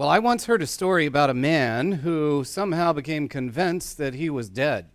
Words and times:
Well, 0.00 0.08
I 0.08 0.18
once 0.18 0.46
heard 0.46 0.62
a 0.62 0.66
story 0.66 1.04
about 1.04 1.28
a 1.28 1.34
man 1.34 1.92
who 1.92 2.42
somehow 2.42 2.94
became 2.94 3.28
convinced 3.28 3.98
that 3.98 4.14
he 4.14 4.30
was 4.30 4.48
dead. 4.48 4.86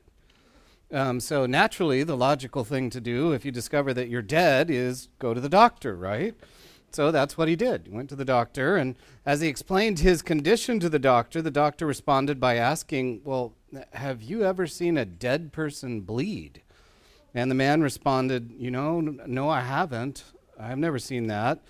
Um, 0.91 1.19
so, 1.19 1.45
naturally, 1.45 2.01
the 2.01 2.17
logical 2.17 2.63
thing 2.63 2.89
to 2.89 2.99
do 2.99 3.31
if 3.31 3.45
you 3.45 3.51
discover 3.51 3.93
that 3.93 4.09
you're 4.09 4.23
dead 4.23 4.71
is 4.71 5.09
go 5.19 5.35
to 5.35 5.39
the 5.39 5.47
doctor, 5.47 5.95
right? 5.95 6.33
So 6.89 7.11
that's 7.11 7.37
what 7.37 7.47
he 7.47 7.55
did. 7.55 7.85
He 7.85 7.93
went 7.93 8.09
to 8.09 8.15
the 8.15 8.25
doctor, 8.25 8.77
and 8.77 8.95
as 9.27 9.41
he 9.41 9.47
explained 9.47 9.99
his 9.99 10.23
condition 10.23 10.79
to 10.79 10.89
the 10.89 10.97
doctor, 10.97 11.39
the 11.39 11.51
doctor 11.51 11.85
responded 11.85 12.39
by 12.39 12.55
asking, 12.55 13.21
Well, 13.23 13.53
have 13.93 14.23
you 14.23 14.43
ever 14.43 14.65
seen 14.65 14.97
a 14.97 15.05
dead 15.05 15.53
person 15.53 16.01
bleed? 16.01 16.63
And 17.31 17.51
the 17.51 17.55
man 17.55 17.83
responded, 17.83 18.55
You 18.57 18.71
know, 18.71 19.01
no, 19.01 19.49
I 19.49 19.61
haven't. 19.61 20.23
I've 20.59 20.79
never 20.79 20.97
seen 20.97 21.27
that. 21.27 21.61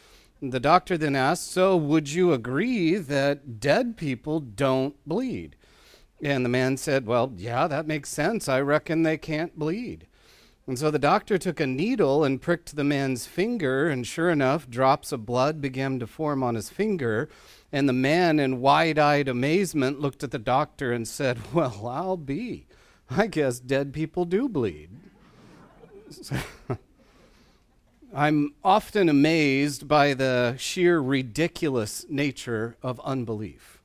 The 0.52 0.60
doctor 0.60 0.98
then 0.98 1.16
asked, 1.16 1.52
So 1.52 1.76
would 1.76 2.12
you 2.12 2.34
agree 2.34 2.96
that 2.96 3.60
dead 3.60 3.98
people 3.98 4.40
don't 4.40 4.96
bleed? 5.08 5.56
And 6.22 6.46
the 6.46 6.50
man 6.50 6.78
said, 6.78 7.06
Well, 7.06 7.34
yeah, 7.36 7.68
that 7.68 7.88
makes 7.88 8.10
sense. 8.10 8.48
I 8.48 8.62
reckon 8.62 9.04
they 9.04 9.18
can't 9.18 9.58
bleed. 9.58 10.08
And 10.68 10.80
so 10.80 10.90
the 10.90 10.98
doctor 10.98 11.38
took 11.38 11.60
a 11.60 11.68
needle 11.68 12.24
and 12.24 12.42
pricked 12.42 12.76
the 12.76 12.84
man's 12.84 13.28
finger, 13.28 13.88
and 13.88 14.06
sure 14.06 14.32
enough, 14.32 14.68
drops 14.68 15.12
of 15.12 15.26
blood 15.26 15.62
began 15.62 16.00
to 16.00 16.08
form 16.08 16.42
on 16.42 16.56
his 16.56 16.70
finger. 16.70 17.30
And 17.72 17.88
the 17.88 17.94
man, 17.94 18.40
in 18.40 18.62
wide 18.62 18.98
eyed 18.98 19.28
amazement, 19.28 20.00
looked 20.00 20.24
at 20.24 20.32
the 20.32 20.40
doctor 20.40 20.92
and 20.92 21.08
said, 21.08 21.40
Well, 21.54 21.88
I'll 21.88 22.18
be. 22.18 22.68
I 23.10 23.28
guess 23.28 23.60
dead 23.60 23.94
people 23.94 24.26
do 24.26 24.50
bleed. 24.50 24.90
I'm 28.18 28.54
often 28.64 29.10
amazed 29.10 29.90
by 29.90 30.14
the 30.14 30.56
sheer 30.58 31.02
ridiculous 31.02 32.06
nature 32.08 32.78
of 32.82 33.02
unbelief. 33.02 33.82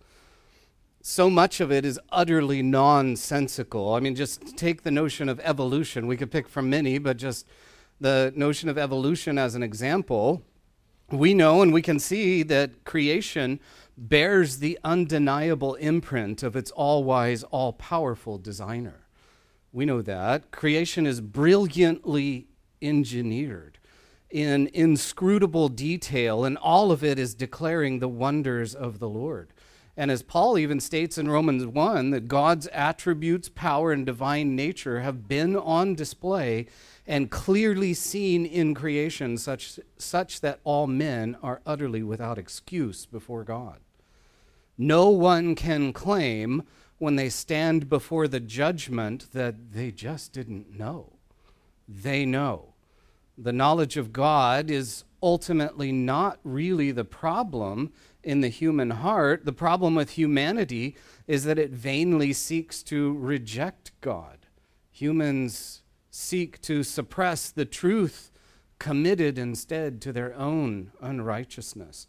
So 1.02 1.28
much 1.28 1.60
of 1.60 1.72
it 1.72 1.84
is 1.84 1.98
utterly 2.12 2.62
nonsensical. 2.62 3.92
I 3.92 3.98
mean, 3.98 4.14
just 4.14 4.56
take 4.56 4.84
the 4.84 4.92
notion 4.92 5.28
of 5.28 5.40
evolution. 5.40 6.06
We 6.06 6.16
could 6.16 6.30
pick 6.30 6.48
from 6.48 6.70
many, 6.70 6.98
but 6.98 7.16
just 7.16 7.44
the 8.00 8.32
notion 8.36 8.68
of 8.68 8.78
evolution 8.78 9.36
as 9.36 9.56
an 9.56 9.64
example. 9.64 10.44
We 11.10 11.34
know 11.34 11.60
and 11.60 11.72
we 11.72 11.82
can 11.82 11.98
see 11.98 12.44
that 12.44 12.84
creation 12.84 13.58
bears 13.98 14.58
the 14.58 14.78
undeniable 14.84 15.74
imprint 15.74 16.44
of 16.44 16.54
its 16.54 16.70
all 16.70 17.02
wise, 17.02 17.42
all 17.42 17.72
powerful 17.72 18.38
designer. 18.38 19.08
We 19.72 19.86
know 19.86 20.02
that. 20.02 20.52
Creation 20.52 21.04
is 21.04 21.20
brilliantly 21.20 22.46
engineered 22.80 23.79
in 24.30 24.70
inscrutable 24.72 25.68
detail, 25.68 26.44
and 26.44 26.56
all 26.58 26.92
of 26.92 27.02
it 27.02 27.18
is 27.18 27.34
declaring 27.34 27.98
the 27.98 28.08
wonders 28.08 28.74
of 28.74 28.98
the 28.98 29.08
Lord. 29.08 29.52
And 29.96 30.10
as 30.10 30.22
Paul 30.22 30.56
even 30.56 30.80
states 30.80 31.18
in 31.18 31.28
Romans 31.28 31.66
1, 31.66 32.10
that 32.10 32.28
God's 32.28 32.68
attributes, 32.68 33.48
power, 33.48 33.92
and 33.92 34.06
divine 34.06 34.56
nature 34.56 35.00
have 35.00 35.28
been 35.28 35.56
on 35.56 35.94
display 35.94 36.66
and 37.06 37.30
clearly 37.30 37.92
seen 37.92 38.46
in 38.46 38.72
creation, 38.72 39.36
such, 39.36 39.78
such 39.98 40.40
that 40.40 40.60
all 40.64 40.86
men 40.86 41.36
are 41.42 41.60
utterly 41.66 42.02
without 42.02 42.38
excuse 42.38 43.04
before 43.04 43.44
God. 43.44 43.80
No 44.78 45.10
one 45.10 45.54
can 45.54 45.92
claim 45.92 46.62
when 46.98 47.16
they 47.16 47.28
stand 47.28 47.88
before 47.88 48.28
the 48.28 48.40
judgment 48.40 49.32
that 49.32 49.72
they 49.72 49.90
just 49.90 50.32
didn't 50.32 50.78
know. 50.78 51.14
They 51.88 52.24
know 52.24 52.69
the 53.36 53.52
knowledge 53.52 53.96
of 53.96 54.12
God 54.12 54.70
is 54.70 55.04
ultimately 55.22 55.92
not 55.92 56.38
really 56.44 56.90
the 56.90 57.04
problem 57.04 57.92
in 58.22 58.40
the 58.40 58.48
human 58.48 58.90
heart. 58.90 59.44
The 59.44 59.52
problem 59.52 59.94
with 59.94 60.10
humanity 60.10 60.96
is 61.26 61.44
that 61.44 61.58
it 61.58 61.70
vainly 61.70 62.32
seeks 62.32 62.82
to 62.84 63.14
reject 63.14 63.92
God. 64.00 64.46
Humans 64.90 65.82
seek 66.10 66.60
to 66.62 66.82
suppress 66.82 67.50
the 67.50 67.64
truth 67.64 68.30
committed 68.78 69.38
instead 69.38 70.00
to 70.02 70.12
their 70.12 70.34
own 70.34 70.90
unrighteousness. 71.00 72.06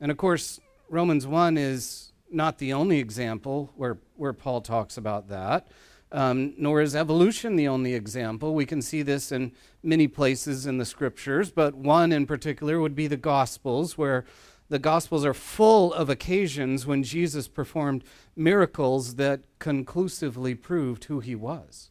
And 0.00 0.10
of 0.10 0.16
course, 0.16 0.60
Romans 0.88 1.26
1 1.26 1.56
is 1.56 2.12
not 2.30 2.58
the 2.58 2.72
only 2.72 2.98
example 2.98 3.72
where, 3.76 3.98
where 4.16 4.32
Paul 4.32 4.60
talks 4.60 4.96
about 4.96 5.28
that. 5.28 5.68
Um, 6.12 6.54
nor 6.58 6.80
is 6.80 6.96
evolution 6.96 7.54
the 7.54 7.68
only 7.68 7.94
example. 7.94 8.52
We 8.52 8.66
can 8.66 8.82
see 8.82 9.02
this 9.02 9.30
in 9.30 9.52
many 9.82 10.08
places 10.08 10.66
in 10.66 10.78
the 10.78 10.84
scriptures, 10.84 11.50
but 11.52 11.76
one 11.76 12.10
in 12.10 12.26
particular 12.26 12.80
would 12.80 12.96
be 12.96 13.06
the 13.06 13.16
Gospels, 13.16 13.96
where 13.96 14.24
the 14.68 14.80
Gospels 14.80 15.24
are 15.24 15.34
full 15.34 15.92
of 15.92 16.10
occasions 16.10 16.86
when 16.86 17.04
Jesus 17.04 17.46
performed 17.46 18.02
miracles 18.34 19.16
that 19.16 19.42
conclusively 19.58 20.54
proved 20.54 21.04
who 21.04 21.20
he 21.20 21.34
was. 21.34 21.90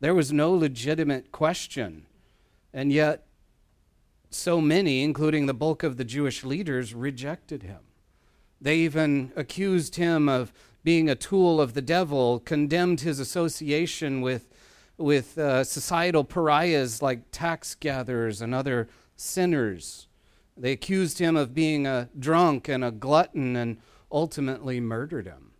There 0.00 0.14
was 0.14 0.32
no 0.32 0.52
legitimate 0.52 1.32
question, 1.32 2.06
and 2.72 2.92
yet 2.92 3.26
so 4.30 4.60
many, 4.60 5.02
including 5.02 5.46
the 5.46 5.54
bulk 5.54 5.82
of 5.82 5.96
the 5.96 6.04
Jewish 6.04 6.44
leaders, 6.44 6.94
rejected 6.94 7.64
him. 7.64 7.80
They 8.60 8.76
even 8.78 9.32
accused 9.36 9.96
him 9.96 10.28
of 10.28 10.52
being 10.82 11.08
a 11.08 11.14
tool 11.14 11.60
of 11.60 11.74
the 11.74 11.82
devil, 11.82 12.40
condemned 12.40 13.00
his 13.00 13.18
association 13.18 14.20
with, 14.20 14.48
with 14.96 15.36
uh, 15.38 15.64
societal 15.64 16.24
pariahs 16.24 17.02
like 17.02 17.30
tax 17.32 17.74
gatherers 17.74 18.40
and 18.40 18.54
other 18.54 18.88
sinners. 19.16 20.08
They 20.56 20.72
accused 20.72 21.18
him 21.18 21.36
of 21.36 21.54
being 21.54 21.86
a 21.86 22.08
drunk 22.18 22.68
and 22.68 22.84
a 22.84 22.90
glutton 22.90 23.56
and 23.56 23.78
ultimately 24.10 24.80
murdered 24.80 25.26
him. 25.26 25.52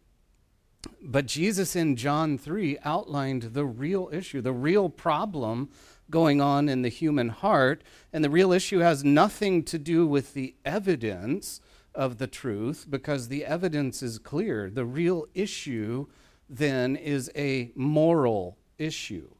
But 1.03 1.26
Jesus 1.26 1.76
in 1.76 1.97
John 1.97 2.38
3 2.38 2.78
outlined 2.84 3.42
the 3.54 3.66
real 3.66 4.09
issue, 4.12 4.41
the 4.41 4.53
real 4.53 4.88
problem 4.88 5.70
going 6.10 6.41
on 6.41 6.69
in 6.69 6.82
the 6.82 6.88
human 6.88 7.28
heart. 7.28 7.82
And 8.12 8.25
the 8.25 8.30
real 8.30 8.53
issue 8.53 8.80
has 8.80 9.04
nothing 9.04 9.62
to 9.64 9.78
do 9.78 10.06
with 10.06 10.34
the 10.34 10.54
evidence 10.64 11.60
of 11.94 12.18
the 12.18 12.26
truth 12.26 12.86
because 12.88 13.28
the 13.28 13.44
evidence 13.44 14.02
is 14.02 14.18
clear. 14.18 14.70
The 14.70 14.84
real 14.84 15.26
issue 15.34 16.06
then 16.48 16.96
is 16.96 17.30
a 17.36 17.72
moral 17.74 18.58
issue. 18.78 19.30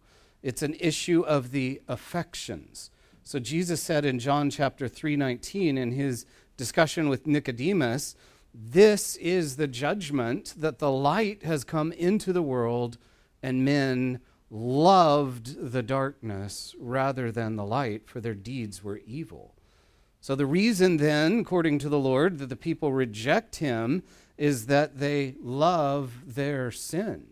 It's 0.43 0.63
an 0.63 0.75
issue 0.79 1.23
of 1.23 1.51
the 1.51 1.83
affections. 1.89 2.91
So 3.23 3.39
Jesus 3.39 3.83
said 3.83 4.05
in 4.05 4.19
John 4.19 4.51
chapter 4.51 4.89
3:19 4.89 5.77
in 5.77 5.93
his 5.93 6.25
discussion 6.57 7.09
with 7.09 7.27
Nicodemus, 7.27 8.17
this 8.53 9.17
is 9.17 9.57
the 9.57 9.69
judgment 9.69 10.55
that 10.57 10.79
the 10.79 10.91
light 10.91 11.43
has 11.43 11.63
come 11.63 11.93
into 11.93 12.33
the 12.33 12.43
world 12.43 12.99
and 13.43 13.65
men 13.65 14.21
loved 14.51 15.71
the 15.73 15.83
darkness 15.83 16.75
rather 16.79 17.31
than 17.31 17.55
the 17.55 17.65
light 17.65 18.09
for 18.09 18.21
their 18.21 18.35
deeds 18.35 18.83
were 18.83 19.01
evil. 19.07 19.55
So, 20.23 20.35
the 20.35 20.47
reason 20.47 20.99
then, 20.99 21.41
according 21.41 21.79
to 21.81 21.89
the 21.89 21.99
Lord, 21.99 22.39
that 22.39 22.49
the 22.49 22.57
people 22.57 22.93
reject 22.93 23.57
him 23.57 24.03
is 24.37 24.67
that 24.67 24.99
they 24.99 25.35
love 25.41 26.35
their 26.35 26.71
sin. 26.71 27.27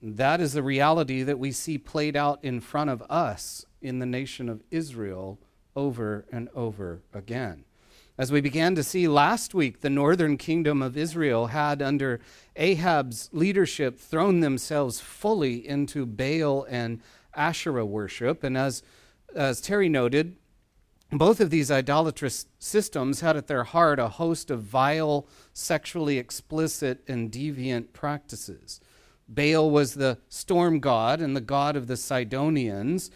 That 0.00 0.40
is 0.40 0.52
the 0.52 0.62
reality 0.62 1.22
that 1.24 1.38
we 1.38 1.50
see 1.50 1.76
played 1.76 2.16
out 2.16 2.38
in 2.44 2.60
front 2.60 2.90
of 2.90 3.02
us 3.10 3.66
in 3.82 3.98
the 3.98 4.06
nation 4.06 4.48
of 4.48 4.62
Israel 4.70 5.38
over 5.74 6.24
and 6.30 6.48
over 6.54 7.02
again. 7.12 7.64
As 8.16 8.32
we 8.32 8.40
began 8.40 8.74
to 8.74 8.82
see 8.82 9.06
last 9.06 9.54
week, 9.54 9.80
the 9.80 9.90
northern 9.90 10.36
kingdom 10.36 10.82
of 10.82 10.96
Israel 10.96 11.48
had, 11.48 11.80
under 11.80 12.20
Ahab's 12.56 13.30
leadership, 13.32 13.98
thrown 13.98 14.40
themselves 14.40 15.00
fully 15.00 15.66
into 15.66 16.04
Baal 16.04 16.66
and 16.68 17.00
Asherah 17.34 17.86
worship. 17.86 18.42
And 18.42 18.56
as, 18.56 18.82
as 19.34 19.60
Terry 19.60 19.88
noted, 19.88 20.36
both 21.10 21.40
of 21.40 21.50
these 21.50 21.70
idolatrous 21.70 22.46
systems 22.58 23.20
had 23.20 23.36
at 23.36 23.46
their 23.46 23.64
heart 23.64 23.98
a 23.98 24.08
host 24.08 24.50
of 24.50 24.62
vile, 24.62 25.26
sexually 25.54 26.18
explicit, 26.18 27.02
and 27.08 27.32
deviant 27.32 27.92
practices. 27.94 28.80
Baal 29.26 29.70
was 29.70 29.94
the 29.94 30.18
storm 30.28 30.80
god 30.80 31.20
and 31.20 31.34
the 31.34 31.40
god 31.40 31.76
of 31.76 31.86
the 31.86 31.96
Sidonians. 31.96 33.10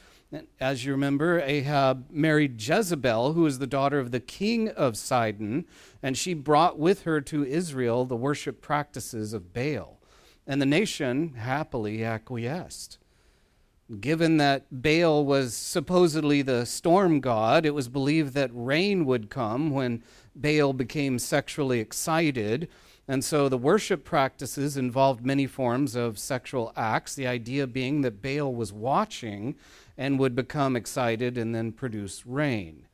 As 0.58 0.84
you 0.84 0.92
remember, 0.92 1.40
Ahab 1.40 2.06
married 2.10 2.60
Jezebel, 2.60 3.34
who 3.34 3.42
was 3.42 3.58
the 3.58 3.66
daughter 3.66 3.98
of 3.98 4.10
the 4.10 4.20
king 4.20 4.70
of 4.70 4.96
Sidon, 4.96 5.66
and 6.02 6.16
she 6.16 6.32
brought 6.32 6.78
with 6.78 7.02
her 7.02 7.20
to 7.20 7.44
Israel 7.44 8.06
the 8.06 8.16
worship 8.16 8.62
practices 8.62 9.34
of 9.34 9.52
Baal. 9.52 10.00
And 10.46 10.60
the 10.60 10.66
nation 10.66 11.34
happily 11.34 12.02
acquiesced. 12.02 12.98
Given 14.00 14.38
that 14.38 14.66
Baal 14.70 15.24
was 15.26 15.54
supposedly 15.54 16.40
the 16.40 16.64
storm 16.64 17.20
god, 17.20 17.66
it 17.66 17.74
was 17.74 17.88
believed 17.88 18.32
that 18.34 18.50
rain 18.54 19.04
would 19.04 19.28
come 19.28 19.70
when 19.70 20.02
Baal 20.34 20.72
became 20.72 21.18
sexually 21.18 21.78
excited. 21.80 22.68
And 23.06 23.22
so 23.22 23.48
the 23.48 23.58
worship 23.58 24.04
practices 24.04 24.76
involved 24.76 25.26
many 25.26 25.46
forms 25.46 25.94
of 25.94 26.18
sexual 26.18 26.72
acts, 26.74 27.14
the 27.14 27.26
idea 27.26 27.66
being 27.66 28.00
that 28.02 28.22
Baal 28.22 28.54
was 28.54 28.72
watching 28.72 29.56
and 29.98 30.18
would 30.18 30.34
become 30.34 30.74
excited 30.74 31.36
and 31.36 31.54
then 31.54 31.72
produce 31.72 32.24
rain. 32.24 32.86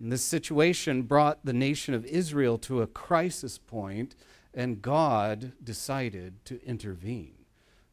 And 0.00 0.10
this 0.10 0.24
situation 0.24 1.02
brought 1.02 1.44
the 1.44 1.52
nation 1.52 1.94
of 1.94 2.04
Israel 2.06 2.58
to 2.58 2.82
a 2.82 2.88
crisis 2.88 3.58
point, 3.58 4.16
and 4.52 4.82
God 4.82 5.52
decided 5.62 6.44
to 6.46 6.60
intervene. 6.66 7.41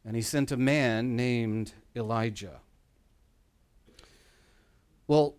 And 0.10 0.16
he 0.16 0.24
sent 0.24 0.52
a 0.52 0.58
man 0.58 1.16
named 1.16 1.74
Elijah. 1.96 2.62
Well, 5.06 5.36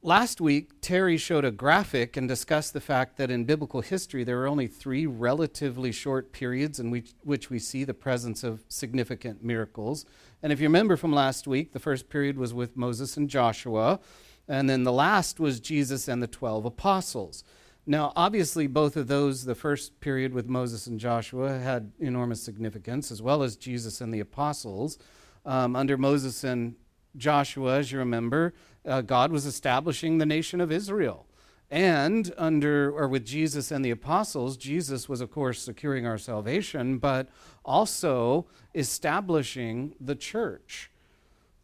last 0.00 0.40
week, 0.40 0.80
Terry 0.80 1.16
showed 1.16 1.44
a 1.44 1.50
graphic 1.50 2.16
and 2.16 2.28
discussed 2.28 2.72
the 2.72 2.80
fact 2.80 3.16
that 3.16 3.32
in 3.32 3.44
biblical 3.44 3.80
history, 3.80 4.22
there 4.22 4.40
are 4.42 4.46
only 4.46 4.68
three 4.68 5.06
relatively 5.06 5.90
short 5.90 6.30
periods 6.30 6.78
in 6.78 6.92
which, 6.92 7.14
which 7.24 7.50
we 7.50 7.58
see 7.58 7.82
the 7.82 7.92
presence 7.92 8.44
of 8.44 8.62
significant 8.68 9.42
miracles. 9.42 10.06
And 10.40 10.52
if 10.52 10.60
you 10.60 10.66
remember 10.66 10.96
from 10.96 11.12
last 11.12 11.48
week, 11.48 11.72
the 11.72 11.80
first 11.80 12.08
period 12.08 12.38
was 12.38 12.54
with 12.54 12.76
Moses 12.76 13.16
and 13.16 13.28
Joshua. 13.28 13.98
And 14.46 14.70
then 14.70 14.84
the 14.84 14.92
last 14.92 15.40
was 15.40 15.58
Jesus 15.58 16.06
and 16.06 16.22
the 16.22 16.28
12 16.28 16.64
apostles. 16.64 17.42
Now, 17.84 18.12
obviously, 18.14 18.68
both 18.68 18.96
of 18.96 19.08
those, 19.08 19.44
the 19.44 19.56
first 19.56 19.98
period 20.00 20.32
with 20.32 20.46
Moses 20.48 20.86
and 20.86 21.00
Joshua, 21.00 21.58
had 21.58 21.90
enormous 21.98 22.40
significance, 22.40 23.10
as 23.10 23.20
well 23.20 23.42
as 23.42 23.56
Jesus 23.56 24.00
and 24.00 24.14
the 24.14 24.20
apostles. 24.20 24.98
Um, 25.44 25.74
under 25.74 25.96
Moses 25.96 26.44
and 26.44 26.76
Joshua, 27.16 27.78
as 27.78 27.90
you 27.90 27.98
remember, 27.98 28.54
uh, 28.86 29.00
God 29.00 29.32
was 29.32 29.46
establishing 29.46 30.18
the 30.18 30.26
nation 30.26 30.60
of 30.60 30.70
Israel. 30.70 31.26
And 31.72 32.32
under, 32.36 32.92
or 32.92 33.08
with 33.08 33.24
Jesus 33.24 33.70
and 33.70 33.84
the 33.84 33.90
apostles, 33.90 34.56
Jesus 34.56 35.08
was, 35.08 35.20
of 35.20 35.30
course, 35.30 35.60
securing 35.60 36.06
our 36.06 36.18
salvation, 36.18 36.98
but 36.98 37.30
also 37.64 38.46
establishing 38.74 39.94
the 39.98 40.14
church. 40.14 40.90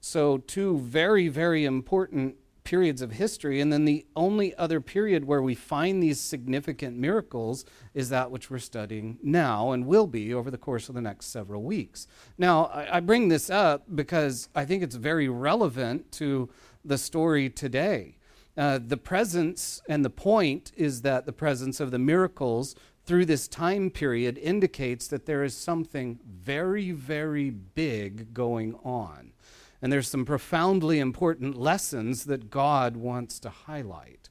So, 0.00 0.38
two 0.38 0.78
very, 0.78 1.28
very 1.28 1.64
important 1.64 2.36
periods 2.68 3.00
of 3.00 3.12
history. 3.12 3.62
And 3.62 3.72
then 3.72 3.86
the 3.86 4.04
only 4.14 4.54
other 4.56 4.78
period 4.78 5.24
where 5.24 5.40
we 5.40 5.54
find 5.54 6.02
these 6.02 6.20
significant 6.20 6.98
miracles 6.98 7.64
is 7.94 8.10
that 8.10 8.30
which 8.30 8.50
we're 8.50 8.58
studying 8.58 9.18
now 9.22 9.72
and 9.72 9.86
will 9.86 10.06
be 10.06 10.34
over 10.34 10.50
the 10.50 10.58
course 10.58 10.90
of 10.90 10.94
the 10.94 11.00
next 11.00 11.28
several 11.28 11.62
weeks. 11.62 12.06
Now, 12.36 12.66
I, 12.66 12.98
I 12.98 13.00
bring 13.00 13.28
this 13.28 13.48
up 13.48 13.84
because 13.94 14.50
I 14.54 14.66
think 14.66 14.82
it's 14.82 14.96
very 14.96 15.30
relevant 15.30 16.12
to 16.12 16.50
the 16.84 16.98
story 16.98 17.48
today. 17.48 18.18
Uh, 18.54 18.78
the 18.86 18.98
presence 18.98 19.80
and 19.88 20.04
the 20.04 20.10
point 20.10 20.70
is 20.76 21.00
that 21.00 21.24
the 21.24 21.32
presence 21.32 21.80
of 21.80 21.90
the 21.90 21.98
miracles 21.98 22.74
through 23.06 23.24
this 23.24 23.48
time 23.48 23.88
period 23.88 24.36
indicates 24.36 25.06
that 25.06 25.24
there 25.24 25.42
is 25.42 25.56
something 25.56 26.18
very, 26.26 26.90
very 26.90 27.48
big 27.48 28.34
going 28.34 28.74
on. 28.84 29.32
And 29.80 29.92
there's 29.92 30.08
some 30.08 30.24
profoundly 30.24 30.98
important 30.98 31.56
lessons 31.56 32.24
that 32.24 32.50
God 32.50 32.96
wants 32.96 33.38
to 33.40 33.50
highlight. 33.50 34.28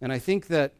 And 0.00 0.12
I 0.12 0.18
think 0.18 0.48
that 0.48 0.74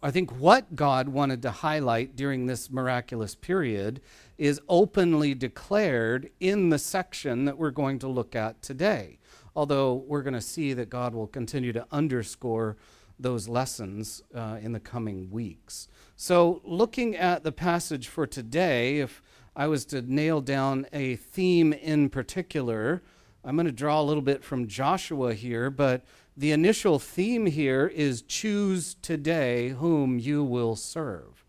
I 0.00 0.12
think 0.12 0.38
what 0.38 0.76
God 0.76 1.08
wanted 1.08 1.42
to 1.42 1.50
highlight 1.50 2.14
during 2.14 2.46
this 2.46 2.70
miraculous 2.70 3.34
period 3.34 4.00
is 4.36 4.60
openly 4.68 5.34
declared 5.34 6.30
in 6.38 6.68
the 6.68 6.78
section 6.78 7.46
that 7.46 7.58
we're 7.58 7.72
going 7.72 7.98
to 8.00 8.08
look 8.08 8.36
at 8.36 8.62
today. 8.62 9.18
Although 9.56 9.94
we're 9.94 10.22
going 10.22 10.34
to 10.34 10.40
see 10.40 10.72
that 10.74 10.88
God 10.88 11.14
will 11.14 11.26
continue 11.26 11.72
to 11.72 11.84
underscore 11.90 12.76
those 13.18 13.48
lessons 13.48 14.22
uh, 14.32 14.58
in 14.62 14.70
the 14.70 14.78
coming 14.78 15.30
weeks. 15.30 15.88
So, 16.14 16.60
looking 16.64 17.16
at 17.16 17.42
the 17.42 17.52
passage 17.52 18.06
for 18.06 18.26
today, 18.26 18.98
if 18.98 19.20
I 19.58 19.66
was 19.66 19.84
to 19.86 20.00
nail 20.02 20.40
down 20.40 20.86
a 20.92 21.16
theme 21.16 21.72
in 21.72 22.10
particular, 22.10 23.02
I'm 23.44 23.56
going 23.56 23.66
to 23.66 23.72
draw 23.72 24.00
a 24.00 24.04
little 24.04 24.22
bit 24.22 24.44
from 24.44 24.68
Joshua 24.68 25.34
here, 25.34 25.68
but 25.68 26.04
the 26.36 26.52
initial 26.52 27.00
theme 27.00 27.46
here 27.46 27.88
is 27.88 28.22
choose 28.22 28.94
today 28.94 29.70
whom 29.70 30.20
you 30.20 30.44
will 30.44 30.76
serve. 30.76 31.44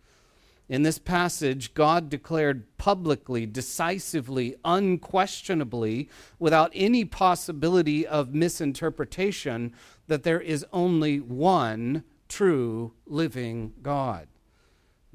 In 0.67 0.81
this 0.81 0.97
passage, 0.97 1.75
God 1.75 2.09
declared 2.09 2.77
publicly, 2.79 3.45
decisively, 3.45 4.56
unquestionably, 4.65 6.09
without 6.39 6.71
any 6.73 7.06
possibility 7.06 8.07
of 8.07 8.33
misinterpretation, 8.33 9.71
that 10.07 10.23
there 10.23 10.41
is 10.41 10.65
only 10.73 11.19
one 11.19 12.03
true 12.27 12.94
living 13.06 13.73
God. 13.83 14.27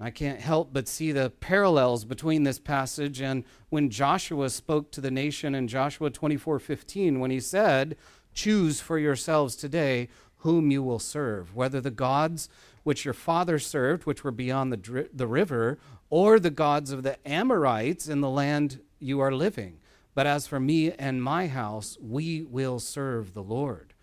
I 0.01 0.11
can't 0.11 0.41
help 0.41 0.73
but 0.73 0.89
see 0.89 1.13
the 1.13 1.31
parallels 1.31 2.05
between 2.05 2.43
this 2.43 2.59
passage 2.59 3.21
and 3.21 3.45
when 3.69 3.91
Joshua 3.91 4.51
spoke 4.51 4.91
to 4.93 5.01
the 5.01 5.11
nation 5.11 5.55
in 5.55 5.69
Joshua 5.69 6.11
24:15 6.11 7.21
when 7.21 7.31
he 7.31 7.39
said, 7.39 7.97
"Choose 8.33 8.81
for 8.81 8.99
yourselves 8.99 9.55
today 9.55 10.09
whom 10.39 10.71
you 10.71 10.83
will 10.83 10.99
serve, 10.99 11.55
whether 11.55 11.81
the 11.81 11.93
gods 11.93 12.49
which 12.83 13.05
your 13.05 13.15
father 13.15 13.59
served, 13.59 14.05
which 14.05 14.25
were 14.25 14.33
beyond 14.33 14.73
the, 14.73 15.09
the 15.13 15.29
river, 15.29 15.79
or 16.11 16.39
the 16.39 16.51
gods 16.51 16.91
of 16.91 17.03
the 17.03 17.17
Amorites 17.27 18.09
in 18.09 18.21
the 18.21 18.29
land 18.29 18.81
you 18.99 19.21
are 19.21 19.33
living. 19.33 19.79
But 20.13 20.27
as 20.27 20.47
for 20.47 20.61
me 20.61 20.93
and 20.93 21.23
my 21.23 21.47
house, 21.47 21.97
we 22.01 22.43
will 22.43 22.81
serve 22.81 23.33
the 23.33 23.43
Lord." 23.43 23.95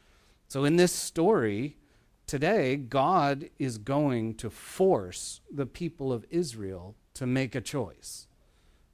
So 0.48 0.64
in 0.64 0.78
this 0.78 0.94
story, 0.94 1.78
today, 2.32 2.78
God 2.78 3.50
is 3.60 3.78
going 3.78 4.36
to 4.36 4.50
force 4.50 5.42
the 5.54 5.66
people 5.66 6.14
of 6.14 6.26
Israel 6.30 6.96
to 7.14 7.28
make 7.28 7.56
a 7.56 7.60
choice. 7.60 8.26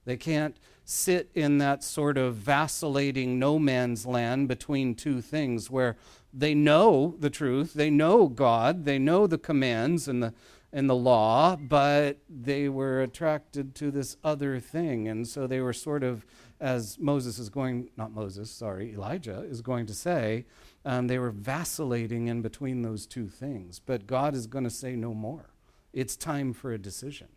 They 0.05 0.17
can't 0.17 0.57
sit 0.83 1.29
in 1.35 1.59
that 1.59 1.83
sort 1.83 2.17
of 2.17 2.33
vacillating 2.33 3.37
no 3.37 3.59
man's 3.59 4.07
land 4.07 4.47
between 4.47 4.95
two 4.95 5.21
things 5.21 5.69
where 5.69 5.97
they 6.33 6.55
know 6.55 7.13
the 7.19 7.29
truth, 7.29 7.75
they 7.75 7.91
know 7.91 8.27
God, 8.27 8.85
they 8.85 8.97
know 8.97 9.27
the 9.27 9.37
commands 9.37 10.07
and 10.07 10.23
the 10.23 10.33
and 10.73 10.89
the 10.89 10.95
law, 10.95 11.55
but 11.55 12.17
they 12.29 12.67
were 12.67 13.01
attracted 13.01 13.73
to 13.75 13.89
this 13.91 14.17
other 14.23 14.59
thing. 14.59 15.07
And 15.07 15.27
so 15.27 15.47
they 15.47 15.61
were 15.61 15.73
sort 15.73 16.03
of, 16.03 16.25
as 16.59 16.97
Moses 16.99 17.39
is 17.39 17.49
going, 17.49 17.89
not 17.95 18.11
Moses, 18.11 18.51
sorry, 18.51 18.93
Elijah 18.93 19.41
is 19.49 19.61
going 19.61 19.85
to 19.85 19.93
say, 19.93 20.45
um, 20.85 21.07
they 21.07 21.19
were 21.19 21.31
vacillating 21.31 22.27
in 22.27 22.41
between 22.41 22.81
those 22.81 23.05
two 23.05 23.27
things. 23.27 23.79
But 23.79 24.07
God 24.07 24.35
is 24.35 24.47
going 24.47 24.65
to 24.65 24.69
say 24.69 24.95
no 24.95 25.13
more. 25.13 25.51
It's 25.93 26.15
time 26.15 26.53
for 26.53 26.71
a 26.73 26.77
decision. 26.77 27.27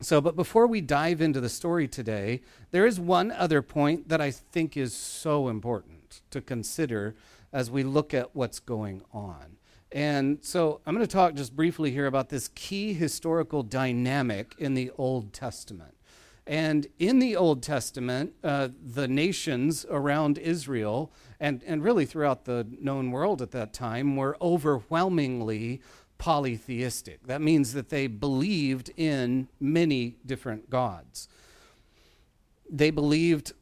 So, 0.00 0.20
but 0.20 0.34
before 0.34 0.66
we 0.66 0.80
dive 0.80 1.20
into 1.20 1.40
the 1.40 1.48
story 1.48 1.86
today, 1.86 2.42
there 2.72 2.86
is 2.86 2.98
one 2.98 3.30
other 3.30 3.62
point 3.62 4.08
that 4.08 4.20
I 4.20 4.32
think 4.32 4.76
is 4.76 4.92
so 4.94 5.48
important 5.48 6.22
to 6.30 6.40
consider 6.40 7.14
as 7.52 7.70
we 7.70 7.84
look 7.84 8.12
at 8.12 8.34
what's 8.34 8.58
going 8.58 9.02
on. 9.12 9.58
And 9.92 10.38
so 10.40 10.80
I'm 10.86 10.94
going 10.94 11.06
to 11.06 11.12
talk 11.12 11.34
just 11.34 11.54
briefly 11.54 11.90
here 11.90 12.06
about 12.06 12.30
this 12.30 12.48
key 12.54 12.94
historical 12.94 13.62
dynamic 13.62 14.54
in 14.58 14.74
the 14.74 14.90
Old 14.96 15.32
Testament. 15.32 15.94
And 16.46 16.86
in 16.98 17.18
the 17.18 17.36
Old 17.36 17.62
Testament, 17.62 18.32
uh, 18.42 18.68
the 18.82 19.06
nations 19.06 19.86
around 19.88 20.38
Israel, 20.38 21.12
and, 21.38 21.62
and 21.64 21.84
really 21.84 22.04
throughout 22.04 22.46
the 22.46 22.66
known 22.80 23.10
world 23.12 23.42
at 23.42 23.52
that 23.52 23.72
time, 23.72 24.16
were 24.16 24.36
overwhelmingly 24.40 25.82
polytheistic. 26.18 27.26
That 27.26 27.42
means 27.42 27.74
that 27.74 27.90
they 27.90 28.06
believed 28.06 28.90
in 28.96 29.48
many 29.60 30.16
different 30.24 30.70
gods. 30.70 31.28
They 32.68 32.90
believed, 32.90 33.52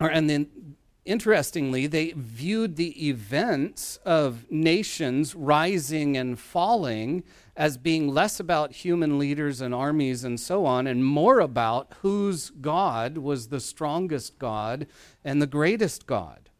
or, 0.00 0.08
and 0.08 0.30
then 0.30 0.76
interestingly, 1.08 1.86
they 1.86 2.12
viewed 2.14 2.76
the 2.76 3.08
events 3.08 3.98
of 4.04 4.44
nations 4.50 5.34
rising 5.34 6.16
and 6.16 6.38
falling 6.38 7.24
as 7.56 7.78
being 7.78 8.08
less 8.08 8.38
about 8.38 8.72
human 8.72 9.18
leaders 9.18 9.60
and 9.60 9.74
armies 9.74 10.22
and 10.22 10.38
so 10.38 10.66
on, 10.66 10.86
and 10.86 11.04
more 11.04 11.40
about 11.40 11.92
whose 12.02 12.50
God 12.50 13.18
was 13.18 13.48
the 13.48 13.58
strongest 13.58 14.38
God 14.38 14.86
and 15.24 15.40
the 15.40 15.46
greatest 15.46 16.06
God. 16.06 16.50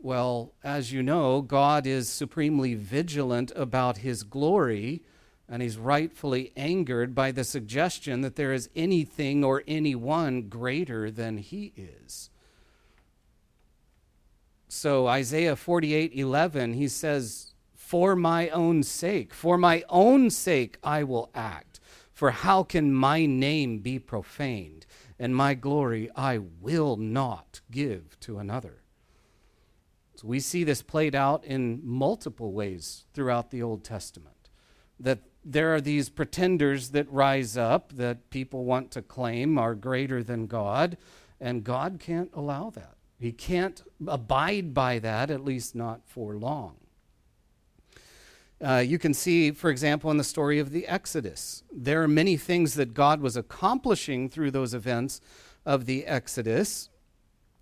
Well, 0.00 0.52
as 0.62 0.92
you 0.92 1.02
know, 1.02 1.40
God 1.42 1.86
is 1.86 2.08
supremely 2.08 2.74
vigilant 2.74 3.50
about 3.56 3.98
his 3.98 4.22
glory, 4.22 5.02
and 5.48 5.62
he's 5.62 5.78
rightfully 5.78 6.52
angered 6.56 7.14
by 7.14 7.32
the 7.32 7.42
suggestion 7.42 8.20
that 8.20 8.36
there 8.36 8.52
is 8.52 8.70
anything 8.76 9.42
or 9.42 9.64
anyone 9.66 10.42
greater 10.42 11.10
than 11.10 11.38
he 11.38 11.72
is. 11.76 12.30
So 14.68 15.06
Isaiah 15.06 15.56
48 15.56 16.12
11, 16.14 16.74
he 16.74 16.88
says, 16.88 17.54
For 17.74 18.14
my 18.14 18.50
own 18.50 18.82
sake, 18.82 19.32
for 19.32 19.56
my 19.56 19.82
own 19.88 20.30
sake 20.30 20.78
I 20.84 21.02
will 21.04 21.30
act. 21.34 21.80
For 22.12 22.32
how 22.32 22.64
can 22.64 22.92
my 22.92 23.26
name 23.26 23.78
be 23.78 23.98
profaned? 23.98 24.86
And 25.18 25.34
my 25.34 25.54
glory 25.54 26.10
I 26.14 26.38
will 26.38 26.96
not 26.96 27.60
give 27.70 28.20
to 28.20 28.38
another. 28.38 28.82
So 30.16 30.26
we 30.26 30.40
see 30.40 30.64
this 30.64 30.82
played 30.82 31.14
out 31.14 31.44
in 31.44 31.80
multiple 31.82 32.52
ways 32.52 33.04
throughout 33.14 33.50
the 33.50 33.62
Old 33.62 33.84
Testament. 33.84 34.50
That 35.00 35.20
there 35.44 35.74
are 35.74 35.80
these 35.80 36.08
pretenders 36.08 36.90
that 36.90 37.10
rise 37.10 37.56
up 37.56 37.92
that 37.92 38.28
people 38.30 38.64
want 38.64 38.90
to 38.90 39.02
claim 39.02 39.56
are 39.56 39.74
greater 39.74 40.22
than 40.22 40.46
God, 40.46 40.98
and 41.40 41.64
God 41.64 41.98
can't 42.00 42.30
allow 42.34 42.70
that. 42.70 42.97
He 43.18 43.32
can't 43.32 43.82
abide 44.06 44.72
by 44.72 44.98
that, 45.00 45.30
at 45.30 45.44
least 45.44 45.74
not 45.74 46.02
for 46.06 46.36
long. 46.36 46.76
Uh, 48.60 48.82
you 48.84 48.98
can 48.98 49.14
see, 49.14 49.50
for 49.52 49.70
example, 49.70 50.10
in 50.10 50.16
the 50.16 50.24
story 50.24 50.58
of 50.58 50.70
the 50.70 50.86
Exodus, 50.86 51.62
there 51.72 52.02
are 52.02 52.08
many 52.08 52.36
things 52.36 52.74
that 52.74 52.94
God 52.94 53.20
was 53.20 53.36
accomplishing 53.36 54.28
through 54.28 54.50
those 54.50 54.74
events 54.74 55.20
of 55.64 55.86
the 55.86 56.06
Exodus, 56.06 56.88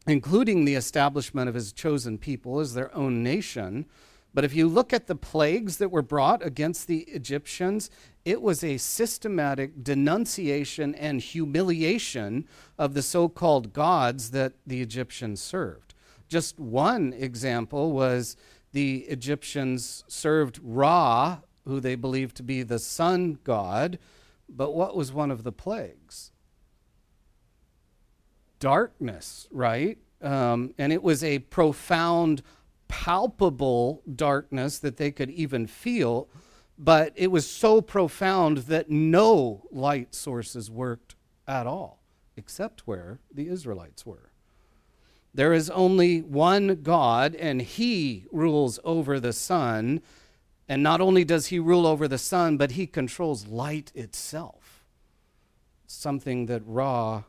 including 0.07 0.65
the 0.65 0.75
establishment 0.75 1.49
of 1.49 1.55
his 1.55 1.73
chosen 1.73 2.17
people 2.17 2.61
as 2.61 2.75
their 2.75 2.95
own 2.97 3.23
nation. 3.23 3.87
But 4.33 4.45
if 4.45 4.55
you 4.55 4.69
look 4.69 4.93
at 4.93 5.07
the 5.07 5.17
plagues 5.17 5.79
that 5.79 5.91
were 5.91 6.03
brought 6.03 6.45
against 6.45 6.87
the 6.87 7.01
Egyptians, 7.01 7.91
it 8.27 8.43
was 8.43 8.65
a 8.65 8.77
systematic 8.77 9.85
denunciation 9.85 10.97
and 10.97 11.21
humiliation 11.21 12.45
of 12.77 12.93
the 12.93 13.01
so 13.01 13.29
called 13.29 13.73
gods 13.73 14.33
that 14.33 14.55
the 14.67 14.83
Egyptians 14.83 15.41
served. 15.41 15.95
Just 16.29 16.59
one 16.59 17.13
example 17.13 17.93
was 17.93 18.37
the 18.73 18.97
Egyptians 19.03 20.03
served 20.09 20.59
Ra, 20.61 21.39
who 21.67 21.79
they 21.79 21.95
believed 21.95 22.37
to 22.39 22.43
be 22.43 22.65
the 22.65 22.81
sun 22.81 23.39
god. 23.45 23.97
But 24.49 24.75
what 24.75 24.97
was 24.97 25.13
one 25.13 25.31
of 25.31 25.45
the 25.45 25.53
plagues? 25.53 26.33
Darkness, 28.59 29.47
right? 29.53 29.99
Um, 30.21 30.75
and 30.79 30.93
it 30.93 31.05
was 31.05 31.23
a 31.23 31.39
profound, 31.39 32.43
palpable 32.89 34.03
darkness 34.13 34.81
that 34.81 34.97
they 34.97 35.13
could 35.13 35.31
even 35.31 35.69
feel, 35.69 36.29
but 36.79 37.13
it 37.17 37.31
was 37.31 37.49
so 37.49 37.81
profound 37.81 38.59
that 38.59 38.91
no 38.91 39.67
light 39.71 40.15
sources 40.15 40.71
worked 40.71 41.15
at 41.47 41.67
all, 41.67 42.03
except 42.37 42.87
where 42.87 43.21
the 43.33 43.49
Israelites 43.49 44.05
were. 44.05 44.31
There 45.37 45.53
is 45.53 45.69
only 45.69 46.23
one 46.23 46.81
God, 46.83 47.35
and 47.35 47.61
He 47.61 48.25
rules 48.33 48.79
over 48.85 49.21
the 49.21 49.35
sun. 49.35 50.01
And 50.67 50.83
not 50.83 51.03
only 51.03 51.25
does 51.25 51.47
He 51.47 51.59
rule 51.59 51.87
over 51.87 52.09
the 52.09 52.17
sun, 52.17 52.57
but 52.57 52.73
He 52.73 52.87
controls 52.87 53.47
light 53.47 53.93
itself. 53.95 54.87
Something 55.87 56.47
that 56.47 56.63
Ra 56.65 57.25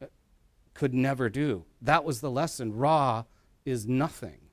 uh, 0.00 0.06
could 0.74 0.92
never 0.92 1.30
do. 1.30 1.64
That 1.80 2.04
was 2.04 2.20
the 2.20 2.30
lesson. 2.30 2.76
Ra 2.76 3.24
is 3.64 3.86
nothing. 3.86 4.47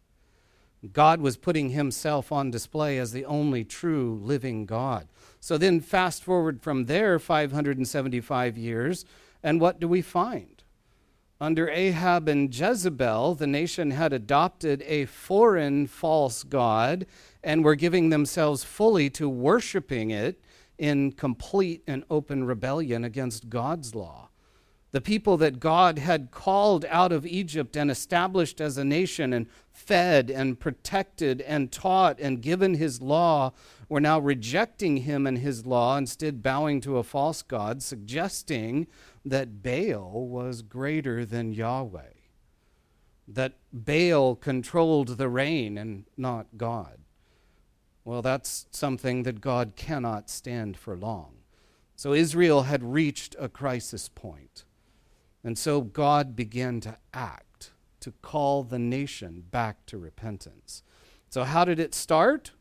God 0.94 1.22
was 1.22 1.38
putting 1.38 1.70
himself 1.70 2.32
on 2.32 2.52
display 2.52 2.98
as 2.98 3.12
the 3.12 3.26
only 3.26 3.64
true 3.64 4.20
living 4.22 4.66
God. 4.66 5.08
So 5.40 5.58
then, 5.58 5.80
fast 5.80 6.24
forward 6.24 6.62
from 6.62 6.86
there 6.86 7.20
575 7.20 8.58
years, 8.58 9.06
and 9.44 9.62
what 9.62 9.80
do 9.80 9.88
we 9.88 10.02
find? 10.02 10.64
Under 11.40 11.70
Ahab 11.70 12.30
and 12.30 12.54
Jezebel, 12.54 13.36
the 13.36 13.46
nation 13.46 13.92
had 13.92 14.14
adopted 14.14 14.82
a 14.88 15.06
foreign 15.06 15.86
false 15.86 16.44
god 16.44 17.06
and 17.44 17.64
were 17.64 17.76
giving 17.76 18.10
themselves 18.10 18.64
fully 18.64 19.10
to 19.12 19.28
worshiping 19.28 20.12
it 20.12 20.40
in 20.78 21.12
complete 21.12 21.84
and 21.88 22.06
open 22.10 22.46
rebellion 22.46 23.04
against 23.04 23.50
God's 23.50 23.94
law. 23.94 24.30
The 24.96 25.02
people 25.02 25.36
that 25.36 25.60
God 25.60 26.00
had 26.00 26.32
called 26.32 26.86
out 26.86 27.12
of 27.12 27.26
Egypt 27.26 27.76
and 27.76 27.92
established 27.92 28.62
as 28.62 28.78
a 28.78 28.86
nation 28.86 29.34
and 29.34 29.48
fed 29.70 30.32
and 30.32 30.58
protected 30.58 31.42
and 31.42 31.70
taught 31.70 32.18
and 32.18 32.42
given 32.42 32.76
his 32.76 33.02
law 33.02 33.52
were 33.90 34.00
now 34.00 34.20
rejecting 34.20 34.96
him 35.04 35.28
and 35.28 35.40
his 35.40 35.66
law, 35.66 35.98
instead 35.98 36.42
bowing 36.42 36.80
to 36.80 36.98
a 36.98 37.04
false 37.04 37.42
god, 37.42 37.84
suggesting 37.84 38.88
that 39.26 39.62
Baal 39.62 40.30
was 40.30 40.62
greater 40.62 41.26
than 41.26 41.52
Yahweh, 41.52 42.14
that 43.28 43.58
Baal 43.74 44.34
controlled 44.38 45.18
the 45.18 45.28
rain 45.28 45.78
and 45.78 46.06
not 46.16 46.56
God. 46.56 47.00
Well, 48.06 48.22
that's 48.22 48.68
something 48.72 49.24
that 49.24 49.42
God 49.42 49.74
cannot 49.76 50.30
stand 50.30 50.78
for 50.78 50.96
long. 50.96 51.34
So 51.98 52.14
Israel 52.14 52.62
had 52.62 52.94
reached 52.94 53.36
a 53.38 53.50
crisis 53.50 54.08
point. 54.08 54.64
And 55.46 55.60
so 55.60 55.82
God 55.82 56.36
began 56.36 56.82
to 56.82 56.98
act, 57.14 57.70
to 58.00 58.12
call 58.24 58.64
the 58.64 58.80
nation 58.80 59.44
back 59.52 59.86
to 59.86 60.00
repentance. 60.00 60.82
So, 61.30 61.44
how 61.44 61.64
did 61.64 61.80
it 61.80 61.94
start? 61.94 62.54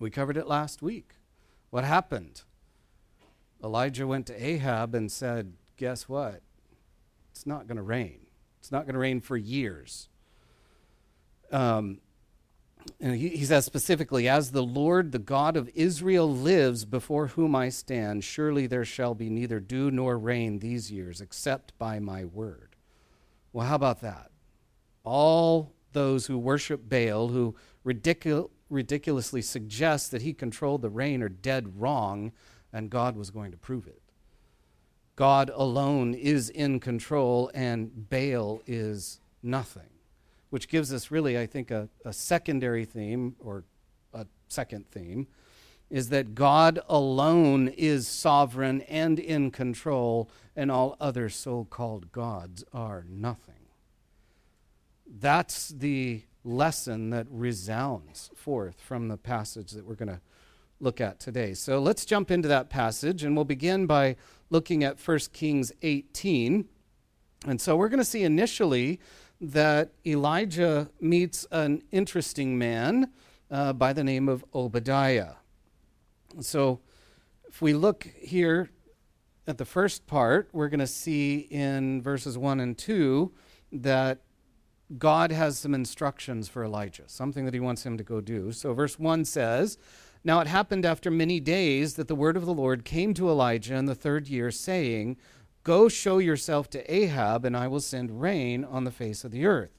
We 0.00 0.10
covered 0.10 0.36
it 0.36 0.48
last 0.48 0.82
week. 0.82 1.14
What 1.70 1.84
happened? 1.84 2.42
Elijah 3.62 4.04
went 4.04 4.26
to 4.26 4.44
Ahab 4.44 4.96
and 4.96 5.12
said, 5.12 5.52
Guess 5.76 6.08
what? 6.08 6.42
It's 7.30 7.46
not 7.46 7.68
going 7.68 7.76
to 7.76 7.82
rain. 7.82 8.26
It's 8.58 8.72
not 8.72 8.84
going 8.84 8.94
to 8.94 8.98
rain 8.98 9.20
for 9.20 9.36
years. 9.36 10.08
Um, 11.52 12.00
and 13.00 13.16
he, 13.16 13.30
he 13.30 13.44
says 13.44 13.64
specifically, 13.64 14.28
As 14.28 14.50
the 14.50 14.62
Lord, 14.62 15.12
the 15.12 15.18
God 15.18 15.56
of 15.56 15.70
Israel, 15.74 16.30
lives 16.30 16.84
before 16.84 17.28
whom 17.28 17.54
I 17.54 17.68
stand, 17.68 18.24
surely 18.24 18.66
there 18.66 18.84
shall 18.84 19.14
be 19.14 19.30
neither 19.30 19.60
dew 19.60 19.90
nor 19.90 20.18
rain 20.18 20.58
these 20.58 20.90
years, 20.90 21.20
except 21.20 21.76
by 21.78 21.98
my 21.98 22.24
word. 22.24 22.76
Well, 23.52 23.66
how 23.66 23.76
about 23.76 24.00
that? 24.02 24.30
All 25.04 25.72
those 25.92 26.26
who 26.26 26.38
worship 26.38 26.88
Baal, 26.88 27.28
who 27.28 27.56
ridicul- 27.84 28.50
ridiculously 28.68 29.42
suggest 29.42 30.10
that 30.10 30.22
he 30.22 30.32
controlled 30.34 30.82
the 30.82 30.90
rain, 30.90 31.22
are 31.22 31.28
dead 31.28 31.80
wrong 31.80 32.32
and 32.72 32.90
God 32.90 33.16
was 33.16 33.30
going 33.30 33.52
to 33.52 33.56
prove 33.56 33.86
it. 33.86 34.02
God 35.16 35.50
alone 35.54 36.12
is 36.12 36.50
in 36.50 36.78
control 36.78 37.50
and 37.54 38.10
Baal 38.10 38.60
is 38.66 39.20
nothing, 39.42 39.88
which 40.50 40.68
gives 40.68 40.92
us 40.92 41.10
really, 41.10 41.38
I 41.38 41.46
think, 41.46 41.70
a, 41.70 41.88
a 42.04 42.12
secondary 42.12 42.84
theme 42.84 43.36
or 43.40 43.64
a 44.12 44.26
second 44.48 44.90
theme 44.90 45.26
is 45.88 46.08
that 46.08 46.34
God 46.34 46.80
alone 46.88 47.68
is 47.68 48.08
sovereign 48.08 48.82
and 48.82 49.18
in 49.18 49.50
control, 49.50 50.28
and 50.56 50.70
all 50.70 50.96
other 51.00 51.28
so 51.28 51.64
called 51.64 52.10
gods 52.10 52.64
are 52.72 53.04
nothing. 53.08 53.54
That's 55.06 55.68
the 55.68 56.22
lesson 56.42 57.10
that 57.10 57.26
resounds 57.30 58.30
forth 58.34 58.80
from 58.80 59.08
the 59.08 59.16
passage 59.16 59.72
that 59.72 59.86
we're 59.86 59.94
going 59.94 60.08
to 60.08 60.20
look 60.80 61.00
at 61.00 61.20
today. 61.20 61.54
So 61.54 61.78
let's 61.78 62.04
jump 62.04 62.30
into 62.30 62.48
that 62.48 62.68
passage, 62.68 63.22
and 63.22 63.36
we'll 63.36 63.44
begin 63.44 63.86
by 63.86 64.16
looking 64.50 64.82
at 64.84 64.98
1 64.98 65.18
Kings 65.32 65.72
18. 65.82 66.66
And 67.46 67.60
so 67.60 67.76
we're 67.76 67.88
going 67.88 67.98
to 67.98 68.04
see 68.04 68.24
initially 68.24 68.98
that 69.40 69.92
Elijah 70.04 70.90
meets 71.00 71.46
an 71.50 71.82
interesting 71.92 72.58
man 72.58 73.10
uh, 73.50 73.72
by 73.72 73.92
the 73.92 74.04
name 74.04 74.28
of 74.28 74.44
Obadiah. 74.54 75.34
So 76.40 76.80
if 77.48 77.60
we 77.62 77.74
look 77.74 78.08
here 78.16 78.70
at 79.46 79.58
the 79.58 79.64
first 79.64 80.06
part, 80.06 80.48
we're 80.52 80.68
going 80.68 80.80
to 80.80 80.86
see 80.86 81.46
in 81.50 82.02
verses 82.02 82.36
1 82.36 82.60
and 82.60 82.76
2 82.76 83.32
that 83.72 84.20
God 84.98 85.32
has 85.32 85.58
some 85.58 85.74
instructions 85.74 86.48
for 86.48 86.64
Elijah, 86.64 87.04
something 87.06 87.44
that 87.44 87.54
he 87.54 87.60
wants 87.60 87.84
him 87.84 87.96
to 87.98 88.04
go 88.04 88.20
do. 88.20 88.52
So 88.52 88.72
verse 88.72 88.98
1 88.98 89.24
says, 89.24 89.78
now 90.24 90.40
it 90.40 90.48
happened 90.48 90.84
after 90.84 91.10
many 91.10 91.38
days 91.38 91.94
that 91.94 92.08
the 92.08 92.14
word 92.14 92.36
of 92.36 92.46
the 92.46 92.54
Lord 92.54 92.84
came 92.84 93.14
to 93.14 93.28
Elijah 93.28 93.74
in 93.74 93.86
the 93.86 93.94
third 93.94 94.26
year, 94.26 94.50
saying, 94.50 95.16
Go 95.66 95.88
show 95.88 96.18
yourself 96.18 96.70
to 96.70 96.94
Ahab, 96.94 97.44
and 97.44 97.56
I 97.56 97.66
will 97.66 97.80
send 97.80 98.20
rain 98.20 98.64
on 98.64 98.84
the 98.84 98.92
face 98.92 99.24
of 99.24 99.32
the 99.32 99.46
earth. 99.46 99.72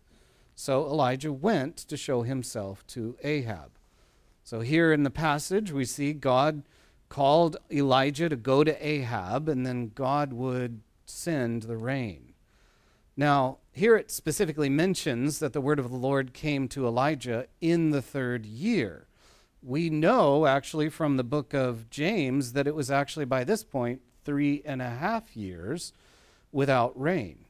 So 0.53 0.84
Elijah 0.86 1.32
went 1.32 1.77
to 1.77 1.96
show 1.96 2.24
himself 2.24 2.86
to 2.88 3.15
Ahab. 3.24 3.72
So 4.44 4.60
here 4.60 4.91
in 4.91 5.03
the 5.03 5.10
passage, 5.10 5.72
we 5.72 5.86
see 5.86 6.12
God 6.12 6.63
called 7.08 7.56
Elijah 7.72 8.27
to 8.27 8.36
go 8.36 8.65
to 8.65 8.86
Ahab, 8.86 9.48
and 9.48 9.65
then 9.65 9.94
God 9.96 10.34
would 10.34 10.82
send 11.06 11.63
the 11.63 11.77
rain. 11.77 12.34
Now, 13.15 13.60
here 13.72 13.96
it 13.96 14.12
specifically 14.12 14.67
mentions 14.67 15.39
that 15.39 15.53
the 15.53 15.62
word 15.62 15.79
of 15.79 15.89
the 15.89 15.96
Lord 15.96 16.34
came 16.34 16.67
to 16.67 16.86
Elijah 16.86 17.48
in 17.62 17.91
the 17.91 18.01
third 18.01 18.46
year 18.46 19.08
we 19.67 19.89
know 19.89 20.46
actually 20.46 20.88
from 20.88 21.17
the 21.17 21.24
book 21.24 21.53
of 21.53 21.89
James 21.89 22.53
that 22.53 22.67
it 22.67 22.75
was 22.75 22.91
actually 22.91 23.25
by 23.25 23.44
this 23.44 23.63
point 23.63 24.01
three 24.28 24.62
and 24.66 24.82
a 24.82 24.90
half 24.90 25.38
years 25.38 25.94
without 26.52 26.92
rain. 27.00 27.46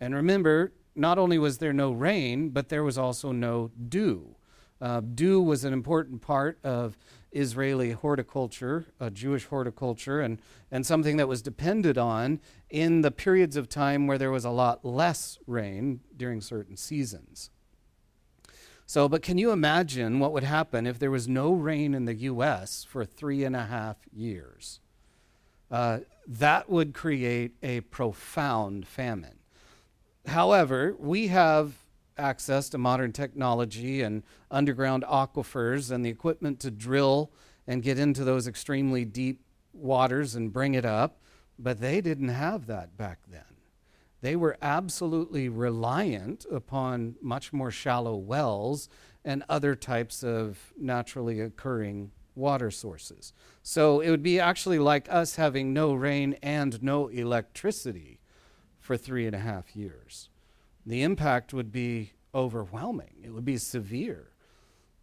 And 0.00 0.14
remember, 0.14 0.72
not 0.94 1.18
only 1.18 1.38
was 1.38 1.58
there 1.58 1.72
no 1.72 1.90
rain, 1.90 2.50
but 2.50 2.68
there 2.68 2.84
was 2.84 2.96
also 2.96 3.32
no 3.32 3.72
dew. 3.88 4.36
Uh, 4.80 5.00
dew 5.00 5.42
was 5.42 5.64
an 5.64 5.72
important 5.72 6.22
part 6.22 6.60
of 6.62 6.96
Israeli 7.32 7.90
horticulture, 7.90 8.86
uh, 9.00 9.10
Jewish 9.10 9.46
horticulture, 9.46 10.20
and, 10.20 10.38
and 10.70 10.86
something 10.86 11.16
that 11.16 11.26
was 11.26 11.42
depended 11.42 11.98
on 11.98 12.38
in 12.70 13.00
the 13.00 13.10
periods 13.10 13.56
of 13.56 13.68
time 13.68 14.06
where 14.06 14.16
there 14.16 14.30
was 14.30 14.44
a 14.44 14.50
lot 14.50 14.84
less 14.84 15.36
rain 15.48 15.98
during 16.16 16.40
certain 16.40 16.76
seasons. 16.76 17.50
So, 18.86 19.08
but 19.08 19.22
can 19.22 19.36
you 19.36 19.50
imagine 19.50 20.20
what 20.20 20.32
would 20.32 20.44
happen 20.44 20.86
if 20.86 21.00
there 21.00 21.10
was 21.10 21.26
no 21.26 21.52
rain 21.52 21.92
in 21.92 22.04
the 22.04 22.14
U.S. 22.14 22.86
for 22.88 23.04
three 23.04 23.42
and 23.42 23.56
a 23.56 23.66
half 23.66 23.96
years? 24.12 24.78
Uh, 25.70 26.00
that 26.26 26.68
would 26.68 26.94
create 26.94 27.52
a 27.62 27.80
profound 27.80 28.86
famine. 28.86 29.38
However, 30.26 30.94
we 30.98 31.28
have 31.28 31.74
access 32.18 32.68
to 32.68 32.78
modern 32.78 33.12
technology 33.12 34.02
and 34.02 34.22
underground 34.50 35.04
aquifers 35.04 35.90
and 35.90 36.04
the 36.04 36.10
equipment 36.10 36.60
to 36.60 36.70
drill 36.70 37.32
and 37.66 37.82
get 37.82 37.98
into 37.98 38.24
those 38.24 38.46
extremely 38.46 39.04
deep 39.04 39.40
waters 39.72 40.34
and 40.34 40.52
bring 40.52 40.74
it 40.74 40.84
up, 40.84 41.20
but 41.58 41.80
they 41.80 42.00
didn't 42.00 42.28
have 42.28 42.66
that 42.66 42.96
back 42.96 43.20
then. 43.28 43.42
They 44.20 44.36
were 44.36 44.58
absolutely 44.60 45.48
reliant 45.48 46.44
upon 46.50 47.16
much 47.22 47.52
more 47.52 47.70
shallow 47.70 48.16
wells 48.16 48.88
and 49.24 49.42
other 49.48 49.74
types 49.74 50.22
of 50.22 50.72
naturally 50.78 51.40
occurring 51.40 52.12
water 52.40 52.70
sources. 52.70 53.32
So 53.62 54.00
it 54.00 54.10
would 54.10 54.22
be 54.22 54.40
actually 54.40 54.78
like 54.78 55.06
us 55.08 55.36
having 55.36 55.72
no 55.72 55.92
rain 55.92 56.36
and 56.42 56.82
no 56.82 57.06
electricity 57.08 58.18
for 58.80 58.96
three 58.96 59.26
and 59.26 59.36
a 59.36 59.40
half 59.40 59.76
years. 59.76 60.30
The 60.84 61.02
impact 61.02 61.52
would 61.52 61.70
be 61.70 62.14
overwhelming, 62.34 63.22
it 63.22 63.30
would 63.30 63.44
be 63.44 63.58
severe. 63.58 64.32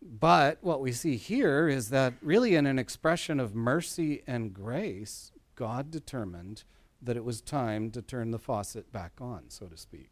But 0.01 0.60
what 0.62 0.82
we 0.82 0.91
see 0.91 1.17
here 1.17 1.67
is 1.67 1.89
that, 1.89 2.13
really, 2.22 2.56
in 2.56 2.65
an 2.65 2.79
expression 2.79 3.39
of 3.39 3.56
mercy 3.56 4.24
and 4.27 4.53
grace, 4.53 5.32
God 5.56 5.89
determined 5.89 6.63
that 7.01 7.17
it 7.17 7.24
was 7.24 7.41
time 7.41 7.91
to 7.91 8.01
turn 8.01 8.32
the 8.32 8.39
faucet 8.39 8.91
back 8.91 9.13
on, 9.20 9.50
so 9.50 9.65
to 9.65 9.77
speak. 9.77 10.12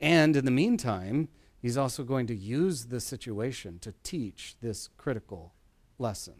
And 0.00 0.34
in 0.34 0.44
the 0.44 0.50
meantime, 0.50 1.28
he's 1.60 1.76
also 1.76 2.04
going 2.04 2.26
to 2.26 2.34
use 2.34 2.86
the 2.86 3.00
situation 3.00 3.78
to 3.80 3.94
teach 4.02 4.56
this 4.60 4.88
critical 4.96 5.54
lesson. 6.02 6.34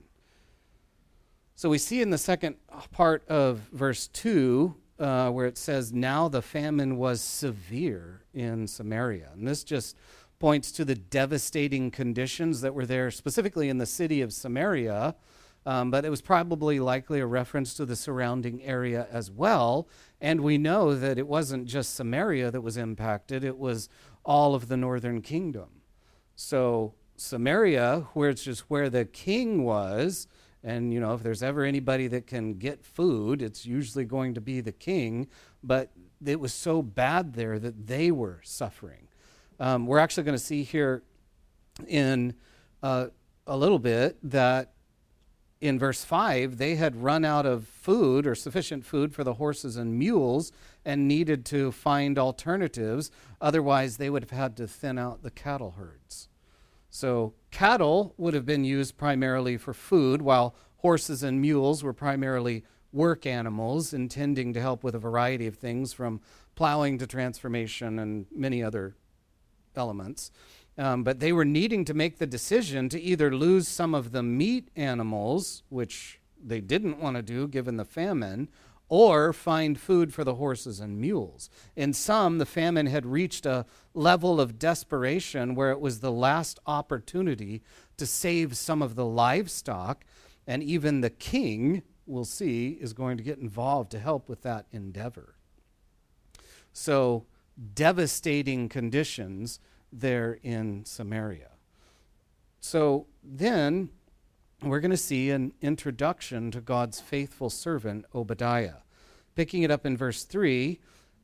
So 1.54 1.71
we 1.71 1.78
see 1.78 2.02
in 2.02 2.11
the 2.11 2.19
second 2.19 2.57
part 2.90 3.26
of 3.28 3.61
verse 3.73 4.09
2 4.09 4.75
uh, 4.99 5.31
where 5.31 5.47
it 5.47 5.59
says, 5.59 5.92
Now 5.92 6.28
the 6.28 6.42
famine 6.42 6.97
was 6.97 7.21
severe 7.21 8.25
in 8.35 8.66
Samaria. 8.66 9.31
And 9.33 9.47
this 9.47 9.64
just 9.64 9.97
points 10.38 10.73
to 10.73 10.85
the 10.85 10.95
devastating 10.95 11.90
conditions 11.90 12.61
that 12.61 12.75
were 12.75 12.87
there, 12.87 13.11
specifically 13.11 13.69
in 13.69 13.78
the 13.78 13.87
city 13.87 14.21
of 14.23 14.33
Samaria. 14.33 15.14
Um, 15.64 15.92
but 15.92 16.04
it 16.04 16.11
was 16.11 16.21
probably 16.21 16.81
likely 16.81 17.21
a 17.21 17.26
reference 17.26 17.75
to 17.75 17.87
the 17.87 17.95
surrounding 17.95 18.62
area 18.62 19.07
as 19.12 19.31
well. 19.31 19.88
And 20.21 20.40
we 20.40 20.59
know 20.59 20.95
that 20.95 21.19
it 21.19 21.28
wasn't 21.28 21.66
just 21.66 21.95
Samaria 21.95 22.50
that 22.50 22.62
was 22.62 22.76
impacted, 22.76 23.45
it 23.45 23.59
was 23.59 23.88
all 24.25 24.54
of 24.54 24.69
the 24.69 24.76
northern 24.76 25.21
kingdom. 25.21 25.83
So, 26.35 26.95
Samaria, 27.16 28.09
where 28.14 28.31
it's 28.31 28.42
just 28.42 28.62
where 28.71 28.90
the 28.90 29.04
king 29.04 29.64
was, 29.64 30.26
and, 30.64 30.92
you 30.92 31.00
know, 31.00 31.14
if 31.14 31.23
there's 31.23 31.42
ever 31.42 31.64
anybody 31.64 32.07
that 32.09 32.26
can 32.26 32.54
get 32.54 32.85
food, 32.85 33.42
it's 33.42 33.66
usually 33.66 34.04
going 34.04 34.35
to 34.35 34.40
be 34.40 34.61
the 34.61 34.73
king. 34.73 35.26
But 35.62 35.90
it 36.25 36.38
was 36.38 36.54
so 36.54 36.83
bad 36.83 37.35
there 37.35 37.59
that 37.59 37.87
they 37.87 38.11
were 38.11 38.40
suffering. 38.45 39.09
Um, 39.59 39.87
we're 39.87 39.99
actually 39.99 40.23
going 40.23 40.38
to 40.38 40.45
see 40.45 40.62
here 40.62 41.02
in 41.88 42.35
uh, 42.83 43.07
a 43.47 43.57
little 43.57 43.78
bit 43.78 44.19
that 44.23 44.73
in 45.61 45.78
verse 45.78 46.04
5, 46.04 46.59
they 46.59 46.75
had 46.75 47.02
run 47.02 47.25
out 47.25 47.47
of 47.47 47.66
food 47.66 48.26
or 48.26 48.35
sufficient 48.35 48.85
food 48.85 49.14
for 49.14 49.23
the 49.23 49.35
horses 49.35 49.76
and 49.76 49.97
mules 49.97 50.50
and 50.85 51.07
needed 51.07 51.45
to 51.47 51.71
find 51.71 52.19
alternatives. 52.19 53.12
Otherwise, 53.40 53.97
they 53.97 54.11
would 54.11 54.25
have 54.25 54.37
had 54.37 54.57
to 54.57 54.66
thin 54.66 54.99
out 54.99 55.23
the 55.23 55.31
cattle 55.31 55.73
herds. 55.73 56.28
So 56.94 57.32
cattle 57.50 58.12
would 58.18 58.34
have 58.34 58.44
been 58.44 58.64
used 58.64 58.99
primarily 58.99 59.56
for 59.56 59.72
food, 59.72 60.20
while 60.20 60.54
horses 60.76 61.22
and 61.22 61.40
mules 61.40 61.82
were 61.82 61.94
primarily 61.94 62.64
work 62.92 63.25
animals, 63.25 63.94
intending 63.94 64.52
to 64.52 64.61
help 64.61 64.84
with 64.84 64.94
a 64.94 64.99
variety 64.99 65.46
of 65.46 65.56
things 65.56 65.94
from 65.94 66.20
plowing 66.54 66.99
to 66.99 67.06
transformation 67.06 67.99
and 67.99 68.26
many 68.30 68.62
other 68.62 68.94
elements. 69.75 70.30
Um, 70.76 71.02
but 71.02 71.18
they 71.18 71.32
were 71.32 71.46
needing 71.46 71.87
to 71.87 71.94
make 71.94 72.18
the 72.18 72.26
decision 72.26 72.90
to 72.90 73.00
either 73.00 73.34
lose 73.34 73.66
some 73.66 73.94
of 73.94 74.12
the 74.12 74.22
meat 74.22 74.68
animals, 74.76 75.62
which 75.70 76.20
they 76.44 76.61
didn't 76.61 77.00
want 77.00 77.16
to 77.16 77.22
do 77.22 77.49
given 77.49 77.78
the 77.78 77.87
famine, 77.87 78.50
or 78.92 79.32
find 79.32 79.80
food 79.80 80.12
for 80.12 80.23
the 80.23 80.34
horses 80.34 80.78
and 80.78 81.00
mules. 81.00 81.49
In 81.75 81.95
sum, 81.95 82.36
the 82.36 82.45
famine 82.45 82.88
had 82.88 83.06
reached 83.06 83.47
a 83.47 83.64
level 83.95 84.38
of 84.38 84.58
desperation 84.58 85.54
where 85.54 85.71
it 85.71 85.80
was 85.80 86.00
the 86.00 86.12
last 86.12 86.60
opportunity 86.67 87.62
to 87.97 88.04
save 88.04 88.54
some 88.54 88.82
of 88.82 88.95
the 88.95 89.06
livestock, 89.06 90.04
and 90.47 90.62
even 90.62 91.00
the 91.00 91.08
king, 91.08 91.80
we'll 92.04 92.26
see, 92.26 92.76
is 92.82 92.93
going 92.93 93.17
to 93.17 93.23
get 93.23 93.38
involved 93.38 93.90
to 93.93 93.99
help 93.99 94.28
with 94.28 94.43
that 94.43 94.67
endeavor. 94.73 95.36
So, 96.75 97.25
devastating 97.73 98.69
conditions 98.69 99.58
there 99.90 100.38
in 100.43 100.84
Samaria. 100.84 101.52
So, 102.60 103.06
then 103.25 103.88
we're 104.62 104.80
going 104.80 104.92
to 104.92 104.96
see 104.96 105.30
an 105.30 105.52
introduction 105.60 106.50
to 106.52 106.60
God's 106.60 107.00
faithful 107.00 107.50
servant, 107.50 108.04
Obadiah. 108.14 108.82
Picking 109.34 109.62
it 109.62 109.70
up 109.70 109.84
in 109.84 109.96
verse 109.96 110.25
3, 110.25 110.78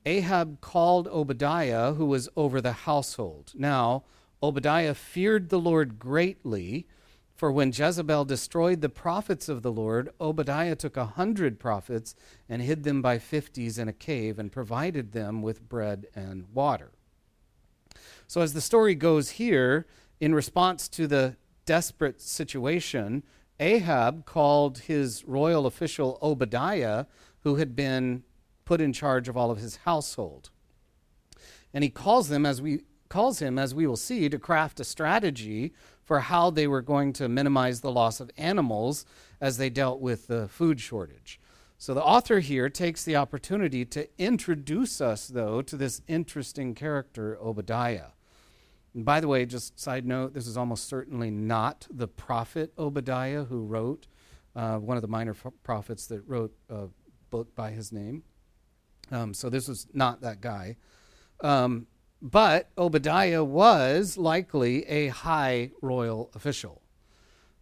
Ahab 0.06 0.60
called 0.60 1.06
Obadiah, 1.08 1.92
who 1.92 2.06
was 2.06 2.28
over 2.36 2.60
the 2.60 2.72
household. 2.72 3.52
Now, 3.54 4.04
Obadiah 4.42 4.94
feared 4.94 5.48
the 5.48 5.58
Lord 5.58 5.98
greatly, 5.98 6.86
for 7.36 7.52
when 7.52 7.72
Jezebel 7.72 8.24
destroyed 8.24 8.80
the 8.80 8.88
prophets 8.88 9.48
of 9.48 9.62
the 9.62 9.70
Lord, 9.70 10.10
Obadiah 10.20 10.74
took 10.74 10.96
a 10.96 11.06
hundred 11.06 11.60
prophets 11.60 12.16
and 12.48 12.62
hid 12.62 12.82
them 12.82 13.00
by 13.00 13.18
fifties 13.18 13.78
in 13.78 13.88
a 13.88 13.92
cave 13.92 14.38
and 14.38 14.50
provided 14.50 15.12
them 15.12 15.42
with 15.42 15.68
bread 15.68 16.06
and 16.14 16.46
water. 16.52 16.90
So, 18.26 18.40
as 18.40 18.52
the 18.52 18.60
story 18.60 18.94
goes 18.96 19.30
here, 19.30 19.86
in 20.20 20.34
response 20.34 20.88
to 20.88 21.06
the 21.06 21.36
desperate 21.68 22.18
situation, 22.18 23.22
Ahab 23.60 24.24
called 24.24 24.78
his 24.78 25.22
royal 25.26 25.66
official 25.66 26.18
Obadiah, 26.22 27.04
who 27.40 27.56
had 27.56 27.76
been 27.76 28.22
put 28.64 28.80
in 28.80 28.90
charge 28.90 29.28
of 29.28 29.36
all 29.36 29.50
of 29.50 29.58
his 29.58 29.76
household. 29.84 30.48
And 31.74 31.84
he 31.84 31.90
calls 31.90 32.30
them 32.30 32.46
as 32.46 32.62
we 32.62 32.84
calls 33.10 33.40
him 33.40 33.58
as 33.58 33.74
we 33.74 33.86
will 33.86 33.96
see 33.96 34.30
to 34.30 34.38
craft 34.38 34.80
a 34.80 34.84
strategy 34.84 35.74
for 36.04 36.20
how 36.20 36.48
they 36.48 36.66
were 36.66 36.82
going 36.82 37.12
to 37.14 37.28
minimize 37.28 37.82
the 37.82 37.92
loss 37.92 38.18
of 38.18 38.30
animals 38.38 39.04
as 39.38 39.58
they 39.58 39.68
dealt 39.68 40.00
with 40.00 40.26
the 40.26 40.48
food 40.48 40.80
shortage. 40.80 41.38
So 41.76 41.92
the 41.92 42.02
author 42.02 42.40
here 42.40 42.70
takes 42.70 43.04
the 43.04 43.16
opportunity 43.16 43.84
to 43.86 44.08
introduce 44.18 45.02
us 45.02 45.28
though 45.28 45.60
to 45.62 45.76
this 45.76 46.00
interesting 46.08 46.74
character 46.74 47.38
Obadiah. 47.38 48.12
And 48.94 49.04
by 49.04 49.20
the 49.20 49.28
way, 49.28 49.44
just 49.46 49.78
side 49.78 50.06
note, 50.06 50.34
this 50.34 50.46
is 50.46 50.56
almost 50.56 50.88
certainly 50.88 51.30
not 51.30 51.86
the 51.90 52.08
prophet 52.08 52.72
Obadiah 52.78 53.44
who 53.44 53.64
wrote, 53.64 54.06
uh, 54.56 54.78
one 54.78 54.96
of 54.96 55.02
the 55.02 55.08
minor 55.08 55.32
f- 55.32 55.52
prophets 55.62 56.06
that 56.06 56.26
wrote 56.26 56.54
a 56.68 56.86
book 57.30 57.54
by 57.54 57.70
his 57.70 57.92
name. 57.92 58.22
Um, 59.10 59.34
so 59.34 59.48
this 59.48 59.68
was 59.68 59.86
not 59.92 60.22
that 60.22 60.40
guy. 60.40 60.76
Um, 61.40 61.86
but 62.20 62.70
Obadiah 62.76 63.44
was 63.44 64.18
likely 64.18 64.84
a 64.86 65.08
high 65.08 65.70
royal 65.80 66.30
official. 66.34 66.82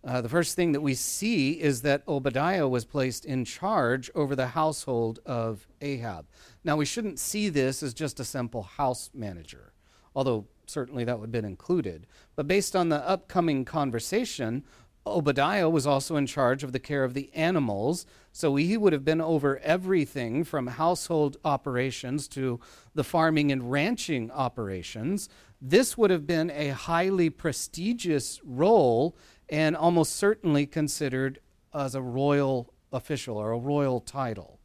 Uh, 0.02 0.20
the 0.20 0.28
first 0.28 0.54
thing 0.54 0.72
that 0.72 0.80
we 0.80 0.94
see 0.94 1.60
is 1.60 1.82
that 1.82 2.02
Obadiah 2.06 2.68
was 2.68 2.84
placed 2.84 3.24
in 3.24 3.44
charge 3.44 4.08
over 4.14 4.36
the 4.36 4.46
household 4.48 5.18
of 5.26 5.66
Ahab. 5.80 6.26
Now, 6.62 6.76
we 6.76 6.84
shouldn't 6.84 7.18
see 7.18 7.48
this 7.48 7.82
as 7.82 7.92
just 7.92 8.20
a 8.20 8.24
simple 8.24 8.62
house 8.62 9.10
manager, 9.12 9.72
although 10.14 10.46
certainly 10.66 11.04
that 11.04 11.18
would 11.18 11.26
have 11.26 11.32
been 11.32 11.44
included. 11.44 12.06
But 12.34 12.46
based 12.46 12.76
on 12.76 12.88
the 12.88 13.08
upcoming 13.08 13.64
conversation, 13.64 14.64
Obadiah 15.06 15.70
was 15.70 15.86
also 15.86 16.16
in 16.16 16.26
charge 16.26 16.64
of 16.64 16.72
the 16.72 16.80
care 16.80 17.04
of 17.04 17.14
the 17.14 17.32
animals, 17.32 18.06
so 18.32 18.56
he 18.56 18.76
would 18.76 18.92
have 18.92 19.04
been 19.04 19.20
over 19.20 19.58
everything 19.60 20.42
from 20.42 20.66
household 20.66 21.36
operations 21.44 22.26
to 22.28 22.60
the 22.94 23.04
farming 23.04 23.52
and 23.52 23.70
ranching 23.70 24.30
operations. 24.32 25.28
This 25.60 25.96
would 25.96 26.10
have 26.10 26.26
been 26.26 26.50
a 26.50 26.70
highly 26.70 27.30
prestigious 27.30 28.40
role 28.44 29.16
and 29.48 29.76
almost 29.76 30.16
certainly 30.16 30.66
considered 30.66 31.38
as 31.72 31.94
a 31.94 32.02
royal 32.02 32.72
official 32.92 33.36
or 33.36 33.52
a 33.52 33.58
royal 33.58 34.00
title. 34.00 34.58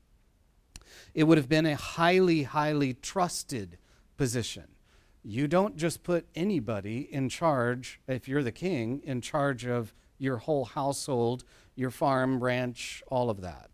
It 1.13 1.25
would 1.25 1.37
have 1.37 1.49
been 1.49 1.65
a 1.65 1.75
highly, 1.75 2.43
highly 2.43 2.93
trusted 2.93 3.77
position. 4.17 4.67
You 5.23 5.47
don't 5.47 5.77
just 5.77 6.03
put 6.03 6.25
anybody 6.35 7.07
in 7.11 7.29
charge, 7.29 8.01
if 8.07 8.27
you're 8.27 8.43
the 8.43 8.51
king, 8.51 9.01
in 9.03 9.21
charge 9.21 9.65
of 9.65 9.93
your 10.17 10.37
whole 10.37 10.65
household, 10.65 11.43
your 11.75 11.91
farm, 11.91 12.43
ranch, 12.43 13.03
all 13.07 13.29
of 13.29 13.41
that. 13.41 13.69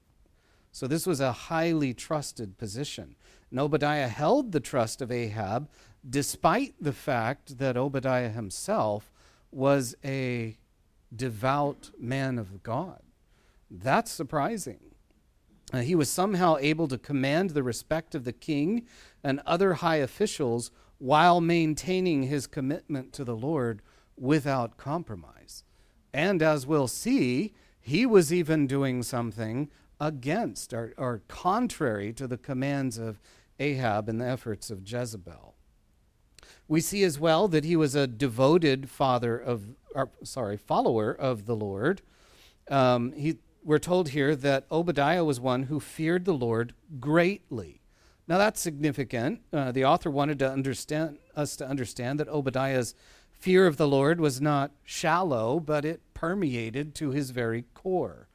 So 0.72 0.88
this 0.88 1.08
was 1.08 1.20
a 1.20 1.32
highly 1.32 1.94
trusted 1.94 2.58
position. 2.58 3.16
And 3.50 3.60
Obadiah 3.60 4.10
held 4.10 4.52
the 4.52 4.60
trust 4.60 5.02
of 5.02 5.12
Ahab 5.12 5.70
despite 6.08 6.76
the 6.80 6.94
fact 6.94 7.58
that 7.58 7.76
Obadiah 7.78 8.30
himself 8.30 9.12
was 9.52 9.96
a 10.04 10.58
devout 11.16 11.92
man 11.98 12.38
of 12.38 12.62
God. 12.62 13.02
That's 13.72 14.12
surprising. 14.12 14.80
uh, 15.74 15.80
he 15.80 15.96
was 15.96 16.10
somehow 16.10 16.58
able 16.60 16.88
to 16.88 16.98
command 16.98 17.52
the 17.52 17.64
respect 17.64 18.16
of 18.16 18.24
the 18.24 18.34
king 18.34 18.86
and 19.24 19.42
other 19.46 19.76
high 19.76 19.98
officials 19.98 20.72
while 21.00 21.42
maintaining 21.42 22.24
his 22.24 22.48
commitment 22.48 23.14
to 23.14 23.24
the 23.24 23.36
Lord 23.36 23.82
without 24.18 24.78
compromise. 24.78 25.64
And 26.14 26.42
as 26.42 26.66
we'll 26.66 26.88
see, 26.88 27.54
he 27.80 28.06
was 28.06 28.34
even 28.34 28.68
doing 28.68 29.04
something 29.04 29.70
against 30.00 30.74
or, 30.74 30.94
or 30.98 31.22
contrary 31.28 32.14
to 32.14 32.28
the 32.28 32.38
commands 32.38 32.98
of 32.98 33.20
Ahab 33.60 34.10
and 34.10 34.20
the 34.22 34.28
efforts 34.28 34.70
of 34.70 34.90
Jezebel. 34.90 35.56
We 36.68 36.82
see 36.82 37.04
as 37.04 37.20
well 37.20 37.48
that 37.48 37.64
he 37.64 37.76
was 37.76 37.96
a 37.96 38.08
devoted 38.08 38.90
father 38.90 39.38
of, 39.38 39.76
or, 39.96 40.10
sorry, 40.24 40.58
follower 40.58 41.12
of 41.12 41.46
the 41.46 41.56
Lord. 41.56 42.02
Um, 42.70 43.14
he, 43.14 43.38
we're 43.64 43.80
told 43.80 44.10
here 44.10 44.36
that 44.36 44.66
Obadiah 44.72 45.24
was 45.24 45.40
one 45.40 45.64
who 45.64 45.80
feared 45.80 46.26
the 46.26 46.34
Lord 46.34 46.74
greatly. 47.00 47.77
Now 48.28 48.38
that's 48.38 48.60
significant. 48.60 49.42
Uh, 49.54 49.72
the 49.72 49.86
author 49.86 50.12
wanted 50.12 50.40
to 50.40 50.52
understand 50.52 51.18
us 51.36 51.56
to 51.58 51.68
understand 51.68 52.20
that 52.20 52.28
Obadiah's 52.28 52.94
fear 53.32 53.68
of 53.68 53.78
the 53.78 53.88
Lord 53.88 54.20
was 54.20 54.42
not 54.42 54.72
shallow, 54.84 55.60
but 55.60 55.86
it 55.86 56.02
permeated 56.13 56.96
to 56.96 57.12
his 57.12 57.30
very 57.30 57.66
core. 57.74 58.28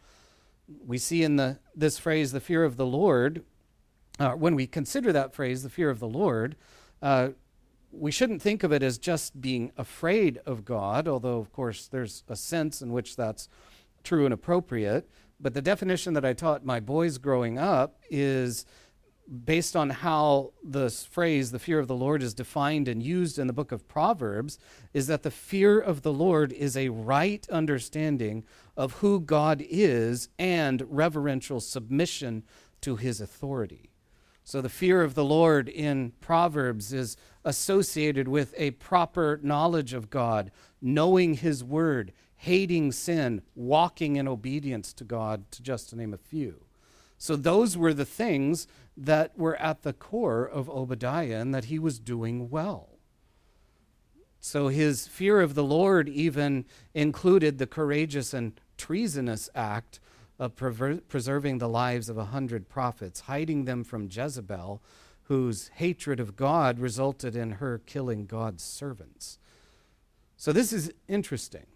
We 0.87 0.96
see 0.96 1.22
in 1.22 1.37
the 1.37 1.59
this 1.74 1.98
phrase, 1.98 2.33
the 2.33 2.40
fear 2.40 2.64
of 2.64 2.76
the 2.76 2.87
Lord, 2.87 3.44
uh, 4.18 4.33
when 4.33 4.55
we 4.55 4.66
consider 4.66 5.12
that 5.12 5.35
phrase, 5.35 5.62
the 5.62 5.70
fear 5.70 5.90
of 5.90 5.98
the 5.98 6.09
Lord, 6.09 6.57
uh, 7.02 7.31
we 7.90 8.11
shouldn't 8.11 8.40
think 8.40 8.62
of 8.62 8.72
it 8.72 8.83
as 8.83 8.96
just 8.96 9.40
being 9.40 9.72
afraid 9.76 10.38
of 10.46 10.64
God, 10.64 11.07
although, 11.07 11.38
of 11.38 11.52
course, 11.52 11.87
there's 11.88 12.24
a 12.28 12.37
sense 12.37 12.81
in 12.81 12.92
which 12.92 13.16
that's 13.16 13.48
true 14.02 14.24
and 14.24 14.33
appropriate. 14.33 15.09
But 15.38 15.55
the 15.55 15.61
definition 15.61 16.14
that 16.14 16.24
I 16.24 16.33
taught 16.33 16.64
my 16.64 16.81
boys 16.81 17.18
growing 17.18 17.59
up 17.59 17.98
is 18.09 18.64
based 19.44 19.76
on 19.76 19.90
how 19.90 20.52
this 20.62 21.04
phrase, 21.04 21.50
the 21.50 21.58
fear 21.58 21.78
of 21.78 21.88
the 21.88 21.94
Lord, 21.94 22.22
is 22.22 22.35
defined 22.35 22.88
and 22.88 23.02
used 23.02 23.38
in 23.38 23.46
the 23.46 23.52
book 23.52 23.72
of 23.72 23.88
Proverbs, 23.88 24.58
is 24.92 25.06
that 25.06 25.22
the 25.22 25.30
fear 25.30 25.78
of 25.78 26.02
the 26.02 26.12
Lord 26.12 26.52
is 26.52 26.76
a 26.76 26.88
right 26.90 27.48
understanding 27.48 28.44
of 28.76 28.94
who 28.94 29.20
God 29.20 29.64
is 29.68 30.28
and 30.38 30.85
reverential 30.88 31.61
submission 31.61 32.42
to 32.82 32.96
his 32.96 33.20
authority. 33.20 33.90
So 34.44 34.61
the 34.61 34.68
fear 34.68 35.02
of 35.02 35.14
the 35.14 35.24
Lord 35.24 35.68
in 35.68 36.12
Proverbs 36.20 36.92
is 36.92 37.16
associated 37.44 38.26
with 38.26 38.54
a 38.56 38.72
proper 38.72 39.38
knowledge 39.42 39.92
of 39.92 40.11
God, 40.11 40.50
knowing 40.80 41.35
his 41.35 41.62
word, 41.62 42.12
hating 42.37 42.90
sin, 42.90 43.42
walking 43.54 44.16
in 44.16 44.26
obedience 44.26 44.92
to 44.94 45.04
God, 45.04 45.50
to 45.52 45.62
just 45.62 45.90
to 45.90 45.96
name 45.96 46.12
a 46.12 46.18
few. 46.18 46.64
So 47.18 47.37
those 47.37 47.76
were 47.76 47.94
the 47.94 48.04
things 48.04 48.66
that 48.96 49.37
were 49.38 49.57
at 49.57 49.83
the 49.83 49.92
core 49.92 50.44
of 50.44 50.68
Obadiah 50.68 51.40
and 51.40 51.55
that 51.55 51.66
he 51.66 51.78
was 51.78 51.98
doing 51.98 52.50
well. 52.50 52.98
So 54.38 54.68
his 54.68 55.07
fear 55.07 55.40
of 55.40 55.55
the 55.55 55.64
Lord 55.64 56.09
even 56.09 56.64
included 56.94 57.59
the 57.59 57.66
courageous 57.66 58.35
and 58.35 58.61
treasonous 58.76 59.48
act 59.55 60.00
of 60.38 60.57
preserving 60.57 61.59
the 61.59 61.68
lives 61.68 62.09
of 62.09 62.18
a 62.18 62.26
hundred 62.26 62.68
prophets, 62.68 63.20
hiding 63.20 63.64
them 63.64 63.85
from 63.85 64.09
Jezebel, 64.11 64.83
whose 65.26 65.68
hatred 65.74 66.18
of 66.18 66.35
God 66.35 66.81
resulted 66.81 67.37
in 67.37 67.52
her 67.52 67.78
killing 67.87 68.26
God's 68.26 68.64
servants. 68.64 69.38
So 70.37 70.52
this 70.52 70.72
is 70.72 70.92
interesting. 71.07 71.66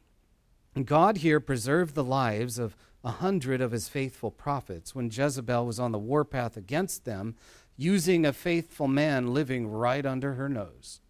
God 0.84 1.18
here 1.18 1.38
preserved 1.38 1.94
the 1.94 2.04
lives 2.04 2.58
of 2.58 2.76
a 3.06 3.12
hundred 3.12 3.60
of 3.60 3.70
his 3.70 3.88
faithful 3.88 4.32
prophets 4.32 4.92
when 4.92 5.08
Jezebel 5.08 5.64
was 5.64 5.78
on 5.78 5.92
the 5.92 5.98
warpath 5.98 6.56
against 6.56 7.04
them, 7.04 7.36
using 7.76 8.26
a 8.26 8.32
faithful 8.32 8.88
man 8.88 9.32
living 9.32 9.68
right 9.68 10.04
under 10.04 10.34
her 10.34 10.48
nose. 10.48 11.00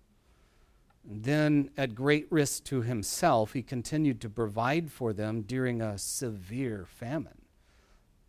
And 1.09 1.25
then, 1.25 1.71
at 1.75 1.95
great 1.95 2.27
risk 2.29 2.65
to 2.65 2.83
himself, 2.83 3.55
he 3.55 3.63
continued 3.63 4.21
to 4.21 4.29
provide 4.29 4.93
for 4.93 5.15
them 5.15 5.41
during 5.41 5.81
a 5.81 5.97
severe 5.97 6.85
famine. 6.87 7.41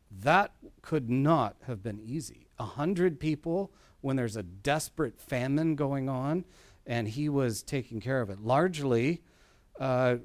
That 0.10 0.54
could 0.82 1.10
not 1.10 1.58
have 1.66 1.84
been 1.84 2.00
easy. 2.00 2.48
A 2.58 2.64
hundred 2.64 3.20
people 3.20 3.74
when 4.00 4.16
there's 4.16 4.38
a 4.38 4.44
desperate 4.44 5.20
famine 5.20 5.76
going 5.76 6.08
on, 6.08 6.46
and 6.86 7.10
he 7.10 7.28
was 7.28 7.64
taking 7.64 8.00
care 8.00 8.22
of 8.22 8.30
it. 8.30 8.40
Largely, 8.40 9.24
uh, 9.78 10.18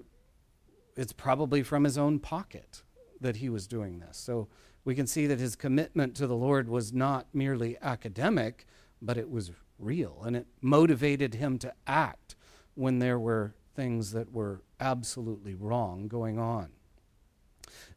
it's 0.94 1.12
probably 1.12 1.64
from 1.64 1.82
his 1.82 1.98
own 1.98 2.20
pocket 2.20 2.84
that 3.22 3.36
he 3.36 3.48
was 3.48 3.66
doing 3.66 3.98
this. 3.98 4.16
So 4.16 4.48
we 4.84 4.94
can 4.94 5.06
see 5.06 5.26
that 5.26 5.38
his 5.38 5.56
commitment 5.56 6.14
to 6.16 6.26
the 6.26 6.36
Lord 6.36 6.68
was 6.68 6.92
not 6.92 7.26
merely 7.32 7.76
academic, 7.80 8.66
but 9.00 9.16
it 9.16 9.30
was 9.30 9.52
real. 9.78 10.22
And 10.24 10.36
it 10.36 10.46
motivated 10.60 11.34
him 11.34 11.58
to 11.58 11.72
act 11.86 12.36
when 12.74 12.98
there 12.98 13.18
were 13.18 13.54
things 13.74 14.12
that 14.12 14.32
were 14.32 14.62
absolutely 14.80 15.54
wrong 15.54 16.08
going 16.08 16.38
on. 16.38 16.70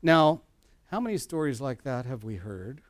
Now, 0.02 0.42
how 0.88 1.00
many 1.00 1.18
stories 1.18 1.60
like 1.60 1.84
that 1.84 2.06
have 2.06 2.24
we 2.24 2.36
heard? 2.36 2.82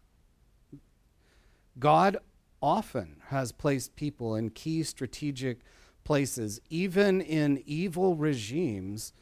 God 1.79 2.17
often 2.61 3.17
has 3.27 3.51
placed 3.51 3.95
people 3.95 4.35
in 4.35 4.49
key 4.49 4.83
strategic 4.83 5.59
places, 6.03 6.61
even 6.69 7.21
in 7.21 7.63
evil 7.65 8.15
regimes 8.15 9.13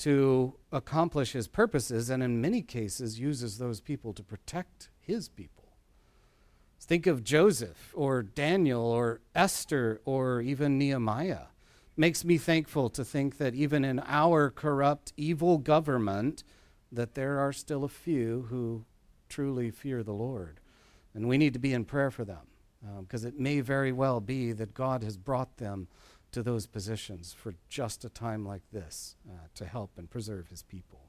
to 0.00 0.54
accomplish 0.72 1.32
his 1.32 1.46
purposes, 1.46 2.08
and 2.10 2.22
in 2.22 2.40
many 2.40 2.62
cases 2.62 3.20
uses 3.20 3.58
those 3.58 3.80
people 3.80 4.12
to 4.14 4.22
protect 4.22 4.88
his 4.98 5.28
people. 5.28 5.60
Think 6.80 7.06
of 7.06 7.22
Joseph 7.22 7.92
or 7.94 8.22
Daniel 8.22 8.82
or 8.82 9.20
Esther 9.34 10.00
or 10.04 10.40
even 10.40 10.78
Nehemiah. 10.78 11.48
Makes 11.96 12.24
me 12.24 12.38
thankful 12.38 12.88
to 12.90 13.04
think 13.04 13.36
that 13.36 13.54
even 13.54 13.84
in 13.84 14.00
our 14.06 14.50
corrupt, 14.50 15.12
evil 15.16 15.58
government, 15.58 16.42
that 16.90 17.14
there 17.14 17.38
are 17.38 17.52
still 17.52 17.84
a 17.84 17.88
few 17.88 18.46
who 18.48 18.86
truly 19.28 19.70
fear 19.70 20.02
the 20.02 20.14
Lord. 20.14 20.60
And 21.14 21.28
we 21.28 21.36
need 21.36 21.52
to 21.52 21.58
be 21.58 21.74
in 21.74 21.84
prayer 21.84 22.10
for 22.10 22.24
them 22.24 22.46
because 23.00 23.24
um, 23.24 23.28
it 23.28 23.38
may 23.38 23.60
very 23.60 23.92
well 23.92 24.20
be 24.20 24.52
that 24.52 24.74
God 24.74 25.02
has 25.02 25.16
brought 25.16 25.58
them 25.58 25.88
to 26.32 26.42
those 26.42 26.66
positions 26.66 27.32
for 27.32 27.54
just 27.68 28.04
a 28.04 28.08
time 28.08 28.44
like 28.44 28.62
this 28.72 29.16
uh, 29.28 29.46
to 29.54 29.64
help 29.64 29.92
and 29.96 30.10
preserve 30.10 30.48
his 30.48 30.62
people. 30.62 31.00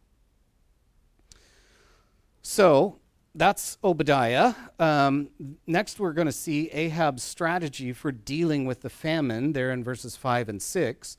So 2.42 3.00
that's 3.34 3.78
Obadiah. 3.84 4.54
Um, 4.80 5.30
next, 5.68 6.00
we're 6.00 6.14
going 6.14 6.28
to 6.28 6.32
see 6.32 6.70
Ahab's 6.72 7.24
strategy 7.24 7.94
for 7.94 8.12
dealing 8.12 8.66
with 8.66 8.82
the 8.82 8.90
famine 8.90 9.54
there 9.54 9.72
in 9.72 9.84
verses 9.84 10.18
5 10.18 10.50
and 10.50 10.62
6. 10.62 11.18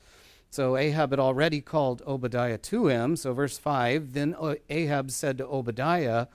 So 0.51 0.77
Ahab 0.77 1.13
had 1.13 1.21
already 1.21 1.63
called 1.63 2.03
Obadiah 2.07 2.59
to 2.59 2.89
him. 2.89 3.17
So, 3.17 3.33
verse 3.33 3.57
5 3.57 4.13
Then 4.13 4.37
Ahab 4.69 5.11
said 5.11 5.39
to 5.39 5.47
Obadiah, 5.47 6.27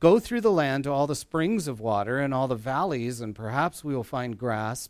Go 0.00 0.18
through 0.18 0.42
the 0.42 0.50
land 0.50 0.84
to 0.84 0.92
all 0.92 1.06
the 1.06 1.14
springs 1.14 1.68
of 1.68 1.80
water 1.80 2.18
and 2.18 2.32
all 2.32 2.48
the 2.48 2.54
valleys, 2.54 3.20
and 3.20 3.34
perhaps 3.34 3.84
we 3.84 3.94
will 3.94 4.04
find 4.04 4.38
grass 4.38 4.88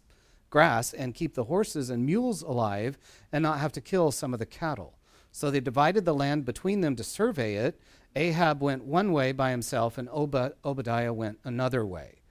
grass 0.51 0.93
and 0.93 1.15
keep 1.15 1.35
the 1.35 1.45
horses 1.45 1.91
and 1.91 2.07
mules 2.07 2.43
alive 2.43 2.99
and 3.33 3.43
not 3.43 3.59
have 3.59 3.73
to 3.73 3.81
kill 3.81 4.11
some 4.11 4.33
of 4.33 4.39
the 4.39 4.47
cattle. 4.47 4.99
So 5.33 5.51
they 5.51 5.61
divided 5.61 6.05
the 6.05 6.15
land 6.15 6.45
between 6.45 6.81
them 6.81 6.97
to 6.97 7.05
survey 7.05 7.57
it. 7.57 7.81
Ahab 8.15 8.63
went 8.63 8.85
one 8.85 9.13
way 9.13 9.33
by 9.33 9.51
himself, 9.51 9.99
and 9.99 10.09
Ob- 10.09 10.55
Obadiah 10.65 11.13
went 11.13 11.39
another 11.45 11.85
way 11.85 12.23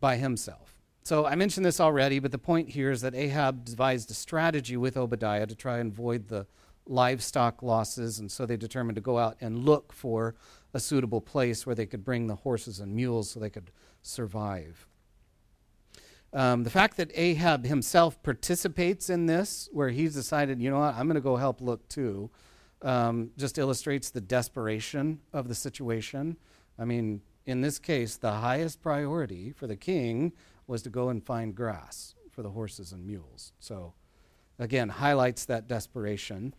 by 0.00 0.16
himself. 0.16 0.76
So 1.04 1.26
I 1.26 1.34
mentioned 1.34 1.64
this 1.64 1.80
already, 1.80 2.18
but 2.18 2.32
the 2.32 2.38
point 2.38 2.70
here 2.70 2.90
is 2.90 3.02
that 3.02 3.14
Ahab 3.14 3.64
devised 3.64 4.10
a 4.10 4.14
strategy 4.14 4.76
with 4.76 4.96
Obadiah 4.96 5.46
to 5.46 5.54
try 5.54 5.78
and 5.78 5.92
avoid 5.92 6.28
the 6.28 6.46
livestock 6.86 7.62
losses, 7.62 8.18
and 8.18 8.32
so 8.32 8.46
they 8.46 8.56
determined 8.56 8.96
to 8.96 9.02
go 9.02 9.18
out 9.18 9.36
and 9.40 9.64
look 9.64 9.92
for 9.92 10.34
a 10.72 10.80
suitable 10.80 11.20
place 11.20 11.64
where 11.64 11.74
they 11.74 11.86
could 11.86 12.04
bring 12.04 12.26
the 12.26 12.34
horses 12.34 12.80
and 12.80 12.94
mules 12.94 13.30
so 13.30 13.38
they 13.38 13.50
could 13.50 13.70
survive. 14.02 14.86
Um, 16.34 16.64
the 16.64 16.70
fact 16.70 16.96
that 16.96 17.12
Ahab 17.14 17.64
himself 17.64 18.20
participates 18.24 19.08
in 19.08 19.26
this, 19.26 19.68
where 19.72 19.90
he's 19.90 20.14
decided, 20.14 20.60
you 20.60 20.68
know 20.68 20.80
what, 20.80 20.96
I'm 20.96 21.06
going 21.06 21.14
to 21.14 21.20
go 21.20 21.36
help 21.36 21.60
look 21.60 21.88
too, 21.88 22.28
um, 22.82 23.30
just 23.38 23.56
illustrates 23.56 24.10
the 24.10 24.20
desperation 24.20 25.20
of 25.32 25.46
the 25.46 25.54
situation. 25.54 26.36
I 26.76 26.86
mean, 26.86 27.20
in 27.46 27.60
this 27.60 27.78
case, 27.78 28.16
the 28.16 28.32
highest 28.32 28.82
priority 28.82 29.52
for 29.52 29.68
the 29.68 29.76
king 29.76 30.32
was 30.66 30.82
to 30.82 30.90
go 30.90 31.08
and 31.08 31.24
find 31.24 31.54
grass 31.54 32.16
for 32.30 32.42
the 32.42 32.50
horses 32.50 32.90
and 32.90 33.06
mules. 33.06 33.52
So, 33.60 33.94
again, 34.58 34.88
highlights 34.88 35.44
that 35.44 35.68
desperation. 35.68 36.52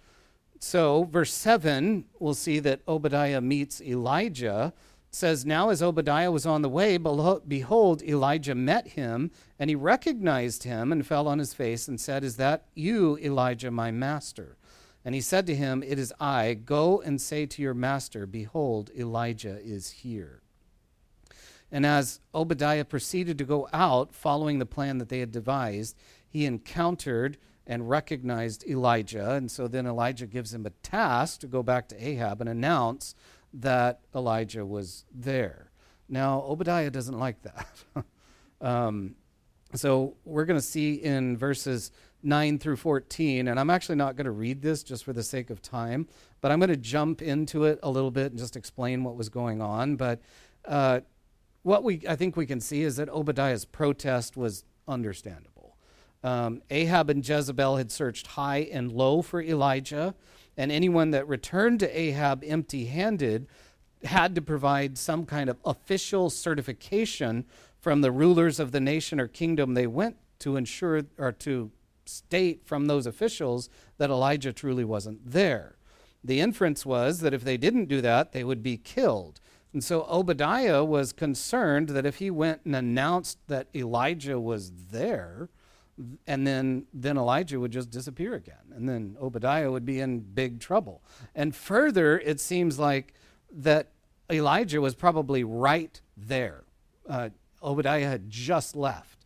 So, 0.59 1.03
verse 1.03 1.33
7, 1.33 2.05
we'll 2.17 2.33
see 2.33 2.59
that 2.59 2.79
Obadiah 2.87 3.41
meets 3.41 3.81
Elijah 3.81 4.73
says, 5.15 5.45
Now 5.45 5.69
as 5.69 5.81
Obadiah 5.81 6.31
was 6.31 6.45
on 6.45 6.61
the 6.61 6.69
way, 6.69 6.97
behold, 6.97 8.03
Elijah 8.03 8.55
met 8.55 8.89
him, 8.89 9.31
and 9.57 9.69
he 9.69 9.75
recognized 9.75 10.63
him 10.63 10.91
and 10.91 11.07
fell 11.07 11.27
on 11.27 11.39
his 11.39 11.53
face 11.53 11.87
and 11.87 11.99
said, 11.99 12.23
Is 12.23 12.37
that 12.37 12.65
you, 12.75 13.17
Elijah, 13.19 13.71
my 13.71 13.91
master? 13.91 14.57
And 15.05 15.15
he 15.15 15.21
said 15.21 15.45
to 15.47 15.55
him, 15.55 15.83
It 15.83 15.99
is 15.99 16.13
I. 16.19 16.53
Go 16.55 17.01
and 17.01 17.21
say 17.21 17.45
to 17.45 17.61
your 17.61 17.73
master, 17.73 18.25
Behold, 18.25 18.89
Elijah 18.97 19.59
is 19.63 19.91
here. 19.91 20.41
And 21.71 21.85
as 21.85 22.19
Obadiah 22.33 22.85
proceeded 22.85 23.37
to 23.37 23.45
go 23.45 23.67
out, 23.71 24.13
following 24.13 24.59
the 24.59 24.65
plan 24.65 24.97
that 24.97 25.09
they 25.09 25.19
had 25.19 25.31
devised, 25.31 25.95
he 26.27 26.45
encountered 26.45 27.37
and 27.67 27.89
recognized 27.89 28.65
Elijah. 28.67 29.31
And 29.31 29.49
so 29.49 29.67
then 29.67 29.87
Elijah 29.87 30.27
gives 30.27 30.53
him 30.53 30.65
a 30.65 30.71
task 30.71 31.39
to 31.41 31.47
go 31.47 31.63
back 31.63 31.87
to 31.89 32.07
Ahab 32.07 32.41
and 32.41 32.49
announce 32.49 33.15
that 33.61 34.01
Elijah 34.13 34.65
was 34.65 35.05
there. 35.13 35.71
Now, 36.07 36.43
Obadiah 36.43 36.89
doesn't 36.89 37.17
like 37.17 37.41
that. 37.43 37.67
um, 38.61 39.15
so 39.73 40.15
we're 40.23 40.45
going 40.45 40.59
to 40.59 40.65
see 40.65 40.93
in 40.93 41.37
verses 41.37 41.91
9 42.23 42.59
through 42.59 42.77
14, 42.77 43.47
and 43.47 43.59
I'm 43.59 43.69
actually 43.69 43.95
not 43.95 44.15
going 44.15 44.25
to 44.25 44.31
read 44.31 44.61
this 44.61 44.83
just 44.83 45.03
for 45.03 45.13
the 45.13 45.23
sake 45.23 45.49
of 45.49 45.61
time, 45.61 46.07
but 46.41 46.51
I'm 46.51 46.59
going 46.59 46.69
to 46.69 46.77
jump 46.77 47.21
into 47.21 47.65
it 47.65 47.79
a 47.83 47.89
little 47.89 48.11
bit 48.11 48.31
and 48.31 48.39
just 48.39 48.55
explain 48.55 49.03
what 49.03 49.15
was 49.15 49.29
going 49.29 49.61
on. 49.61 49.95
But 49.95 50.21
uh, 50.65 51.01
what 51.63 51.83
we 51.83 52.01
I 52.07 52.15
think 52.15 52.35
we 52.35 52.45
can 52.45 52.59
see 52.59 52.83
is 52.83 52.95
that 52.97 53.09
Obadiah's 53.09 53.65
protest 53.65 54.37
was 54.37 54.63
understandable. 54.87 55.77
Um, 56.23 56.61
Ahab 56.71 57.09
and 57.09 57.27
Jezebel 57.27 57.77
had 57.77 57.91
searched 57.91 58.27
high 58.27 58.67
and 58.71 58.91
low 58.91 59.21
for 59.21 59.41
Elijah, 59.41 60.15
and 60.57 60.71
anyone 60.71 61.11
that 61.11 61.27
returned 61.27 61.79
to 61.81 61.99
Ahab 61.99 62.43
empty 62.45 62.85
handed 62.85 63.47
had 64.03 64.35
to 64.35 64.41
provide 64.41 64.97
some 64.97 65.25
kind 65.25 65.49
of 65.49 65.57
official 65.65 66.29
certification 66.29 67.45
from 67.79 68.01
the 68.01 68.11
rulers 68.11 68.59
of 68.59 68.71
the 68.71 68.79
nation 68.79 69.19
or 69.19 69.27
kingdom 69.27 69.73
they 69.73 69.87
went 69.87 70.17
to 70.39 70.55
ensure 70.55 71.03
or 71.17 71.31
to 71.31 71.71
state 72.05 72.65
from 72.65 72.85
those 72.85 73.05
officials 73.05 73.69
that 73.97 74.09
Elijah 74.09 74.53
truly 74.53 74.83
wasn't 74.83 75.19
there. 75.29 75.75
The 76.23 76.39
inference 76.39 76.85
was 76.85 77.19
that 77.19 77.33
if 77.33 77.43
they 77.43 77.57
didn't 77.57 77.85
do 77.85 78.01
that, 78.01 78.31
they 78.31 78.43
would 78.43 78.63
be 78.63 78.77
killed. 78.77 79.39
And 79.73 79.83
so 79.83 80.05
Obadiah 80.09 80.83
was 80.83 81.11
concerned 81.11 81.89
that 81.89 82.05
if 82.05 82.17
he 82.17 82.31
went 82.31 82.61
and 82.65 82.75
announced 82.75 83.37
that 83.47 83.67
Elijah 83.75 84.39
was 84.39 84.71
there, 84.91 85.49
and 86.27 86.45
then 86.45 86.85
then 86.93 87.17
Elijah 87.17 87.59
would 87.59 87.71
just 87.71 87.89
disappear 87.89 88.33
again, 88.33 88.73
and 88.73 88.87
then 88.87 89.15
Obadiah 89.21 89.71
would 89.71 89.85
be 89.85 89.99
in 89.99 90.19
big 90.19 90.59
trouble. 90.59 91.01
And 91.33 91.55
further, 91.55 92.19
it 92.19 92.39
seems 92.39 92.77
like 92.77 93.13
that 93.51 93.91
Elijah 94.29 94.81
was 94.81 94.95
probably 94.95 95.43
right 95.43 96.01
there. 96.17 96.63
Uh, 97.07 97.29
Obadiah 97.63 98.07
had 98.07 98.29
just 98.29 98.75
left, 98.75 99.25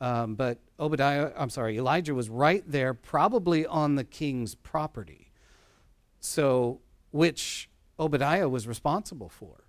um, 0.00 0.34
but 0.34 0.58
Obadiah, 0.78 1.32
I'm 1.36 1.50
sorry, 1.50 1.78
Elijah 1.78 2.14
was 2.14 2.28
right 2.28 2.64
there, 2.66 2.94
probably 2.94 3.66
on 3.66 3.96
the 3.96 4.04
king's 4.04 4.54
property. 4.54 5.32
So, 6.20 6.80
which 7.12 7.70
Obadiah 7.98 8.48
was 8.48 8.68
responsible 8.68 9.28
for. 9.28 9.64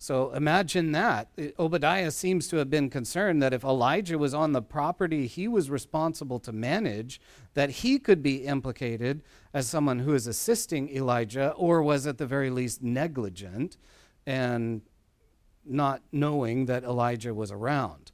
So 0.00 0.30
imagine 0.32 0.92
that. 0.92 1.28
Obadiah 1.58 2.12
seems 2.12 2.46
to 2.48 2.56
have 2.58 2.70
been 2.70 2.88
concerned 2.88 3.42
that 3.42 3.52
if 3.52 3.64
Elijah 3.64 4.16
was 4.16 4.32
on 4.32 4.52
the 4.52 4.62
property 4.62 5.26
he 5.26 5.48
was 5.48 5.70
responsible 5.70 6.38
to 6.40 6.52
manage, 6.52 7.20
that 7.54 7.70
he 7.70 7.98
could 7.98 8.22
be 8.22 8.44
implicated 8.46 9.22
as 9.52 9.66
someone 9.66 9.98
who 9.98 10.14
is 10.14 10.28
assisting 10.28 10.88
Elijah 10.88 11.50
or 11.52 11.82
was 11.82 12.06
at 12.06 12.18
the 12.18 12.26
very 12.26 12.48
least 12.48 12.80
negligent 12.80 13.76
and 14.24 14.82
not 15.64 16.02
knowing 16.12 16.66
that 16.66 16.84
Elijah 16.84 17.34
was 17.34 17.50
around. 17.50 18.12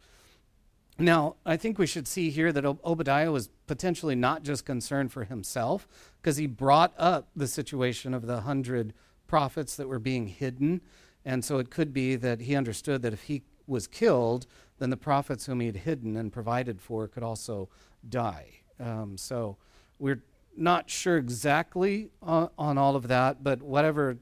Now, 0.99 1.37
I 1.45 1.57
think 1.57 1.79
we 1.79 1.87
should 1.87 2.09
see 2.09 2.31
here 2.31 2.53
that 2.53 2.65
Obadiah 2.65 3.31
was 3.31 3.51
potentially 3.67 4.15
not 4.15 4.43
just 4.43 4.65
concerned 4.65 5.13
for 5.13 5.25
himself, 5.25 5.89
because 6.23 6.37
he 6.37 6.47
brought 6.47 6.95
up 6.97 7.29
the 7.35 7.49
situation 7.49 8.15
of 8.15 8.27
the 8.27 8.43
hundred 8.43 8.95
prophets 9.27 9.75
that 9.77 9.89
were 9.89 9.99
being 9.99 10.29
hidden 10.29 10.81
and 11.25 11.45
so 11.45 11.59
it 11.59 11.71
could 11.71 11.93
be 11.93 12.17
that 12.17 12.41
he 12.41 12.55
understood 12.55 13.03
that 13.03 13.13
if 13.13 13.23
he 13.25 13.43
was 13.67 13.87
killed, 13.87 14.47
then 14.79 14.91
the 14.91 14.97
prophets 14.97 15.47
whom 15.47 15.61
he 15.61 15.67
had 15.67 15.77
hidden 15.77 16.17
and 16.17 16.33
provided 16.33 16.81
for 16.81 17.09
could 17.09 17.23
also 17.23 17.69
die. 18.09 18.47
Um, 18.79 19.17
so 19.17 19.57
we're 19.99 20.23
not 20.57 20.91
sure 20.91 21.17
exactly 21.17 22.11
on, 22.23 22.51
on, 22.59 22.79
all 22.79 22.97
of 22.97 23.09
that, 23.09 23.43
but 23.43 23.63
whatever, 23.63 24.19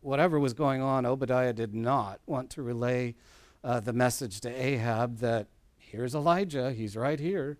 whatever 0.00 0.38
was 0.38 0.54
going 0.54 0.80
on, 0.80 1.04
Obadiah 1.04 1.52
did 1.52 1.74
not 1.74 2.20
want 2.26 2.50
to 2.50 2.62
relay 2.62 3.14
uh, 3.62 3.80
the 3.80 3.92
message 3.92 4.40
to 4.40 4.48
Ahab 4.48 5.18
that 5.18 5.48
here's 5.76 6.14
Elijah, 6.14 6.72
he's 6.72 6.96
right 6.96 7.20
here. 7.20 7.58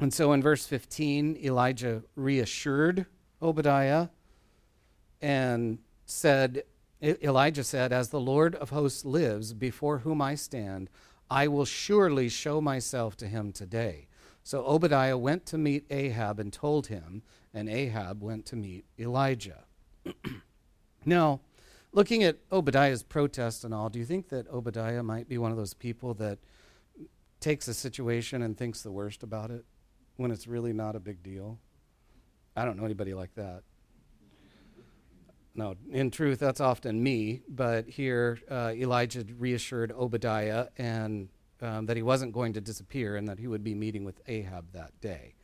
And 0.00 0.12
so 0.12 0.32
in 0.32 0.42
verse 0.42 0.66
15, 0.66 1.38
Elijah 1.42 2.02
reassured 2.16 3.06
Obadiah 3.40 4.08
and 5.22 5.78
said, 6.04 6.64
Elijah 7.04 7.64
said, 7.64 7.92
As 7.92 8.08
the 8.08 8.20
Lord 8.20 8.54
of 8.54 8.70
hosts 8.70 9.04
lives, 9.04 9.52
before 9.52 9.98
whom 9.98 10.22
I 10.22 10.34
stand, 10.34 10.88
I 11.30 11.48
will 11.48 11.66
surely 11.66 12.28
show 12.28 12.60
myself 12.60 13.16
to 13.18 13.26
him 13.26 13.52
today. 13.52 14.08
So 14.42 14.64
Obadiah 14.64 15.18
went 15.18 15.46
to 15.46 15.58
meet 15.58 15.86
Ahab 15.90 16.38
and 16.38 16.52
told 16.52 16.86
him, 16.86 17.22
and 17.52 17.68
Ahab 17.68 18.22
went 18.22 18.46
to 18.46 18.56
meet 18.56 18.84
Elijah. 18.98 19.64
now, 21.04 21.40
looking 21.92 22.22
at 22.22 22.38
Obadiah's 22.50 23.02
protest 23.02 23.64
and 23.64 23.74
all, 23.74 23.88
do 23.88 23.98
you 23.98 24.04
think 24.04 24.28
that 24.30 24.48
Obadiah 24.48 25.02
might 25.02 25.28
be 25.28 25.38
one 25.38 25.50
of 25.50 25.56
those 25.56 25.74
people 25.74 26.14
that 26.14 26.38
takes 27.40 27.68
a 27.68 27.74
situation 27.74 28.42
and 28.42 28.56
thinks 28.56 28.82
the 28.82 28.92
worst 28.92 29.22
about 29.22 29.50
it 29.50 29.64
when 30.16 30.30
it's 30.30 30.46
really 30.46 30.72
not 30.72 30.96
a 30.96 31.00
big 31.00 31.22
deal? 31.22 31.58
I 32.56 32.64
don't 32.64 32.76
know 32.78 32.84
anybody 32.84 33.14
like 33.14 33.34
that 33.34 33.62
no, 35.54 35.76
in 35.90 36.10
truth, 36.10 36.40
that's 36.40 36.60
often 36.60 37.02
me. 37.02 37.42
But 37.48 37.88
here, 37.88 38.38
uh, 38.50 38.72
Elijah 38.74 39.24
reassured 39.38 39.92
Obadiah 39.92 40.68
and 40.76 41.28
um, 41.60 41.86
that 41.86 41.96
he 41.96 42.02
wasn't 42.02 42.32
going 42.32 42.52
to 42.54 42.60
disappear 42.60 43.16
and 43.16 43.28
that 43.28 43.38
he 43.38 43.46
would 43.46 43.62
be 43.62 43.74
meeting 43.74 44.04
with 44.04 44.20
Ahab 44.26 44.72
that 44.72 45.00
day. 45.00 45.34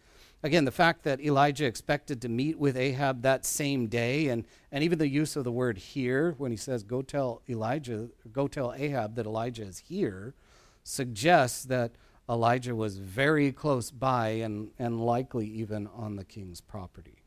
Again, 0.42 0.64
the 0.64 0.73
fact 0.73 1.05
that 1.05 1.20
Elijah 1.20 1.66
expected 1.66 2.23
to 2.23 2.29
meet 2.29 2.59
with 2.59 2.77
Ahab 2.77 3.23
that 3.23 3.44
same 3.44 3.88
day, 3.88 4.29
and, 4.29 4.46
and 4.73 4.83
even 4.83 4.99
the 4.99 5.09
use 5.09 5.37
of 5.37 5.44
the 5.44 5.53
word 5.53 5.77
here 5.77 6.35
when 6.38 6.51
he 6.51 6.57
says, 6.57 6.83
Go 6.83 7.03
tell 7.03 7.42
Elijah, 7.49 8.09
go 8.33 8.49
tell 8.49 8.73
Ahab 8.73 9.16
that 9.16 9.27
Elijah 9.27 9.64
is 9.64 9.79
here, 9.79 10.35
suggests 10.83 11.64
that 11.64 11.92
Elijah 12.29 12.75
was 12.75 12.99
very 12.99 13.53
close 13.53 13.90
by 13.90 14.29
and, 14.29 14.70
and 14.79 15.05
likely 15.05 15.46
even 15.46 15.87
on 15.88 16.16
the 16.16 16.25
king's 16.25 16.62
property. 16.62 17.23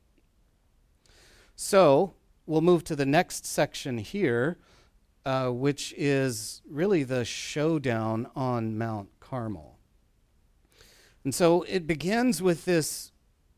So, 1.55 2.15
we'll 2.45 2.61
move 2.61 2.83
to 2.85 2.95
the 2.95 3.05
next 3.05 3.45
section 3.45 3.97
here, 3.97 4.57
uh, 5.25 5.49
which 5.49 5.93
is 5.97 6.61
really 6.69 7.03
the 7.03 7.25
showdown 7.25 8.29
on 8.35 8.77
Mount 8.77 9.09
Carmel. 9.19 9.77
And 11.23 11.33
so 11.33 11.63
it 11.63 11.87
begins 11.87 12.41
with 12.41 12.65
this 12.65 13.11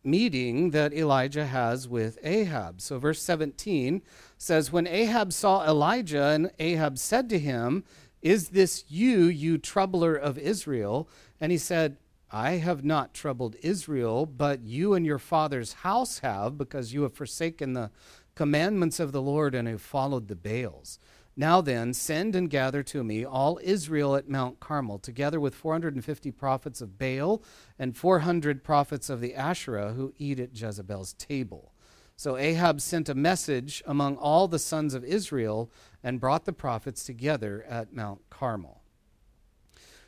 meeting 0.03 0.69
that 0.69 0.93
Elijah 0.93 1.47
has 1.47 1.87
with 1.87 2.19
Ahab. 2.23 2.79
So, 2.79 2.99
verse 2.99 3.21
17 3.21 4.03
says, 4.37 4.71
When 4.71 4.85
Ahab 4.85 5.33
saw 5.33 5.65
Elijah, 5.67 6.25
and 6.25 6.51
Ahab 6.59 6.99
said 6.99 7.27
to 7.29 7.39
him, 7.39 7.83
Is 8.21 8.49
this 8.49 8.85
you, 8.87 9.23
you 9.23 9.57
troubler 9.57 10.15
of 10.15 10.37
Israel? 10.37 11.09
And 11.41 11.51
he 11.51 11.57
said, 11.57 11.97
I 12.31 12.53
have 12.53 12.83
not 12.83 13.13
troubled 13.13 13.55
Israel, 13.61 14.25
but 14.25 14.61
you 14.61 14.93
and 14.93 15.05
your 15.05 15.19
father's 15.19 15.73
house 15.73 16.19
have, 16.19 16.57
because 16.57 16.93
you 16.93 17.03
have 17.03 17.13
forsaken 17.13 17.73
the 17.73 17.91
commandments 18.35 18.99
of 18.99 19.11
the 19.11 19.21
Lord 19.21 19.55
and 19.55 19.67
have 19.67 19.81
followed 19.81 20.27
the 20.27 20.35
Baals. 20.35 20.99
Now 21.37 21.59
then, 21.59 21.93
send 21.93 22.35
and 22.35 22.49
gather 22.49 22.81
to 22.83 23.03
me 23.03 23.25
all 23.25 23.59
Israel 23.61 24.15
at 24.15 24.29
Mount 24.29 24.61
Carmel, 24.61 24.99
together 24.99 25.39
with 25.39 25.53
450 25.53 26.31
prophets 26.31 26.79
of 26.79 26.97
Baal 26.97 27.43
and 27.77 27.95
400 27.95 28.63
prophets 28.63 29.09
of 29.09 29.19
the 29.19 29.35
Asherah 29.35 29.93
who 29.93 30.13
eat 30.17 30.39
at 30.39 30.57
Jezebel's 30.57 31.13
table. 31.13 31.73
So 32.15 32.37
Ahab 32.37 32.79
sent 32.79 33.09
a 33.09 33.15
message 33.15 33.83
among 33.85 34.15
all 34.15 34.47
the 34.47 34.59
sons 34.59 34.93
of 34.93 35.03
Israel 35.03 35.69
and 36.01 36.21
brought 36.21 36.45
the 36.45 36.53
prophets 36.53 37.03
together 37.03 37.65
at 37.67 37.93
Mount 37.93 38.21
Carmel. 38.29 38.81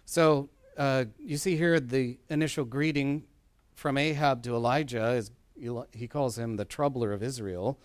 So 0.06 0.50
uh, 0.78 1.06
you 1.20 1.36
see 1.36 1.58
here 1.58 1.82
the 1.82 2.18
initial 2.30 2.63
greeting 2.63 3.24
from 3.76 3.98
Ahab 3.98 4.44
to 4.44 4.56
Elijah 4.56 5.12
is 5.12 5.32
he 5.92 6.08
calls 6.08 6.38
him 6.38 6.56
the 6.56 6.66
troubler 6.66 7.12
of 7.12 7.24
Israel. 7.24 7.80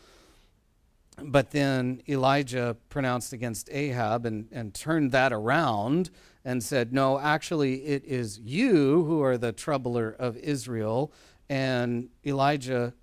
But 1.18 1.50
then 1.50 2.02
Elijah 2.08 2.76
pronounced 2.88 3.32
against 3.32 3.68
Ahab 3.70 4.24
and, 4.24 4.48
and 4.50 4.72
turned 4.72 5.12
that 5.12 5.32
around 5.32 6.10
and 6.44 6.62
said, 6.62 6.92
No, 6.92 7.18
actually, 7.18 7.84
it 7.84 8.04
is 8.04 8.38
you 8.38 9.04
who 9.04 9.22
are 9.22 9.36
the 9.36 9.52
troubler 9.52 10.10
of 10.10 10.36
Israel. 10.38 11.12
And 11.48 12.08
Elijah 12.24 12.94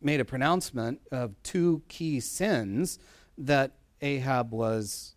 made 0.00 0.20
a 0.20 0.24
pronouncement 0.24 1.00
of 1.10 1.34
two 1.42 1.82
key 1.88 2.20
sins 2.20 2.98
that 3.36 3.72
Ahab 4.00 4.52
was, 4.52 5.16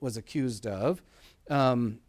was 0.00 0.16
accused 0.16 0.66
of. 0.66 1.02
Um, 1.48 2.00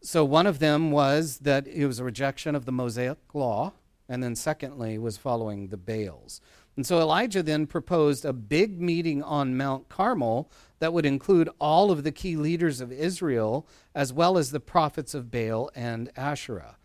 so 0.00 0.24
one 0.24 0.46
of 0.46 0.58
them 0.58 0.90
was 0.90 1.38
that 1.38 1.66
it 1.66 1.86
was 1.86 1.98
a 1.98 2.04
rejection 2.04 2.54
of 2.54 2.64
the 2.64 2.72
Mosaic 2.72 3.18
law, 3.32 3.72
and 4.08 4.22
then 4.22 4.36
secondly 4.36 4.98
was 4.98 5.16
following 5.16 5.68
the 5.68 5.76
Baals. 5.76 6.40
And 6.76 6.86
so 6.86 6.98
Elijah 6.98 7.42
then 7.42 7.66
proposed 7.66 8.24
a 8.24 8.32
big 8.32 8.80
meeting 8.80 9.22
on 9.22 9.56
Mount 9.56 9.88
Carmel 9.88 10.50
that 10.80 10.92
would 10.92 11.06
include 11.06 11.48
all 11.60 11.90
of 11.90 12.02
the 12.02 12.12
key 12.12 12.36
leaders 12.36 12.80
of 12.80 12.90
Israel, 12.90 13.66
as 13.94 14.12
well 14.12 14.36
as 14.36 14.50
the 14.50 14.60
prophets 14.60 15.14
of 15.14 15.30
Baal 15.30 15.70
and 15.74 16.10
Asherah. 16.16 16.76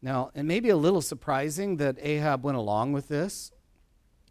Now, 0.00 0.30
it 0.34 0.44
may 0.44 0.60
be 0.60 0.70
a 0.70 0.76
little 0.76 1.02
surprising 1.02 1.76
that 1.76 1.98
Ahab 2.00 2.44
went 2.44 2.56
along 2.56 2.92
with 2.92 3.08
this, 3.08 3.52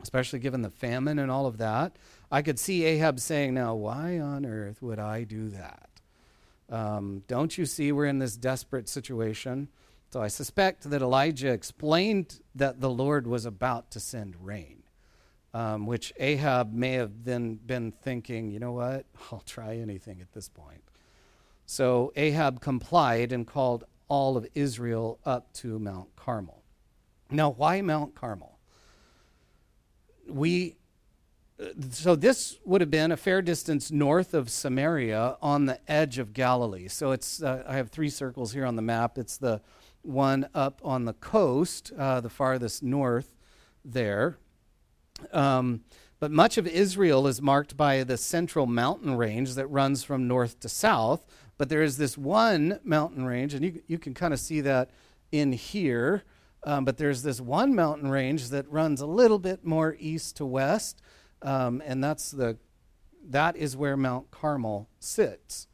especially 0.01 0.39
given 0.39 0.61
the 0.61 0.69
famine 0.69 1.19
and 1.19 1.29
all 1.29 1.45
of 1.45 1.57
that. 1.57 1.97
I 2.31 2.41
could 2.41 2.59
see 2.59 2.83
Ahab 2.83 3.19
saying, 3.19 3.53
Now, 3.53 3.75
why 3.75 4.19
on 4.19 4.45
earth 4.45 4.81
would 4.81 4.99
I 4.99 5.23
do 5.23 5.49
that? 5.49 5.89
Um, 6.69 7.23
don't 7.27 7.57
you 7.57 7.65
see 7.65 7.91
we're 7.91 8.05
in 8.05 8.19
this 8.19 8.35
desperate 8.35 8.89
situation? 8.89 9.69
So 10.11 10.21
I 10.21 10.27
suspect 10.29 10.89
that 10.89 11.01
Elijah 11.01 11.51
explained 11.51 12.39
that 12.55 12.79
the 12.79 12.89
Lord 12.89 13.27
was 13.27 13.45
about 13.45 13.91
to 13.91 13.99
send 13.99 14.35
rain, 14.39 14.83
um, 15.55 15.85
which 15.85 16.11
Ahab 16.19 16.73
may 16.73 16.91
have 16.93 17.23
then 17.23 17.55
been 17.55 17.93
thinking, 17.93 18.51
you 18.51 18.59
know 18.59 18.73
what? 18.73 19.05
I'll 19.31 19.43
try 19.45 19.77
anything 19.77 20.19
at 20.19 20.33
this 20.33 20.49
point. 20.49 20.83
So 21.65 22.11
Ahab 22.17 22.59
complied 22.59 23.31
and 23.31 23.47
called 23.47 23.85
all 24.09 24.35
of 24.35 24.45
Israel 24.53 25.17
up 25.25 25.53
to 25.53 25.79
Mount 25.79 26.13
Carmel. 26.17 26.61
Now, 27.31 27.49
why 27.51 27.81
Mount 27.81 28.15
Carmel? 28.15 28.59
We 30.27 30.75
so 31.89 32.17
this 32.17 32.57
would 32.65 32.81
have 32.81 32.91
been 32.91 33.13
a 33.13 33.17
fair 33.17 33.41
distance 33.41 33.89
north 33.89 34.33
of 34.33 34.49
Samaria 34.49 35.37
on 35.41 35.67
the 35.67 35.79
edge 35.89 36.17
of 36.17 36.33
Galilee. 36.33 36.89
So 36.89 37.11
it's 37.11 37.41
uh, 37.41 37.63
I 37.65 37.77
have 37.77 37.91
three 37.91 38.09
circles 38.09 38.51
here 38.51 38.65
on 38.65 38.75
the 38.75 38.81
map. 38.81 39.17
It's 39.17 39.37
the 39.37 39.61
one 40.01 40.49
up 40.53 40.81
on 40.83 41.05
the 41.05 41.13
coast, 41.13 41.93
uh, 41.97 42.19
the 42.19 42.29
farthest 42.29 42.83
north 42.83 43.37
there. 43.85 44.37
Um, 45.32 45.82
but 46.19 46.32
much 46.32 46.58
of 46.58 46.67
Israel 46.67 47.28
is 47.28 47.41
marked 47.41 47.75
by 47.75 48.04
the 48.04 48.17
central 48.17 48.65
mountain 48.65 49.15
range 49.15 49.56
that 49.56 49.67
runs 49.67 50.04
from 50.04 50.28
north 50.28 50.60
to 50.62 50.69
south. 50.69 51.25
But 51.58 51.69
there 51.69 51.84
is 51.84 51.97
this 51.97 52.17
one 52.17 52.80
mountain 52.84 53.25
range, 53.25 53.54
and 53.54 53.63
you, 53.63 53.82
you 53.88 53.97
can 53.97 54.13
kind 54.13 54.34
of 54.34 54.39
see 54.39 54.62
that 54.62 54.89
in 55.32 55.54
here. 55.54 56.23
Um, 56.63 56.84
but 56.84 56.97
there's 56.97 57.21
this 57.21 57.39
one 57.39 57.75
mountain 57.75 58.10
range 58.10 58.49
that 58.49 58.69
runs 58.71 58.99
a 58.99 59.06
little 59.06 59.39
bit 59.39 59.63
more 59.65 59.95
east 59.99 60.38
to 60.38 60.45
west 60.45 61.01
um, 61.45 61.82
and 61.86 62.04
that's 62.04 62.32
the 62.32 62.58
that 63.28 63.56
is 63.56 63.78
where 63.78 63.97
Mount 63.97 64.30
Carmel 64.30 64.89
sits. 64.99 65.67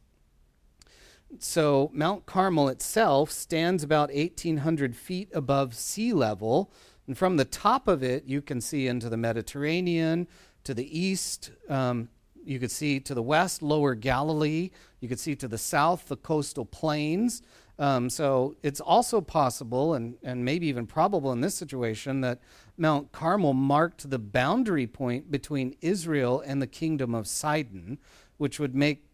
So 1.38 1.90
Mount 1.92 2.24
Carmel 2.24 2.68
itself 2.68 3.30
stands 3.30 3.82
about 3.82 4.12
1,800 4.12 4.96
feet 4.96 5.28
above 5.34 5.74
sea 5.74 6.12
level, 6.12 6.72
and 7.06 7.18
from 7.18 7.36
the 7.36 7.44
top 7.44 7.88
of 7.88 8.02
it, 8.02 8.24
you 8.26 8.40
can 8.40 8.60
see 8.60 8.86
into 8.86 9.08
the 9.08 9.16
Mediterranean, 9.16 10.28
to 10.64 10.74
the 10.74 10.98
east. 10.98 11.50
Um, 11.68 12.08
you 12.44 12.58
could 12.58 12.70
see 12.70 13.00
to 13.00 13.14
the 13.14 13.22
west, 13.22 13.62
Lower 13.62 13.94
Galilee. 13.94 14.70
You 15.00 15.08
could 15.08 15.20
see 15.20 15.34
to 15.36 15.48
the 15.48 15.58
south, 15.58 16.08
the 16.08 16.16
coastal 16.16 16.64
plains. 16.64 17.42
Um, 17.78 18.10
so 18.10 18.56
it's 18.62 18.80
also 18.80 19.20
possible, 19.20 19.94
and, 19.94 20.16
and 20.22 20.44
maybe 20.44 20.66
even 20.68 20.86
probable 20.86 21.32
in 21.32 21.40
this 21.40 21.54
situation, 21.54 22.20
that 22.20 22.40
Mount 22.76 23.10
Carmel 23.12 23.54
marked 23.54 24.08
the 24.08 24.18
boundary 24.18 24.86
point 24.86 25.30
between 25.30 25.74
Israel 25.80 26.42
and 26.44 26.62
the 26.62 26.66
kingdom 26.66 27.14
of 27.14 27.26
Sidon, 27.26 27.98
which 28.36 28.60
would 28.60 28.74
make 28.74 29.04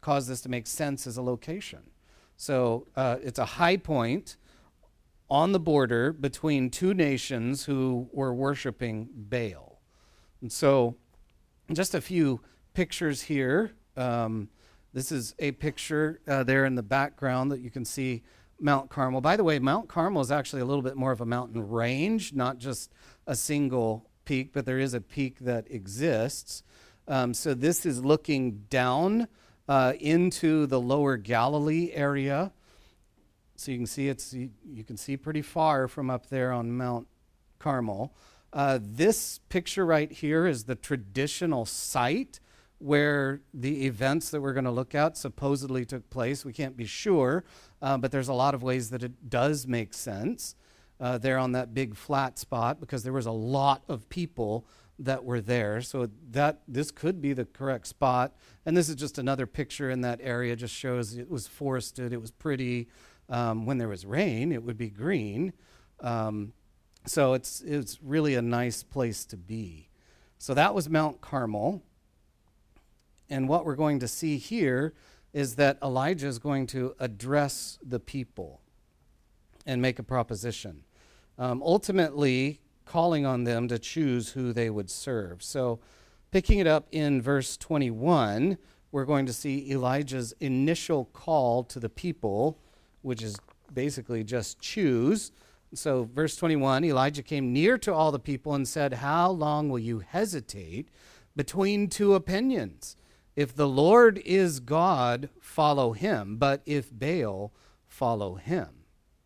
cause 0.00 0.26
this 0.26 0.40
to 0.40 0.48
make 0.48 0.66
sense 0.66 1.06
as 1.06 1.16
a 1.16 1.22
location. 1.22 1.80
So 2.36 2.86
uh, 2.96 3.16
it's 3.22 3.38
a 3.38 3.44
high 3.44 3.76
point 3.76 4.36
on 5.28 5.52
the 5.52 5.60
border 5.60 6.12
between 6.12 6.70
two 6.70 6.94
nations 6.94 7.64
who 7.64 8.08
were 8.12 8.32
worshiping 8.34 9.08
Baal. 9.14 9.80
And 10.40 10.52
so, 10.52 10.96
just 11.72 11.94
a 11.94 12.00
few 12.00 12.40
pictures 12.74 13.22
here. 13.22 13.72
Um, 13.96 14.48
this 14.92 15.10
is 15.10 15.34
a 15.38 15.52
picture 15.52 16.20
uh, 16.28 16.44
there 16.44 16.64
in 16.64 16.74
the 16.74 16.82
background 16.82 17.50
that 17.50 17.60
you 17.60 17.70
can 17.70 17.84
see 17.84 18.22
Mount 18.60 18.88
Carmel. 18.88 19.20
By 19.20 19.36
the 19.36 19.44
way, 19.44 19.58
Mount 19.58 19.88
Carmel 19.88 20.22
is 20.22 20.30
actually 20.30 20.62
a 20.62 20.64
little 20.64 20.82
bit 20.82 20.96
more 20.96 21.12
of 21.12 21.20
a 21.20 21.26
mountain 21.26 21.68
range, 21.68 22.32
not 22.32 22.58
just 22.58 22.92
a 23.26 23.34
single 23.34 24.08
peak, 24.24 24.52
but 24.52 24.64
there 24.64 24.78
is 24.78 24.94
a 24.94 25.00
peak 25.00 25.40
that 25.40 25.70
exists. 25.70 26.62
Um, 27.08 27.34
so 27.34 27.54
this 27.54 27.84
is 27.84 28.04
looking 28.04 28.64
down 28.70 29.28
uh, 29.68 29.94
into 30.00 30.66
the 30.66 30.80
lower 30.80 31.16
Galilee 31.16 31.90
area. 31.92 32.52
So 33.60 33.72
you 33.72 33.78
can 33.78 33.86
see 33.86 34.08
it's 34.08 34.32
you, 34.32 34.50
you, 34.64 34.84
can 34.84 34.96
see 34.96 35.16
pretty 35.16 35.42
far 35.42 35.88
from 35.88 36.10
up 36.10 36.28
there 36.28 36.52
on 36.52 36.76
Mount 36.76 37.06
Carmel. 37.58 38.14
Uh, 38.52 38.78
this 38.82 39.40
picture 39.48 39.84
right 39.84 40.10
here 40.10 40.46
is 40.46 40.64
the 40.64 40.74
traditional 40.74 41.66
site 41.66 42.40
where 42.78 43.40
the 43.54 43.86
events 43.86 44.30
that 44.30 44.40
we're 44.40 44.52
going 44.52 44.64
to 44.64 44.70
look 44.70 44.94
at 44.94 45.16
supposedly 45.16 45.84
took 45.84 46.08
place. 46.10 46.44
We 46.44 46.52
can't 46.52 46.76
be 46.76 46.84
sure, 46.84 47.44
uh, 47.80 47.96
but 47.96 48.12
there's 48.12 48.28
a 48.28 48.34
lot 48.34 48.54
of 48.54 48.62
ways 48.62 48.90
that 48.90 49.02
it 49.02 49.30
does 49.30 49.66
make 49.66 49.94
sense 49.94 50.54
uh, 51.00 51.18
there 51.18 51.38
on 51.38 51.52
that 51.52 51.74
big 51.74 51.94
flat 51.94 52.38
spot 52.38 52.80
because 52.80 53.02
there 53.02 53.12
was 53.12 53.26
a 53.26 53.32
lot 53.32 53.82
of 53.88 54.08
people 54.08 54.66
that 54.98 55.24
were 55.24 55.40
there. 55.40 55.80
So 55.80 56.08
that 56.30 56.62
this 56.66 56.90
could 56.90 57.20
be 57.20 57.32
the 57.32 57.44
correct 57.44 57.86
spot. 57.86 58.34
And 58.64 58.76
this 58.76 58.88
is 58.88 58.96
just 58.96 59.18
another 59.18 59.46
picture 59.46 59.90
in 59.90 60.00
that 60.02 60.20
area. 60.22 60.56
Just 60.56 60.74
shows 60.74 61.16
it 61.16 61.30
was 61.30 61.46
forested. 61.46 62.12
It 62.12 62.20
was 62.20 62.30
pretty. 62.30 62.88
Um, 63.28 63.66
when 63.66 63.78
there 63.78 63.88
was 63.88 64.06
rain, 64.06 64.52
it 64.52 64.62
would 64.62 64.78
be 64.78 64.88
green. 64.88 65.52
Um, 66.00 66.52
so 67.06 67.34
it's 67.34 67.60
it's 67.60 67.98
really 68.02 68.34
a 68.34 68.42
nice 68.42 68.82
place 68.82 69.24
to 69.26 69.36
be. 69.36 69.88
So 70.38 70.54
that 70.54 70.74
was 70.74 70.88
Mount 70.88 71.20
Carmel. 71.20 71.82
And 73.28 73.48
what 73.48 73.64
we're 73.64 73.76
going 73.76 73.98
to 74.00 74.08
see 74.08 74.38
here 74.38 74.94
is 75.32 75.56
that 75.56 75.78
Elijah 75.82 76.28
is 76.28 76.38
going 76.38 76.66
to 76.68 76.94
address 76.98 77.78
the 77.82 78.00
people 78.00 78.60
and 79.66 79.82
make 79.82 79.98
a 79.98 80.02
proposition. 80.02 80.84
Um, 81.38 81.62
ultimately, 81.62 82.60
calling 82.84 83.26
on 83.26 83.44
them 83.44 83.68
to 83.68 83.78
choose 83.78 84.30
who 84.30 84.52
they 84.52 84.70
would 84.70 84.88
serve. 84.88 85.42
So, 85.42 85.80
picking 86.30 86.58
it 86.58 86.66
up 86.66 86.86
in 86.92 87.20
verse 87.20 87.56
21, 87.56 88.56
we're 88.92 89.04
going 89.04 89.26
to 89.26 89.32
see 89.32 89.70
Elijah's 89.70 90.32
initial 90.40 91.04
call 91.06 91.64
to 91.64 91.80
the 91.80 91.88
people, 91.88 92.58
which 93.06 93.22
is 93.22 93.36
basically 93.72 94.24
just 94.24 94.58
choose. 94.58 95.30
So, 95.72 96.10
verse 96.12 96.34
21 96.34 96.84
Elijah 96.84 97.22
came 97.22 97.52
near 97.52 97.78
to 97.78 97.94
all 97.94 98.10
the 98.10 98.18
people 98.18 98.52
and 98.52 98.66
said, 98.66 98.94
How 98.94 99.30
long 99.30 99.68
will 99.68 99.78
you 99.78 100.00
hesitate 100.00 100.88
between 101.36 101.88
two 101.88 102.14
opinions? 102.14 102.96
If 103.36 103.54
the 103.54 103.68
Lord 103.68 104.18
is 104.24 104.58
God, 104.58 105.28
follow 105.40 105.92
him, 105.92 106.36
but 106.36 106.62
if 106.66 106.90
Baal, 106.90 107.52
follow 107.86 108.34
him. 108.34 108.68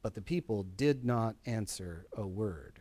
But 0.03 0.15
the 0.15 0.23
people 0.23 0.63
did 0.63 1.03
not 1.05 1.37
answer 1.47 2.07
a 2.15 2.27
word. 2.27 2.80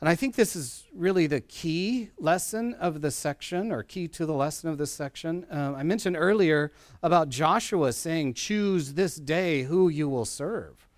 And 0.00 0.08
I 0.08 0.14
think 0.14 0.34
this 0.34 0.56
is 0.56 0.84
really 0.94 1.26
the 1.26 1.42
key 1.42 2.08
lesson 2.18 2.72
of 2.74 3.02
the 3.02 3.10
section, 3.10 3.70
or 3.70 3.82
key 3.82 4.08
to 4.08 4.24
the 4.24 4.32
lesson 4.32 4.70
of 4.70 4.78
this 4.78 4.90
section. 4.90 5.44
Uh, 5.52 5.74
I 5.76 5.82
mentioned 5.82 6.16
earlier 6.16 6.72
about 7.02 7.28
Joshua 7.28 7.92
saying, 7.92 8.34
Choose 8.34 8.94
this 8.94 9.16
day 9.16 9.64
who 9.64 9.90
you 9.90 10.08
will 10.08 10.24
serve. 10.24 10.88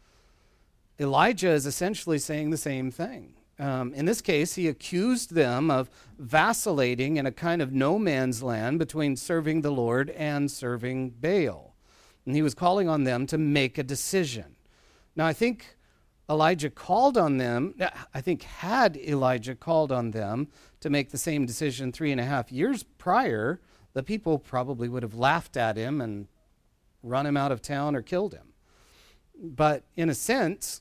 Elijah 1.00 1.50
is 1.50 1.66
essentially 1.66 2.18
saying 2.18 2.50
the 2.50 2.56
same 2.56 2.92
thing. 2.92 3.34
Um, 3.58 3.92
in 3.92 4.04
this 4.04 4.20
case, 4.20 4.54
he 4.54 4.68
accused 4.68 5.34
them 5.34 5.68
of 5.68 5.90
vacillating 6.18 7.16
in 7.16 7.26
a 7.26 7.32
kind 7.32 7.60
of 7.60 7.72
no 7.72 7.98
man's 7.98 8.40
land 8.42 8.78
between 8.78 9.16
serving 9.16 9.62
the 9.62 9.72
Lord 9.72 10.10
and 10.10 10.50
serving 10.50 11.10
Baal. 11.10 11.74
And 12.24 12.36
he 12.36 12.42
was 12.42 12.54
calling 12.54 12.88
on 12.88 13.02
them 13.02 13.26
to 13.26 13.38
make 13.38 13.78
a 13.78 13.82
decision. 13.82 14.56
Now, 15.16 15.26
I 15.26 15.32
think 15.32 15.76
Elijah 16.32 16.70
called 16.70 17.18
on 17.18 17.36
them, 17.36 17.74
I 18.14 18.20
think, 18.22 18.42
had 18.42 18.96
Elijah 18.96 19.54
called 19.54 19.92
on 19.92 20.12
them 20.12 20.48
to 20.80 20.88
make 20.88 21.10
the 21.10 21.18
same 21.18 21.44
decision 21.44 21.92
three 21.92 22.10
and 22.10 22.20
a 22.20 22.24
half 22.24 22.50
years 22.50 22.84
prior, 22.96 23.60
the 23.92 24.02
people 24.02 24.38
probably 24.38 24.88
would 24.88 25.02
have 25.02 25.14
laughed 25.14 25.56
at 25.58 25.76
him 25.76 26.00
and 26.00 26.26
run 27.02 27.26
him 27.26 27.36
out 27.36 27.52
of 27.52 27.60
town 27.60 27.94
or 27.94 28.00
killed 28.00 28.32
him. 28.32 28.54
But 29.38 29.84
in 29.94 30.08
a 30.08 30.14
sense, 30.14 30.80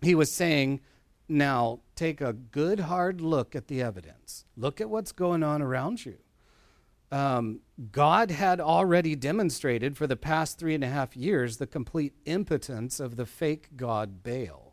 he 0.00 0.14
was 0.14 0.30
saying, 0.30 0.80
now, 1.28 1.80
take 1.96 2.20
a 2.20 2.32
good 2.32 2.80
hard 2.80 3.20
look 3.20 3.56
at 3.56 3.66
the 3.66 3.82
evidence. 3.82 4.44
Look 4.56 4.80
at 4.80 4.88
what's 4.88 5.12
going 5.12 5.42
on 5.42 5.60
around 5.60 6.06
you. 6.06 6.18
Um, 7.10 7.60
God 7.90 8.30
had 8.30 8.60
already 8.60 9.16
demonstrated 9.16 9.96
for 9.96 10.06
the 10.06 10.16
past 10.16 10.58
three 10.58 10.74
and 10.74 10.84
a 10.84 10.88
half 10.88 11.16
years 11.16 11.56
the 11.56 11.66
complete 11.66 12.14
impotence 12.26 13.00
of 13.00 13.16
the 13.16 13.26
fake 13.26 13.70
God 13.76 14.22
Baal. 14.22 14.67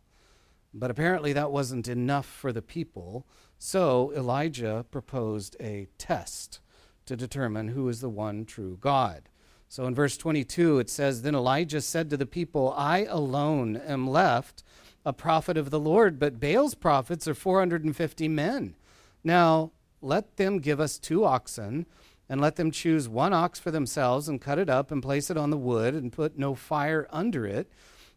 But 0.78 0.92
apparently 0.92 1.32
that 1.32 1.52
wasn't 1.52 1.88
enough 1.88 2.26
for 2.26 2.52
the 2.52 2.62
people, 2.62 3.26
so 3.58 4.12
Elijah 4.14 4.86
proposed 4.92 5.56
a 5.62 5.88
test 5.98 6.60
to 7.06 7.16
determine 7.16 7.70
who 7.70 7.88
is 7.88 8.02
the 8.02 8.10
one 8.10 8.44
true 8.44 8.78
God. 8.82 9.30
So 9.70 9.86
in 9.86 9.96
verse 9.96 10.18
22, 10.18 10.80
it 10.80 10.90
says 10.90 11.22
Then 11.22 11.34
Elijah 11.34 11.80
said 11.80 12.10
to 12.10 12.18
the 12.18 12.26
people, 12.26 12.74
I 12.76 13.06
alone 13.06 13.78
am 13.78 14.06
left 14.06 14.64
a 15.06 15.14
prophet 15.14 15.56
of 15.56 15.70
the 15.70 15.80
Lord, 15.80 16.20
but 16.20 16.42
Baal's 16.42 16.76
prophets 16.76 17.26
are 17.26 17.34
450 17.34 18.28
men. 18.28 18.76
Now 19.24 19.72
let 20.02 20.36
them 20.36 20.60
give 20.60 20.82
us 20.82 20.98
two 20.98 21.24
oxen, 21.24 21.86
and 22.28 22.42
let 22.42 22.58
them 22.58 22.70
choose 22.70 23.08
one 23.08 23.34
ox 23.34 23.60
for 23.60 23.72
themselves, 23.72 24.28
and 24.28 24.42
cut 24.42 24.60
it 24.60 24.70
up, 24.70 24.92
and 24.92 25.02
place 25.02 25.30
it 25.30 25.38
on 25.38 25.52
the 25.52 25.58
wood, 25.58 25.94
and 25.94 26.12
put 26.12 26.38
no 26.38 26.54
fire 26.54 27.08
under 27.12 27.46
it. 27.46 27.72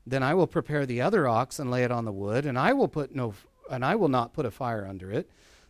Then 0.09 0.22
I 0.22 0.32
will 0.32 0.46
prepare 0.46 0.86
the 0.86 1.02
other 1.02 1.28
ox, 1.28 1.59
and 1.59 1.70
lay 1.70 1.84
it 1.84 1.90
on 1.90 2.06
the 2.06 2.12
wood, 2.12 2.46
and 2.46 2.59
I 2.59 2.72
will 2.72 2.88
put 2.88 3.14
no 3.14 3.34
and 3.70 3.84
I 3.84 3.96
will 3.96 4.09
not 4.09 4.32
put 4.32 4.46
a 4.46 4.50
fire 4.50 4.86
under 4.86 5.12
it. 5.12 5.28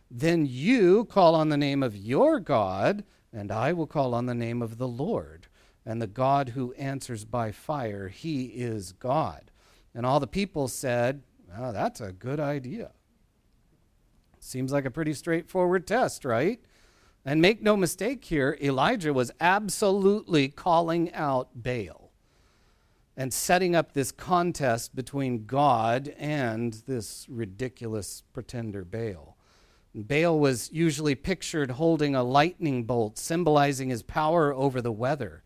Then 0.09 0.45
you 0.45 1.03
call 1.03 1.35
on 1.35 1.49
the 1.49 1.57
name 1.57 1.83
of 1.83 1.97
your 1.97 2.39
God, 2.39 3.03
and 3.33 3.51
I 3.51 3.73
will 3.73 3.87
call 3.87 4.13
on 4.15 4.25
the 4.25 4.33
name 4.33 4.61
of 4.61 4.77
the 4.77 4.87
Lord. 4.87 5.47
And 5.85 6.01
the 6.01 6.07
God 6.07 6.49
who 6.49 6.71
answers 6.73 7.25
by 7.25 7.51
fire, 7.51 8.07
he 8.07 8.45
is 8.45 8.93
God. 8.93 9.51
And 9.93 10.05
all 10.05 10.21
the 10.21 10.27
people 10.27 10.69
said, 10.69 11.23
oh, 11.57 11.73
That's 11.73 11.99
a 11.99 12.13
good 12.13 12.39
idea. 12.39 12.91
Seems 14.39 14.71
like 14.71 14.85
a 14.85 14.91
pretty 14.91 15.13
straightforward 15.13 15.85
test, 15.85 16.23
right? 16.23 16.61
And 17.25 17.41
make 17.41 17.61
no 17.61 17.75
mistake 17.75 18.23
here, 18.23 18.57
Elijah 18.61 19.13
was 19.13 19.31
absolutely 19.41 20.47
calling 20.47 21.13
out 21.13 21.49
Baal 21.53 22.08
and 23.19 23.33
setting 23.33 23.75
up 23.75 23.91
this 23.91 24.13
contest 24.13 24.95
between 24.95 25.45
God 25.45 26.15
and 26.17 26.71
this 26.87 27.25
ridiculous 27.27 28.23
pretender 28.31 28.85
Baal. 28.85 29.35
Baal 29.93 30.39
was 30.39 30.71
usually 30.71 31.15
pictured 31.15 31.71
holding 31.71 32.15
a 32.15 32.23
lightning 32.23 32.85
bolt, 32.85 33.17
symbolizing 33.17 33.89
his 33.89 34.03
power 34.03 34.53
over 34.53 34.79
the 34.79 34.93
weather. 34.93 35.43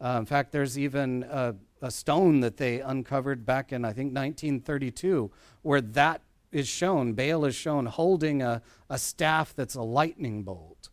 Uh, 0.00 0.18
in 0.20 0.24
fact, 0.24 0.52
there's 0.52 0.78
even 0.78 1.24
a, 1.28 1.56
a, 1.82 1.90
stone 1.90 2.38
that 2.40 2.58
they 2.58 2.80
uncovered 2.80 3.44
back 3.44 3.72
in, 3.72 3.84
I 3.84 3.88
think, 3.88 4.14
1932, 4.14 5.28
where 5.62 5.80
that 5.80 6.20
is 6.52 6.68
shown. 6.68 7.14
Baal 7.14 7.44
is 7.44 7.56
shown 7.56 7.86
holding 7.86 8.40
a, 8.40 8.62
a 8.88 8.98
staff 8.98 9.52
that's 9.52 9.74
a 9.74 9.82
lightning 9.82 10.44
bolt. 10.44 10.90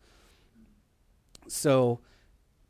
So, 1.46 2.00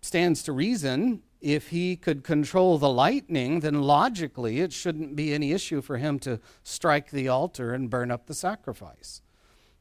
stands 0.03 0.43
to 0.43 0.53
reason 0.53 1.23
if 1.45 1.69
he 1.69 1.95
could 1.95 2.25
control 2.25 2.79
the 2.79 2.89
lightning, 2.89 3.61
then 3.61 3.83
logically 3.83 4.61
it 4.61 4.73
shouldn't 4.73 5.15
be 5.15 5.35
any 5.35 5.53
issue 5.53 5.83
for 5.83 5.99
him 5.99 6.19
to 6.21 6.41
strike 6.63 7.11
the 7.11 7.29
altar 7.29 7.75
and 7.75 7.91
burn 7.91 8.11
up 8.11 8.25
the 8.25 8.33
sacrifice. 8.33 9.21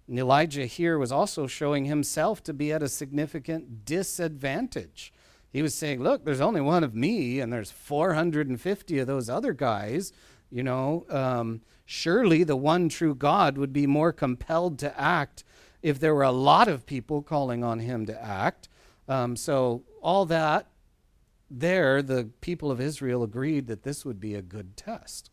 And 0.05 0.19
Elijah 0.19 0.65
here 0.65 0.97
was 0.99 1.13
also 1.13 1.47
showing 1.47 1.85
himself 1.85 2.43
to 2.43 2.53
be 2.53 2.73
at 2.73 2.83
a 2.83 2.89
significant 2.89 3.85
disadvantage. 3.85 5.13
He 5.53 5.61
was 5.61 5.73
saying, 5.73 6.03
Look, 6.03 6.25
there's 6.25 6.41
only 6.41 6.59
one 6.59 6.83
of 6.83 6.93
me, 6.93 7.39
and 7.39 7.53
there's 7.53 7.71
450 7.71 8.99
of 8.99 9.07
those 9.07 9.29
other 9.29 9.53
guys. 9.53 10.11
You 10.51 10.63
know, 10.63 11.05
um, 11.09 11.61
surely 11.85 12.43
the 12.43 12.57
one 12.57 12.89
true 12.89 13.15
God 13.15 13.57
would 13.57 13.71
be 13.71 13.87
more 13.87 14.11
compelled 14.11 14.79
to 14.79 14.99
act 14.99 15.45
if 15.81 15.97
there 15.97 16.13
were 16.13 16.23
a 16.23 16.31
lot 16.31 16.67
of 16.67 16.85
people 16.85 17.21
calling 17.21 17.63
on 17.63 17.79
him 17.79 18.05
to 18.07 18.21
act. 18.21 18.67
Um, 19.07 19.37
so, 19.37 19.83
all 20.01 20.25
that 20.25 20.67
there, 21.59 22.01
the 22.01 22.29
people 22.41 22.71
of 22.71 22.81
Israel 22.81 23.23
agreed 23.23 23.67
that 23.67 23.83
this 23.83 24.03
would 24.03 24.19
be 24.19 24.33
a 24.33 24.41
good 24.41 24.75
test. 24.75 25.29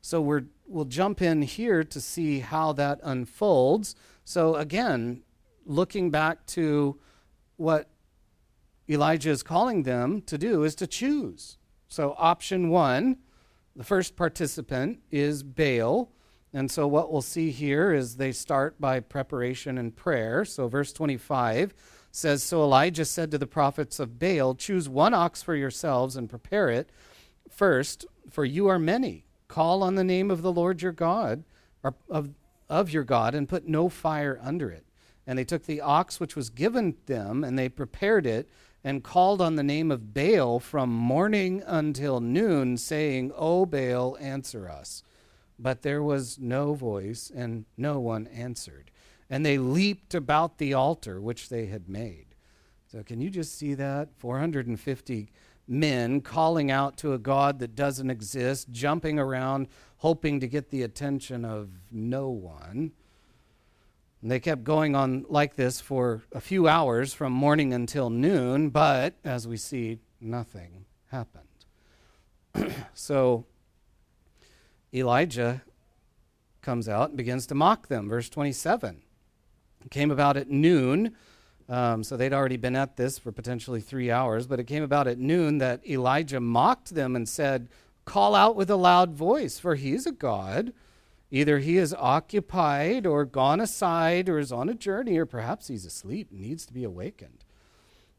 So 0.00 0.20
we're, 0.20 0.44
we'll 0.66 0.84
jump 0.84 1.22
in 1.22 1.42
here 1.42 1.84
to 1.84 2.00
see 2.00 2.40
how 2.40 2.72
that 2.72 2.98
unfolds. 3.04 3.94
So, 4.24 4.56
again, 4.56 5.22
looking 5.64 6.10
back 6.10 6.44
to 6.46 6.98
what 7.56 7.88
Elijah 8.88 9.30
is 9.30 9.44
calling 9.44 9.84
them 9.84 10.22
to 10.22 10.36
do 10.36 10.64
is 10.64 10.74
to 10.76 10.88
choose. 10.88 11.56
So, 11.86 12.16
option 12.18 12.68
one, 12.68 13.18
the 13.76 13.84
first 13.84 14.16
participant 14.16 15.00
is 15.12 15.44
Baal. 15.44 16.10
And 16.52 16.70
so, 16.70 16.88
what 16.88 17.12
we'll 17.12 17.22
see 17.22 17.52
here 17.52 17.92
is 17.92 18.16
they 18.16 18.32
start 18.32 18.80
by 18.80 18.98
preparation 18.98 19.78
and 19.78 19.94
prayer. 19.94 20.44
So, 20.44 20.66
verse 20.66 20.92
25 20.92 21.72
says 22.12 22.42
So 22.42 22.62
Elijah 22.62 23.04
said 23.04 23.30
to 23.30 23.38
the 23.38 23.46
prophets 23.46 23.98
of 23.98 24.18
Baal, 24.18 24.54
Choose 24.54 24.88
one 24.88 25.14
ox 25.14 25.42
for 25.42 25.56
yourselves 25.56 26.14
and 26.14 26.30
prepare 26.30 26.68
it 26.68 26.90
first, 27.50 28.06
for 28.30 28.44
you 28.44 28.68
are 28.68 28.78
many. 28.78 29.24
Call 29.48 29.82
on 29.82 29.96
the 29.96 30.04
name 30.04 30.30
of 30.30 30.42
the 30.42 30.52
Lord 30.52 30.82
your 30.82 30.92
God, 30.92 31.44
or 31.82 31.94
of, 32.08 32.30
of 32.68 32.90
your 32.90 33.04
God, 33.04 33.34
and 33.34 33.48
put 33.48 33.66
no 33.66 33.88
fire 33.88 34.38
under 34.42 34.70
it. 34.70 34.84
And 35.26 35.38
they 35.38 35.44
took 35.44 35.64
the 35.64 35.80
ox 35.80 36.20
which 36.20 36.36
was 36.36 36.50
given 36.50 36.96
them, 37.06 37.44
and 37.44 37.58
they 37.58 37.68
prepared 37.68 38.26
it, 38.26 38.48
and 38.84 39.04
called 39.04 39.40
on 39.40 39.56
the 39.56 39.62
name 39.62 39.90
of 39.90 40.12
Baal 40.12 40.58
from 40.58 40.90
morning 40.90 41.62
until 41.66 42.20
noon, 42.20 42.76
saying, 42.76 43.32
O 43.36 43.64
Baal, 43.64 44.16
answer 44.20 44.68
us. 44.68 45.02
But 45.58 45.82
there 45.82 46.02
was 46.02 46.38
no 46.38 46.74
voice, 46.74 47.30
and 47.34 47.64
no 47.76 48.00
one 48.00 48.26
answered. 48.28 48.90
And 49.32 49.46
they 49.46 49.56
leaped 49.56 50.14
about 50.14 50.58
the 50.58 50.74
altar 50.74 51.18
which 51.18 51.48
they 51.48 51.64
had 51.64 51.88
made. 51.88 52.26
So, 52.86 53.02
can 53.02 53.22
you 53.22 53.30
just 53.30 53.56
see 53.56 53.72
that? 53.72 54.10
450 54.18 55.30
men 55.66 56.20
calling 56.20 56.70
out 56.70 56.98
to 56.98 57.14
a 57.14 57.18
God 57.18 57.58
that 57.60 57.74
doesn't 57.74 58.10
exist, 58.10 58.70
jumping 58.70 59.18
around, 59.18 59.68
hoping 59.96 60.38
to 60.40 60.46
get 60.46 60.68
the 60.68 60.82
attention 60.82 61.46
of 61.46 61.70
no 61.90 62.28
one. 62.28 62.92
And 64.20 64.30
they 64.30 64.38
kept 64.38 64.64
going 64.64 64.94
on 64.94 65.24
like 65.30 65.56
this 65.56 65.80
for 65.80 66.20
a 66.32 66.40
few 66.40 66.68
hours 66.68 67.14
from 67.14 67.32
morning 67.32 67.72
until 67.72 68.10
noon, 68.10 68.68
but 68.68 69.14
as 69.24 69.48
we 69.48 69.56
see, 69.56 70.00
nothing 70.20 70.84
happened. 71.06 71.46
so 72.92 73.46
Elijah 74.92 75.62
comes 76.60 76.86
out 76.86 77.08
and 77.08 77.16
begins 77.16 77.46
to 77.46 77.54
mock 77.54 77.88
them. 77.88 78.10
Verse 78.10 78.28
27 78.28 79.00
came 79.90 80.10
about 80.10 80.36
at 80.36 80.48
noon 80.48 81.14
um, 81.68 82.02
so 82.04 82.16
they'd 82.16 82.32
already 82.32 82.58
been 82.58 82.76
at 82.76 82.96
this 82.96 83.18
for 83.18 83.32
potentially 83.32 83.80
three 83.80 84.10
hours, 84.10 84.46
but 84.46 84.60
it 84.60 84.64
came 84.64 84.82
about 84.82 85.06
at 85.06 85.18
noon 85.18 85.58
that 85.58 85.86
Elijah 85.88 86.40
mocked 86.40 86.94
them 86.94 87.16
and 87.16 87.28
said, 87.28 87.68
Call 88.04 88.34
out 88.34 88.56
with 88.56 88.68
a 88.68 88.76
loud 88.76 89.14
voice, 89.14 89.58
for 89.58 89.74
he 89.74 89.92
is 89.92 90.06
a 90.06 90.12
God. 90.12 90.72
Either 91.30 91.60
he 91.60 91.78
is 91.78 91.94
occupied 91.94 93.06
or 93.06 93.24
gone 93.24 93.60
aside 93.60 94.28
or 94.28 94.38
is 94.38 94.52
on 94.52 94.68
a 94.68 94.74
journey, 94.74 95.16
or 95.16 95.24
perhaps 95.24 95.68
he's 95.68 95.86
asleep 95.86 96.28
and 96.30 96.40
needs 96.40 96.66
to 96.66 96.74
be 96.74 96.84
awakened. 96.84 97.44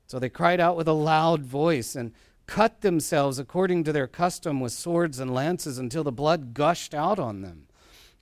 So 0.08 0.18
they 0.18 0.30
cried 0.30 0.60
out 0.60 0.76
with 0.76 0.88
a 0.88 0.94
loud 0.94 1.44
voice 1.44 1.96
and 1.96 2.12
cut 2.48 2.82
themselves 2.82 3.38
according 3.38 3.84
to 3.84 3.94
their 3.94 4.08
custom 4.08 4.62
with 4.62 4.72
swords 4.72 5.20
and 5.20 5.34
lances 5.34 5.78
until 5.78 6.04
the 6.04 6.12
blood 6.12 6.54
gushed 6.54 6.96
out 6.96 7.20
on 7.20 7.42
them. 7.42 7.68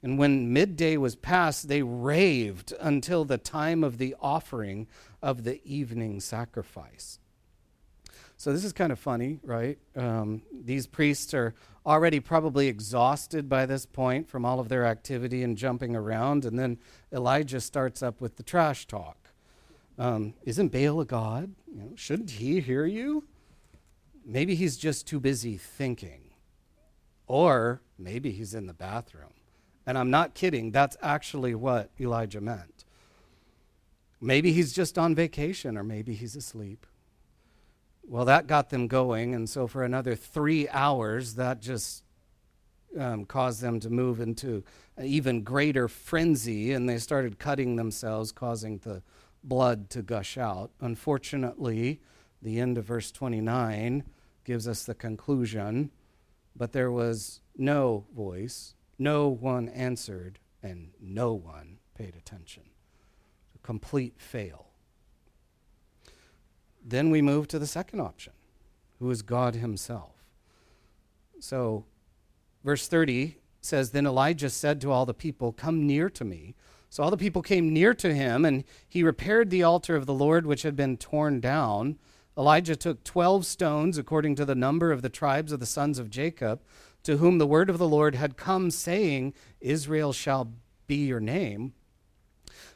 And 0.03 0.17
when 0.17 0.51
midday 0.51 0.97
was 0.97 1.15
past, 1.15 1.67
they 1.67 1.83
raved 1.83 2.73
until 2.79 3.23
the 3.23 3.37
time 3.37 3.83
of 3.83 3.97
the 3.97 4.15
offering 4.19 4.87
of 5.21 5.43
the 5.43 5.61
evening 5.63 6.19
sacrifice. 6.19 7.19
So 8.35 8.51
this 8.51 8.65
is 8.65 8.73
kind 8.73 8.91
of 8.91 8.97
funny, 8.97 9.39
right? 9.43 9.77
Um, 9.95 10.41
these 10.51 10.87
priests 10.87 11.31
are 11.35 11.53
already 11.85 12.19
probably 12.19 12.67
exhausted 12.67 13.47
by 13.47 13.67
this 13.67 13.85
point 13.85 14.27
from 14.27 14.45
all 14.45 14.59
of 14.59 14.67
their 14.67 14.85
activity 14.85 15.43
and 15.43 15.55
jumping 15.55 15.95
around. 15.95 16.45
And 16.45 16.57
then 16.57 16.79
Elijah 17.13 17.61
starts 17.61 18.01
up 18.01 18.19
with 18.19 18.37
the 18.37 18.43
trash 18.43 18.87
talk. 18.87 19.29
Um, 19.99 20.33
isn't 20.43 20.71
Baal 20.71 21.01
a 21.01 21.05
god? 21.05 21.53
You 21.67 21.77
know, 21.77 21.91
shouldn't 21.95 22.31
he 22.31 22.59
hear 22.61 22.87
you? 22.87 23.25
Maybe 24.25 24.55
he's 24.55 24.77
just 24.77 25.05
too 25.05 25.19
busy 25.19 25.57
thinking. 25.57 26.31
Or 27.27 27.81
maybe 27.99 28.31
he's 28.31 28.55
in 28.55 28.65
the 28.65 28.73
bathroom. 28.73 29.30
And 29.86 29.97
I'm 29.97 30.11
not 30.11 30.34
kidding, 30.36 30.71
that's 30.71 30.97
actually 31.01 31.55
what 31.55 31.89
Elijah 31.99 32.41
meant. 32.41 32.86
Maybe 34.19 34.53
he's 34.53 34.73
just 34.73 34.97
on 34.97 35.15
vacation, 35.15 35.77
or 35.77 35.84
maybe 35.84 36.13
he's 36.13 36.36
asleep. 36.36 36.86
Well, 38.03 38.25
that 38.25 38.45
got 38.45 38.69
them 38.69 38.88
going, 38.88 39.34
and 39.34 39.49
so 39.49 39.67
for 39.67 39.84
another 39.84 40.15
three 40.15 40.69
hours, 40.69 41.36
that 41.36 41.61
just 41.61 42.03
um, 42.97 43.25
caused 43.25 43.61
them 43.61 43.79
to 43.79 43.89
move 43.89 44.19
into 44.19 44.63
an 44.97 45.05
even 45.05 45.43
greater 45.43 45.88
frenzy, 45.88 46.73
and 46.73 46.88
they 46.88 46.97
started 46.97 47.39
cutting 47.39 47.75
themselves, 47.75 48.32
causing 48.32 48.77
the 48.79 49.01
blood 49.43 49.89
to 49.91 50.01
gush 50.01 50.38
out. 50.38 50.71
Unfortunately, 50.82 51.99
the 52.41 52.59
end 52.59 52.77
of 52.77 52.86
verse 52.86 53.11
29 53.11 54.03
gives 54.43 54.67
us 54.67 54.84
the 54.84 54.95
conclusion, 54.95 55.91
but 56.55 56.73
there 56.73 56.91
was 56.91 57.41
no 57.57 58.05
voice, 58.15 58.75
no 59.01 59.27
one 59.27 59.67
answered, 59.69 60.37
and 60.61 60.91
no 61.01 61.33
one 61.33 61.79
paid 61.97 62.15
attention. 62.15 62.63
A 63.55 63.57
complete 63.65 64.13
fail. 64.19 64.67
Then 66.85 67.09
we 67.09 67.21
move 67.21 67.47
to 67.47 67.57
the 67.57 67.65
second 67.65 67.99
option, 67.99 68.33
who 68.99 69.09
is 69.09 69.23
God 69.23 69.55
Himself. 69.55 70.23
So, 71.39 71.85
verse 72.63 72.87
30 72.87 73.37
says 73.59 73.89
Then 73.89 74.05
Elijah 74.05 74.51
said 74.51 74.79
to 74.81 74.91
all 74.91 75.07
the 75.07 75.15
people, 75.15 75.51
Come 75.51 75.87
near 75.87 76.07
to 76.11 76.23
me. 76.23 76.53
So 76.91 77.01
all 77.01 77.09
the 77.09 77.17
people 77.17 77.41
came 77.41 77.73
near 77.73 77.93
to 77.95 78.13
him, 78.13 78.43
and 78.43 78.65
he 78.87 79.01
repaired 79.01 79.49
the 79.49 79.63
altar 79.63 79.95
of 79.95 80.05
the 80.05 80.13
Lord 80.13 80.45
which 80.45 80.63
had 80.63 80.75
been 80.75 80.97
torn 80.97 81.39
down. 81.39 81.97
Elijah 82.37 82.75
took 82.75 83.03
12 83.03 83.45
stones, 83.45 83.97
according 83.97 84.35
to 84.35 84.45
the 84.45 84.55
number 84.55 84.91
of 84.91 85.01
the 85.01 85.09
tribes 85.09 85.51
of 85.51 85.59
the 85.59 85.65
sons 85.65 85.99
of 85.99 86.09
Jacob, 86.09 86.61
to 87.03 87.17
whom 87.17 87.37
the 87.37 87.47
word 87.47 87.69
of 87.69 87.77
the 87.77 87.87
Lord 87.87 88.15
had 88.15 88.37
come, 88.37 88.71
saying, 88.71 89.33
Israel 89.59 90.13
shall 90.13 90.51
be 90.87 91.07
your 91.07 91.19
name. 91.19 91.73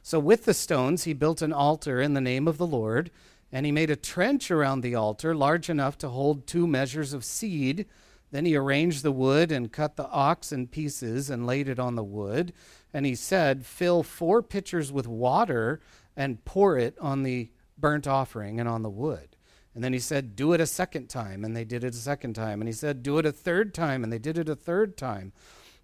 So 0.02 0.20
with 0.20 0.46
the 0.46 0.54
stones, 0.54 1.04
he 1.04 1.14
built 1.14 1.42
an 1.42 1.54
altar 1.54 2.00
in 2.00 2.14
the 2.14 2.22
name 2.22 2.48
of 2.48 2.58
the 2.58 2.68
Lord, 2.68 3.12
and 3.52 3.66
he 3.66 3.72
made 3.72 3.90
a 3.90 3.96
trench 3.96 4.52
around 4.52 4.82
the 4.82 4.96
altar 4.96 5.36
large 5.36 5.70
enough 5.70 5.98
to 6.00 6.10
hold 6.10 6.46
two 6.46 6.68
measures 6.68 7.14
of 7.14 7.26
seed. 7.26 7.86
Then 8.32 8.46
he 8.46 8.56
arranged 8.56 9.04
the 9.04 9.12
wood 9.12 9.52
and 9.52 9.72
cut 9.72 9.96
the 9.96 10.10
ox 10.10 10.52
in 10.52 10.68
pieces 10.68 11.30
and 11.30 11.48
laid 11.48 11.70
it 11.70 11.80
on 11.80 11.96
the 11.96 12.04
wood. 12.04 12.54
And 12.94 13.06
he 13.06 13.16
said, 13.16 13.66
Fill 13.66 14.04
four 14.04 14.42
pitchers 14.42 14.92
with 14.92 15.08
water 15.08 15.80
and 16.16 16.44
pour 16.46 16.78
it 16.78 16.98
on 17.00 17.24
the 17.24 17.50
burnt 17.78 18.08
offering 18.08 18.60
and 18.60 18.68
on 18.70 18.84
the 18.84 18.90
wood. 18.90 19.35
And 19.76 19.84
then 19.84 19.92
he 19.92 20.00
said, 20.00 20.38
Do 20.38 20.54
it 20.54 20.62
a 20.62 20.66
second 20.66 21.10
time. 21.10 21.44
And 21.44 21.56
they 21.56 21.66
did 21.66 21.84
it 21.84 21.94
a 21.94 21.98
second 21.98 22.34
time. 22.34 22.62
And 22.62 22.68
he 22.68 22.74
said, 22.74 23.04
Do 23.04 23.20
it 23.20 23.26
a 23.26 23.32
third 23.34 23.74
time. 23.74 24.04
And 24.04 24.12
they 24.12 24.18
did 24.18 24.38
it 24.38 24.50
a 24.50 24.56
third 24.56 24.98
time. 24.98 25.34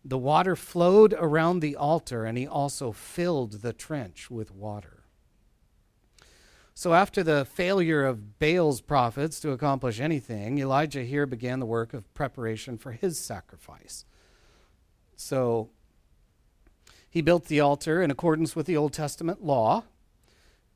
The 0.04 0.18
water 0.18 0.56
flowed 0.56 1.14
around 1.14 1.60
the 1.60 1.76
altar, 1.76 2.26
and 2.26 2.36
he 2.38 2.48
also 2.48 2.92
filled 2.92 3.62
the 3.62 3.74
trench 3.74 4.32
with 4.32 4.52
water. 4.52 5.04
So, 6.74 6.96
after 6.96 7.22
the 7.22 7.46
failure 7.46 8.04
of 8.04 8.40
Baal's 8.40 8.82
prophets 8.82 9.40
to 9.42 9.52
accomplish 9.52 10.00
anything, 10.00 10.58
Elijah 10.58 11.04
here 11.04 11.28
began 11.28 11.60
the 11.60 11.68
work 11.68 11.94
of 11.94 12.12
preparation 12.16 12.80
for 12.80 12.94
his 12.94 13.20
sacrifice. 13.20 14.06
So, 15.16 15.70
he 17.08 17.22
built 17.22 17.46
the 17.46 17.60
altar 17.60 18.02
in 18.02 18.10
accordance 18.10 18.56
with 18.56 18.66
the 18.66 18.78
Old 18.78 18.94
Testament 18.94 19.44
law, 19.44 19.84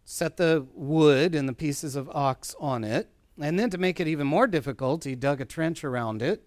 set 0.06 0.38
the 0.38 0.66
wood 0.74 1.36
and 1.36 1.50
the 1.50 1.54
pieces 1.54 1.96
of 1.96 2.10
ox 2.12 2.56
on 2.60 2.84
it, 2.84 3.10
and 3.42 3.60
then 3.60 3.70
to 3.72 3.78
make 3.78 4.00
it 4.00 4.08
even 4.08 4.28
more 4.28 4.48
difficult, 4.48 5.04
he 5.04 5.16
dug 5.16 5.42
a 5.42 5.46
trench 5.46 5.84
around 5.84 6.22
it, 6.22 6.44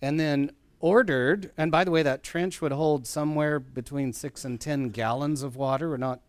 and 0.00 0.20
then 0.20 0.52
ordered, 0.78 1.50
and 1.56 1.72
by 1.72 1.82
the 1.82 1.90
way, 1.90 2.02
that 2.02 2.22
trench 2.22 2.60
would 2.60 2.70
hold 2.70 3.06
somewhere 3.06 3.58
between 3.58 4.12
six 4.12 4.44
and 4.44 4.60
ten 4.60 4.90
gallons 4.90 5.42
of 5.42 5.56
water. 5.56 5.88
We're 5.88 5.96
not 5.96 6.20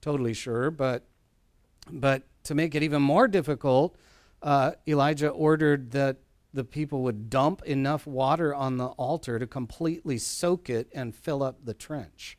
totally 0.00 0.32
sure, 0.32 0.70
but 0.70 1.02
but 1.90 2.22
to 2.44 2.54
make 2.54 2.74
it 2.74 2.82
even 2.82 3.02
more 3.02 3.28
difficult, 3.28 3.96
uh, 4.42 4.72
Elijah 4.88 5.28
ordered 5.28 5.90
that 5.90 6.16
the 6.54 6.64
people 6.64 7.02
would 7.02 7.28
dump 7.28 7.62
enough 7.64 8.06
water 8.06 8.54
on 8.54 8.76
the 8.76 8.86
altar 8.86 9.38
to 9.38 9.46
completely 9.46 10.16
soak 10.16 10.70
it 10.70 10.88
and 10.94 11.14
fill 11.14 11.42
up 11.42 11.64
the 11.64 11.74
trench. 11.74 12.38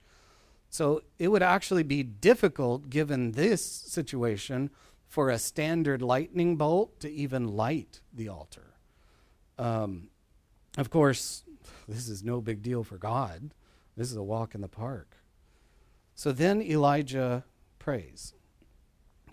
So 0.76 1.04
it 1.18 1.30
would 1.30 1.42
actually 1.42 1.84
be 1.84 2.04
difficult, 2.04 2.90
given 2.90 3.32
this 3.32 3.64
situation, 3.64 4.72
for 5.08 5.30
a 5.30 5.40
standard 5.40 6.02
lightning 6.02 6.58
bolt 6.58 7.00
to 7.00 7.10
even 7.10 7.56
light 7.56 8.02
the 8.14 8.28
altar. 8.28 8.74
Um, 9.58 10.10
of 10.78 10.90
course, 10.90 11.46
this 11.88 12.10
is 12.10 12.26
no 12.26 12.42
big 12.42 12.62
deal 12.62 12.84
for 12.84 12.98
God. 12.98 13.52
This 13.96 14.12
is 14.12 14.18
a 14.18 14.22
walk 14.22 14.54
in 14.54 14.60
the 14.60 14.68
park. 14.68 15.16
So 16.14 16.34
then 16.34 16.62
Elijah 16.62 17.46
prays. 17.80 18.34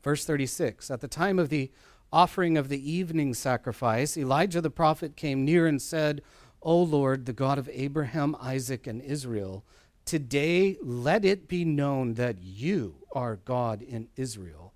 Verse 0.01 0.24
36 0.24 0.93
At 0.93 1.01
the 1.01 1.09
time 1.09 1.40
of 1.40 1.49
the 1.49 1.72
offering 2.12 2.57
of 2.57 2.68
the 2.68 2.88
evening 2.88 3.34
sacrifice, 3.34 4.16
Elijah 4.16 4.61
the 4.61 4.70
prophet 4.70 5.16
came 5.16 5.45
near 5.45 5.66
and 5.66 5.82
said, 5.82 6.22
O 6.62 6.80
Lord, 6.80 7.26
the 7.26 7.32
God 7.32 7.59
of 7.59 7.68
Abraham, 7.72 8.36
Isaac, 8.40 8.86
and 8.86 9.03
Israel, 9.03 9.64
today 10.05 10.76
let 10.82 11.24
it 11.24 11.48
be 11.48 11.64
known 11.64 12.14
that 12.14 12.42
you 12.42 12.96
are 13.12 13.36
God 13.36 13.82
in 13.82 14.09
Israel, 14.16 14.72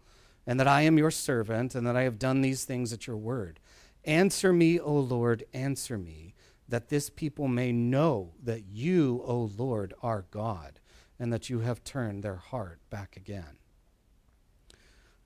and 0.46 0.60
that 0.60 0.68
I 0.68 0.82
am 0.82 0.98
your 0.98 1.10
servant, 1.10 1.74
and 1.74 1.86
that 1.86 1.96
I 1.96 2.02
have 2.02 2.18
done 2.18 2.42
these 2.42 2.64
things 2.64 2.92
at 2.92 3.06
your 3.06 3.16
word. 3.16 3.60
Answer 4.04 4.52
me, 4.52 4.78
O 4.78 4.94
Lord, 4.94 5.44
answer 5.52 5.98
me 5.98 6.34
that 6.68 6.88
this 6.88 7.10
people 7.10 7.48
may 7.48 7.72
know 7.72 8.32
that 8.42 8.64
you, 8.64 9.22
O 9.24 9.50
Lord, 9.56 9.94
are 10.02 10.26
God, 10.30 10.80
and 11.18 11.32
that 11.32 11.48
you 11.48 11.60
have 11.60 11.84
turned 11.84 12.22
their 12.22 12.36
heart 12.36 12.80
back 12.90 13.16
again. 13.16 13.56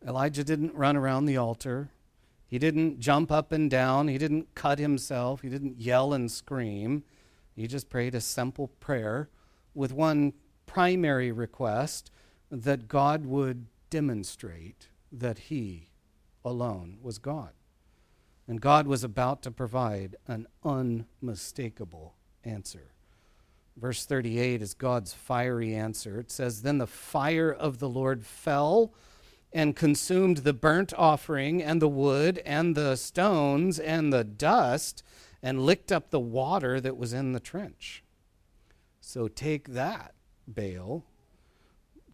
Elijah 0.07 0.45
didn't 0.45 0.75
run 0.75 0.97
around 0.97 1.27
the 1.27 1.37
altar. 1.37 1.91
He 2.47 2.59
didn't 2.59 3.01
jump 3.01 3.31
up 3.31 3.53
and 3.53 3.71
down. 3.71 4.09
He 4.09 4.19
didn't 4.19 4.55
cut 4.55 4.79
himself. 4.79 5.43
He 5.43 5.49
didn't 5.49 5.81
yell 5.81 6.13
and 6.13 6.31
scream. 6.31 7.05
He 7.55 7.67
just 7.67 7.91
prayed 7.91 8.15
a 8.15 8.21
simple 8.21 8.69
prayer 8.81 9.29
with 9.75 9.93
one 9.93 10.33
primary 10.67 11.33
request 11.33 12.11
that 12.51 12.89
God 12.89 13.27
would 13.27 13.67
demonstrate 13.91 14.89
that 15.13 15.39
he 15.39 15.91
alone 16.45 16.99
was 17.03 17.19
God. 17.19 17.51
And 18.47 18.61
God 18.61 18.87
was 18.87 19.05
about 19.05 19.43
to 19.43 19.51
provide 19.51 20.17
an 20.27 20.47
unmistakable 20.65 22.15
answer. 22.45 22.93
Verse 23.77 24.05
38 24.05 24.61
is 24.61 24.75
God's 24.75 25.13
fiery 25.13 25.75
answer. 25.75 26.19
It 26.19 26.31
says, 26.31 26.63
Then 26.63 26.79
the 26.79 26.87
fire 26.87 27.53
of 27.53 27.79
the 27.79 27.89
Lord 27.89 28.27
fell 28.27 28.93
and 29.53 29.77
consumed 29.77 30.39
the 30.39 30.53
burnt 30.53 30.93
offering 30.97 31.63
and 31.63 31.81
the 31.81 31.89
wood 31.89 32.43
and 32.45 32.75
the 32.75 32.97
stones 32.97 33.79
and 33.79 34.13
the 34.13 34.25
dust 34.25 35.03
and 35.43 35.65
licked 35.65 35.91
up 35.91 36.11
the 36.11 36.21
water 36.21 36.81
that 36.81 36.97
was 36.97 37.13
in 37.13 37.33
the 37.33 37.41
trench. 37.41 38.05
So 39.01 39.29
take 39.29 39.71
that, 39.71 40.15
Baal. 40.47 41.05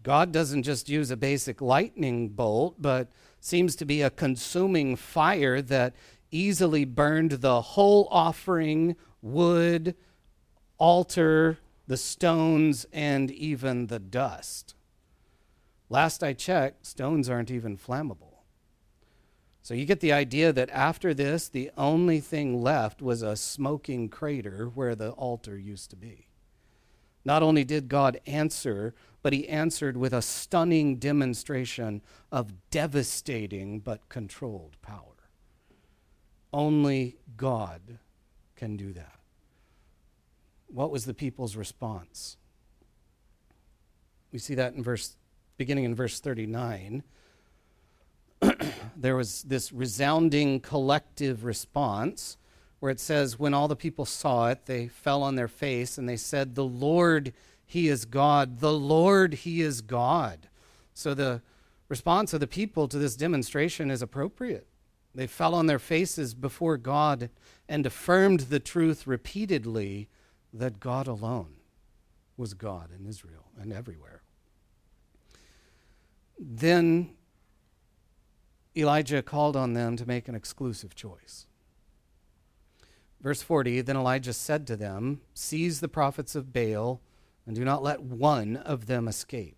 God 0.03 0.30
doesn't 0.30 0.62
just 0.62 0.89
use 0.89 1.11
a 1.11 1.16
basic 1.16 1.61
lightning 1.61 2.28
bolt, 2.28 2.76
but 2.78 3.09
seems 3.41 3.74
to 3.76 3.84
be 3.84 4.03
a 4.03 4.11
consuming 4.11 4.95
fire 4.95 5.61
that 5.62 5.95
easily 6.30 6.84
burned 6.84 7.32
the 7.32 7.61
whole 7.61 8.07
offering, 8.11 8.97
wood, 9.20 9.97
altar, 10.78 11.59
the 11.87 11.97
stones, 11.97 12.87
and 12.93 13.30
even 13.30 13.89
the 13.89 13.99
dust. 13.99 14.74
Last 15.89 16.22
I 16.22 16.32
checked, 16.32 16.87
stones 16.87 17.28
aren't 17.28 17.51
even 17.51 17.76
flammable. 17.76 18.37
So 19.62 19.74
you 19.74 19.84
get 19.84 19.99
the 19.99 20.12
idea 20.12 20.53
that 20.53 20.70
after 20.70 21.14
this, 21.14 21.49
the 21.49 21.72
only 21.76 22.20
thing 22.20 22.62
left 22.62 23.03
was 23.03 23.22
a 23.22 23.34
smoking 23.34 24.09
crater 24.09 24.70
where 24.72 24.95
the 24.95 25.11
altar 25.11 25.59
used 25.59 25.91
to 25.91 25.97
be. 25.97 26.26
Not 27.27 27.43
only 27.43 27.64
did 27.64 27.89
God 27.89 28.20
answer, 28.24 28.95
but 29.20 29.33
he 29.33 29.49
answered 29.49 29.97
with 29.97 30.12
a 30.12 30.22
stunning 30.22 30.95
demonstration 30.95 32.01
of 32.31 32.70
devastating 32.70 33.81
but 33.81 34.09
controlled 34.09 34.77
power. 34.81 35.16
Only 36.53 37.16
God 37.37 37.99
can 38.55 38.77
do 38.77 38.93
that. 38.93 39.18
What 40.68 40.93
was 40.93 41.05
the 41.05 41.14
people's 41.14 41.57
response? 41.57 42.37
We 44.31 44.39
see 44.39 44.55
that 44.55 44.74
in 44.74 44.85
verse 44.85 45.16
beginning 45.57 45.83
in 45.83 45.97
verse 45.97 46.20
39. 46.20 47.03
there 48.97 49.16
was 49.16 49.43
this 49.43 49.72
resounding 49.72 50.61
collective 50.61 51.45
response 51.45 52.37
where 52.81 52.91
it 52.91 53.01
says, 53.01 53.39
When 53.39 53.55
all 53.55 53.68
the 53.68 53.77
people 53.77 54.05
saw 54.05 54.49
it, 54.49 54.66
they 54.66 54.89
fell 54.89 55.22
on 55.22 55.37
their 55.37 55.49
face 55.49 55.99
and 55.99 56.09
they 56.09 56.16
said, 56.16 56.55
The 56.55 56.64
Lord, 56.64 57.33
He 57.64 57.89
is 57.89 58.05
God. 58.05 58.61
The 58.61 58.72
Lord, 58.72 59.35
He 59.35 59.61
is 59.61 59.81
God. 59.81 60.49
So 60.95 61.14
the 61.14 61.43
response 61.89 62.33
of 62.33 62.41
the 62.41 62.47
people 62.47 62.89
to 62.89 62.99
this 62.99 63.16
demonstration 63.16 63.91
is 63.91 64.03
appropriate. 64.03 64.66
They 65.14 65.27
fell 65.27 65.55
on 65.55 65.66
their 65.66 65.79
faces 65.79 66.35
before 66.35 66.77
God 66.77 67.31
and 67.68 67.87
affirmed 67.87 68.41
the 68.41 68.61
truth 68.61 69.07
repeatedly 69.07 70.09
that 70.53 70.79
God 70.79 71.07
alone 71.07 71.55
was 72.37 72.55
God 72.55 72.91
in 72.97 73.07
Israel 73.07 73.51
and 73.59 73.72
everywhere. 73.72 74.22
Then 76.39 77.14
Elijah 78.77 79.22
called 79.22 79.57
on 79.57 79.72
them 79.72 79.97
to 79.97 80.07
make 80.07 80.29
an 80.29 80.35
exclusive 80.35 80.95
choice. 80.95 81.47
Verse 83.21 83.43
40 83.43 83.81
Then 83.83 83.97
Elijah 83.97 84.33
said 84.33 84.67
to 84.67 84.77
them, 84.77 85.21
Seize 85.35 85.81
the 85.81 85.89
prophets 85.89 86.35
of 86.35 86.53
Baal 86.53 87.01
and 87.47 87.55
do 87.55 87.64
not 87.64 87.83
let 87.83 88.03
one 88.03 88.57
of 88.57 88.87
them 88.87 89.07
escape. 89.07 89.57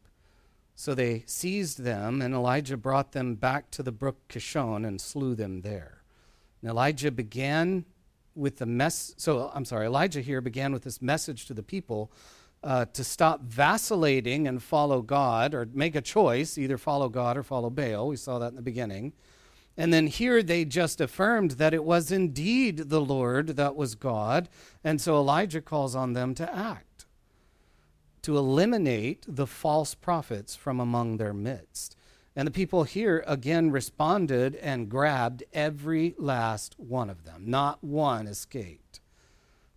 So 0.75 0.95
they 0.95 1.25
seized 1.27 1.83
them, 1.83 2.23
and 2.23 2.33
Elijah 2.35 2.77
brought 2.77 3.13
them 3.13 3.35
back 3.35 3.71
to 3.73 3.83
the 3.83 3.91
brook 3.91 4.17
Kishon 4.29 4.87
and 4.87 5.01
slew 5.01 5.35
them 5.35 5.63
there. 5.63 6.03
And 6.63 6.71
Elijah 6.71 7.11
began 7.11 7.85
with 8.37 8.59
the 8.59 8.67
mess. 8.67 9.15
So 9.17 9.51
I'm 9.53 9.65
sorry, 9.65 9.87
Elijah 9.87 10.21
here 10.21 10.41
began 10.41 10.73
with 10.73 10.85
this 10.85 11.03
message 11.03 11.47
to 11.47 11.55
the 11.55 11.65
people 11.65 12.13
uh, 12.63 12.85
to 12.93 13.03
stop 13.03 13.41
vacillating 13.43 14.47
and 14.47 14.63
follow 14.63 15.03
God, 15.03 15.55
or 15.55 15.69
make 15.73 15.97
a 15.97 16.01
choice, 16.01 16.59
either 16.59 16.79
follow 16.79 17.09
God 17.09 17.37
or 17.37 17.43
follow 17.43 17.71
Baal. 17.71 18.07
We 18.07 18.17
saw 18.17 18.39
that 18.39 18.49
in 18.49 18.57
the 18.57 18.63
beginning. 18.63 19.15
And 19.79 19.95
then 19.95 20.09
here 20.09 20.43
they 20.43 20.67
just 20.67 21.01
affirmed 21.01 21.53
that 21.53 21.73
it 21.73 21.85
was 21.85 22.13
indeed 22.13 22.91
the 22.91 23.01
Lord 23.01 23.57
that 23.57 23.77
was 23.77 23.95
God. 23.95 24.51
And 24.85 25.01
so 25.01 25.17
Elijah 25.17 25.63
calls 25.63 25.95
on 25.95 26.13
them 26.13 26.35
to 26.35 26.55
act 26.55 26.85
to 28.29 28.37
eliminate 28.37 29.25
the 29.27 29.47
false 29.47 29.95
prophets 29.95 30.55
from 30.55 30.81
among 30.81 31.17
their 31.17 31.33
midst. 31.33 31.97
And 32.37 32.47
the 32.47 32.53
people 32.53 32.85
here 32.85 33.25
again 33.27 33.71
responded 33.71 34.55
and 34.57 34.91
grabbed 34.91 35.45
every 35.53 36.15
last 36.19 36.75
one 36.79 37.09
of 37.09 37.25
them. 37.25 37.45
Not 37.47 37.83
one 37.83 38.27
escaped. 38.27 39.01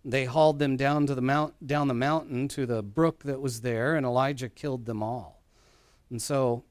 They 0.04 0.26
hauled 0.26 0.58
them 0.58 0.76
down 0.76 1.06
to 1.06 1.14
the 1.14 1.22
mount, 1.22 1.66
down 1.66 1.88
the 1.88 1.94
mountain 1.94 2.46
to 2.48 2.66
the 2.66 2.82
brook 2.82 3.22
that 3.22 3.40
was 3.40 3.60
there, 3.60 3.94
and 3.94 4.04
Elijah 4.04 4.48
killed 4.48 4.84
them 4.84 5.02
all. 5.02 5.42
And 6.10 6.20
so 6.20 6.64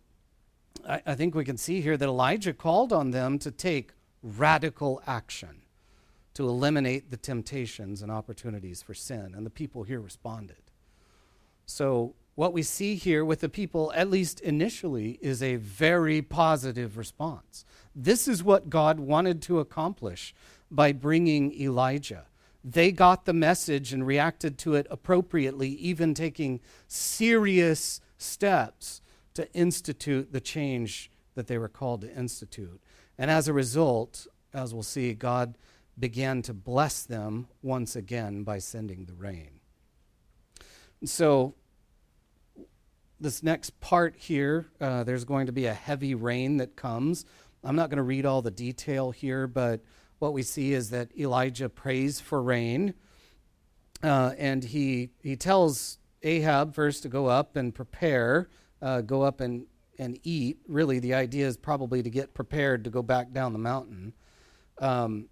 I, 0.87 1.01
I 1.05 1.15
think 1.15 1.35
we 1.35 1.45
can 1.45 1.57
see 1.57 1.81
here 1.81 1.97
that 1.97 2.05
Elijah 2.07 2.53
called 2.53 2.93
on 2.93 3.11
them 3.11 3.39
to 3.39 3.51
take 3.51 3.91
radical 4.23 5.01
action 5.07 5.61
to 6.33 6.47
eliminate 6.47 7.11
the 7.11 7.17
temptations 7.17 8.01
and 8.01 8.11
opportunities 8.11 8.81
for 8.81 8.93
sin. 8.93 9.33
And 9.35 9.45
the 9.45 9.49
people 9.49 9.83
here 9.83 9.99
responded. 9.99 10.71
So, 11.65 12.15
what 12.35 12.53
we 12.53 12.63
see 12.63 12.95
here 12.95 13.25
with 13.25 13.41
the 13.41 13.49
people, 13.49 13.91
at 13.93 14.09
least 14.09 14.39
initially, 14.39 15.19
is 15.21 15.43
a 15.43 15.57
very 15.57 16.21
positive 16.21 16.97
response. 16.97 17.65
This 17.93 18.27
is 18.27 18.43
what 18.43 18.69
God 18.69 18.99
wanted 18.99 19.41
to 19.43 19.59
accomplish 19.59 20.33
by 20.71 20.93
bringing 20.93 21.53
Elijah. 21.59 22.25
They 22.63 22.91
got 22.91 23.25
the 23.25 23.33
message 23.33 23.91
and 23.91 24.07
reacted 24.07 24.57
to 24.59 24.75
it 24.75 24.87
appropriately, 24.89 25.69
even 25.71 26.13
taking 26.13 26.61
serious 26.87 27.99
steps 28.17 29.01
to 29.41 29.53
institute 29.53 30.31
the 30.31 30.41
change 30.41 31.11
that 31.35 31.47
they 31.47 31.57
were 31.57 31.69
called 31.69 32.01
to 32.01 32.15
institute. 32.15 32.81
And 33.17 33.29
as 33.29 33.47
a 33.47 33.53
result, 33.53 34.27
as 34.53 34.73
we'll 34.73 34.83
see, 34.83 35.13
God 35.13 35.57
began 35.97 36.41
to 36.43 36.53
bless 36.53 37.03
them 37.03 37.47
once 37.61 37.95
again 37.95 38.43
by 38.43 38.59
sending 38.59 39.05
the 39.05 39.13
rain. 39.13 39.59
So, 41.03 41.55
this 43.19 43.43
next 43.43 43.79
part 43.79 44.15
here, 44.15 44.67
uh, 44.79 45.03
there's 45.03 45.25
going 45.25 45.45
to 45.45 45.51
be 45.51 45.67
a 45.67 45.73
heavy 45.73 46.15
rain 46.15 46.57
that 46.57 46.75
comes. 46.75 47.25
I'm 47.63 47.75
not 47.75 47.89
going 47.89 47.97
to 47.97 48.03
read 48.03 48.25
all 48.25 48.41
the 48.41 48.51
detail 48.51 49.11
here, 49.11 49.45
but 49.45 49.81
what 50.17 50.33
we 50.33 50.41
see 50.41 50.73
is 50.73 50.89
that 50.89 51.15
Elijah 51.17 51.69
prays 51.69 52.19
for 52.19 52.41
rain, 52.41 52.95
uh, 54.03 54.33
and 54.37 54.63
he 54.63 55.09
he 55.21 55.35
tells 55.35 55.99
Ahab 56.23 56.73
first 56.73 57.03
to 57.03 57.09
go 57.09 57.27
up 57.27 57.55
and 57.55 57.73
prepare, 57.73 58.49
uh, 58.81 59.01
go 59.01 59.21
up 59.21 59.41
and 59.41 59.65
and 59.97 60.19
eat. 60.23 60.57
Really, 60.67 60.99
the 60.99 61.13
idea 61.13 61.47
is 61.47 61.57
probably 61.57 62.01
to 62.01 62.09
get 62.09 62.33
prepared 62.33 62.83
to 62.83 62.89
go 62.89 63.03
back 63.03 63.31
down 63.31 63.53
the 63.53 63.59
mountain. 63.59 64.13
Um, 64.79 65.29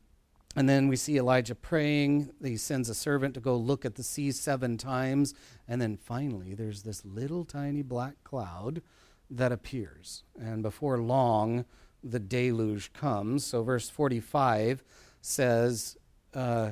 and 0.55 0.67
then 0.67 0.87
we 0.87 0.95
see 0.95 1.17
Elijah 1.17 1.55
praying. 1.55 2.31
He 2.43 2.57
sends 2.57 2.89
a 2.89 2.95
servant 2.95 3.33
to 3.35 3.39
go 3.39 3.55
look 3.55 3.85
at 3.85 3.95
the 3.95 4.03
sea 4.03 4.31
seven 4.31 4.77
times. 4.77 5.33
And 5.67 5.81
then 5.81 5.97
finally, 5.97 6.53
there's 6.53 6.83
this 6.83 7.05
little 7.05 7.45
tiny 7.45 7.81
black 7.81 8.23
cloud 8.23 8.81
that 9.29 9.51
appears. 9.51 10.23
And 10.39 10.63
before 10.63 10.97
long, 10.99 11.65
the 12.03 12.19
deluge 12.19 12.93
comes. 12.93 13.45
So, 13.45 13.63
verse 13.63 13.89
45 13.89 14.83
says, 15.21 15.97
uh, 16.33 16.71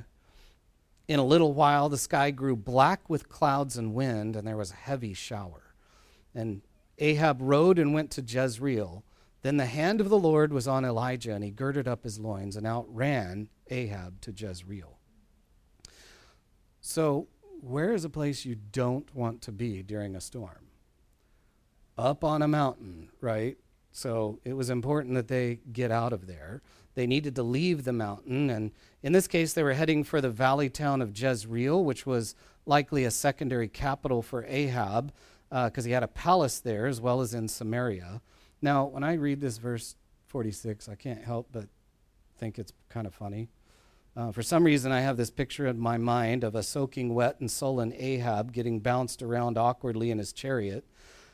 In 1.07 1.19
a 1.19 1.25
little 1.25 1.53
while, 1.53 1.89
the 1.89 1.97
sky 1.97 2.31
grew 2.31 2.55
black 2.55 3.09
with 3.09 3.29
clouds 3.29 3.77
and 3.77 3.93
wind, 3.93 4.35
and 4.35 4.47
there 4.47 4.57
was 4.57 4.71
a 4.71 4.75
heavy 4.75 5.13
shower. 5.13 5.75
And 6.33 6.61
Ahab 6.99 7.41
rode 7.41 7.79
and 7.79 7.93
went 7.93 8.11
to 8.11 8.21
Jezreel. 8.21 9.03
Then 9.43 9.57
the 9.57 9.65
hand 9.65 10.01
of 10.01 10.09
the 10.09 10.17
Lord 10.17 10.51
was 10.51 10.67
on 10.67 10.83
Elijah, 10.83 11.33
and 11.33 11.43
he 11.43 11.51
girded 11.51 11.87
up 11.87 12.03
his 12.03 12.19
loins 12.19 12.55
and 12.55 12.65
outran 12.65 13.49
Ahab 13.69 14.19
to 14.21 14.31
Jezreel. 14.31 14.97
So, 16.81 17.27
where 17.61 17.93
is 17.93 18.05
a 18.05 18.09
place 18.09 18.45
you 18.45 18.55
don't 18.55 19.13
want 19.13 19.41
to 19.43 19.51
be 19.51 19.83
during 19.83 20.15
a 20.15 20.21
storm? 20.21 20.67
Up 21.97 22.23
on 22.23 22.41
a 22.41 22.47
mountain, 22.47 23.09
right? 23.21 23.57
So, 23.91 24.39
it 24.43 24.53
was 24.53 24.69
important 24.69 25.15
that 25.15 25.27
they 25.27 25.59
get 25.71 25.91
out 25.91 26.13
of 26.13 26.27
there. 26.27 26.61
They 26.95 27.07
needed 27.07 27.35
to 27.35 27.43
leave 27.43 27.83
the 27.83 27.93
mountain, 27.93 28.49
and 28.49 28.71
in 29.03 29.13
this 29.13 29.27
case, 29.27 29.53
they 29.53 29.63
were 29.63 29.73
heading 29.73 30.03
for 30.03 30.19
the 30.19 30.31
valley 30.31 30.69
town 30.69 31.01
of 31.01 31.17
Jezreel, 31.17 31.83
which 31.83 32.05
was 32.07 32.35
likely 32.65 33.03
a 33.05 33.11
secondary 33.11 33.67
capital 33.67 34.21
for 34.21 34.45
Ahab 34.45 35.13
because 35.49 35.85
uh, 35.85 35.87
he 35.87 35.91
had 35.91 36.03
a 36.03 36.07
palace 36.07 36.59
there 36.59 36.87
as 36.87 36.99
well 36.99 37.21
as 37.21 37.33
in 37.33 37.47
Samaria. 37.47 38.21
Now, 38.61 38.85
when 38.85 39.03
I 39.03 39.13
read 39.13 39.41
this 39.41 39.57
verse 39.57 39.95
46, 40.27 40.89
I 40.89 40.95
can't 40.95 41.23
help 41.23 41.47
but 41.51 41.67
think 42.37 42.59
it's 42.59 42.73
kind 42.89 43.07
of 43.07 43.13
funny. 43.13 43.49
Uh, 44.15 44.31
for 44.31 44.41
some 44.41 44.63
reason, 44.63 44.91
I 44.91 45.01
have 45.01 45.15
this 45.15 45.29
picture 45.29 45.67
in 45.67 45.79
my 45.79 45.97
mind 45.97 46.43
of 46.43 46.55
a 46.55 46.63
soaking 46.63 47.13
wet 47.13 47.39
and 47.39 47.51
sullen 47.51 47.93
Ahab 47.95 48.51
getting 48.51 48.79
bounced 48.79 49.21
around 49.21 49.57
awkwardly 49.57 50.09
in 50.09 50.17
his 50.17 50.33
chariot 50.33 50.85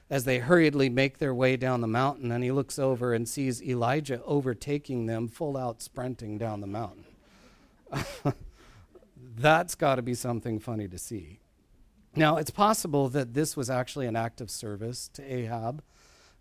as 0.10 0.26
they 0.26 0.40
hurriedly 0.40 0.90
make 0.90 1.18
their 1.18 1.34
way 1.34 1.56
down 1.56 1.82
the 1.82 1.88
mountain, 1.88 2.32
and 2.32 2.44
he 2.44 2.52
looks 2.52 2.78
over 2.78 3.14
and 3.14 3.28
sees 3.28 3.64
Elijah 3.64 4.22
overtaking 4.26 5.06
them, 5.06 5.30
full 5.30 5.56
out 5.56 5.82
sprinting 5.82 6.38
down 6.38 6.60
the 6.60 6.68
mountain. 6.68 7.06
That's 9.38 9.76
got 9.76 9.96
to 9.96 10.02
be 10.02 10.14
something 10.14 10.60
funny 10.60 10.88
to 10.90 10.98
see. 10.98 11.40
Now, 12.16 12.38
it's 12.38 12.52
possible 12.52 13.10
that 13.10 13.34
this 13.34 13.58
was 13.58 13.70
actually 13.70 14.06
an 14.06 14.16
act 14.16 14.40
of 14.40 14.52
service 14.52 15.10
to 15.14 15.24
Ahab 15.24 15.84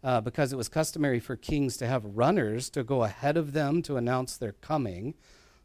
uh, 0.05 0.21
because 0.21 0.53
it 0.53 0.57
was 0.57 0.69
customary 0.69 1.19
for 1.19 1.35
kings 1.35 1.77
to 1.79 1.87
have 1.87 2.05
runners 2.05 2.69
to 2.71 2.85
go 2.85 3.05
ahead 3.05 3.37
of 3.39 3.53
them 3.53 3.81
to 3.83 3.97
announce 3.97 4.37
their 4.37 4.53
coming. 4.53 5.15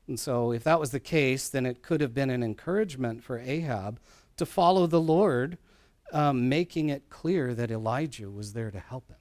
And 0.07 0.17
so, 0.17 0.53
if 0.53 0.63
that 0.63 0.79
was 0.79 0.91
the 0.91 1.01
case, 1.01 1.49
then 1.49 1.65
it 1.65 1.81
could 1.81 1.99
have 1.99 2.13
been 2.13 2.29
an 2.29 2.41
encouragement 2.41 3.21
for 3.21 3.39
Ahab 3.39 3.99
to 4.37 4.45
follow 4.45 4.87
the 4.87 5.01
Lord, 5.01 5.57
um, 6.13 6.47
making 6.47 6.87
it 6.87 7.09
clear 7.09 7.53
that 7.53 7.69
Elijah 7.69 8.29
was 8.29 8.53
there 8.53 8.71
to 8.71 8.79
help 8.79 9.09
him. 9.09 9.17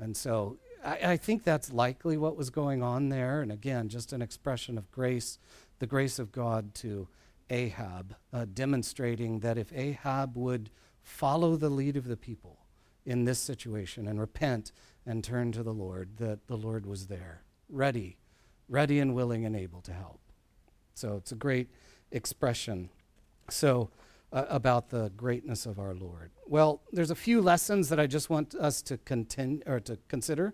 And 0.00 0.16
so, 0.16 0.58
I, 0.84 1.12
I 1.12 1.16
think 1.16 1.44
that's 1.44 1.72
likely 1.72 2.16
what 2.16 2.36
was 2.36 2.50
going 2.50 2.82
on 2.82 3.10
there. 3.10 3.40
And 3.40 3.52
again, 3.52 3.88
just 3.88 4.12
an 4.12 4.22
expression 4.22 4.76
of 4.76 4.90
grace, 4.90 5.38
the 5.78 5.86
grace 5.86 6.18
of 6.18 6.32
God 6.32 6.74
to 6.76 7.06
Ahab, 7.50 8.16
uh, 8.32 8.46
demonstrating 8.52 9.40
that 9.40 9.58
if 9.58 9.72
Ahab 9.72 10.36
would 10.36 10.70
follow 11.02 11.56
the 11.56 11.70
lead 11.70 11.96
of 11.96 12.08
the 12.08 12.16
people 12.16 12.66
in 13.04 13.24
this 13.24 13.38
situation 13.38 14.08
and 14.08 14.18
repent 14.20 14.72
and 15.04 15.22
turn 15.22 15.52
to 15.52 15.62
the 15.62 15.72
Lord, 15.74 16.16
that 16.18 16.48
the 16.48 16.56
Lord 16.56 16.86
was 16.86 17.06
there, 17.06 17.42
ready 17.68 18.18
ready 18.68 18.98
and 18.98 19.14
willing 19.14 19.44
and 19.44 19.56
able 19.56 19.80
to 19.82 19.92
help. 19.92 20.20
So 20.94 21.16
it's 21.16 21.32
a 21.32 21.36
great 21.36 21.68
expression. 22.10 22.90
So, 23.50 23.90
uh, 24.32 24.44
about 24.48 24.90
the 24.90 25.12
greatness 25.16 25.66
of 25.66 25.78
our 25.78 25.94
Lord. 25.94 26.32
Well, 26.46 26.82
there's 26.92 27.12
a 27.12 27.14
few 27.14 27.40
lessons 27.40 27.88
that 27.90 28.00
I 28.00 28.08
just 28.08 28.28
want 28.28 28.56
us 28.56 28.82
to 28.82 28.98
continue 28.98 29.62
or 29.66 29.78
to 29.80 29.98
consider 30.08 30.52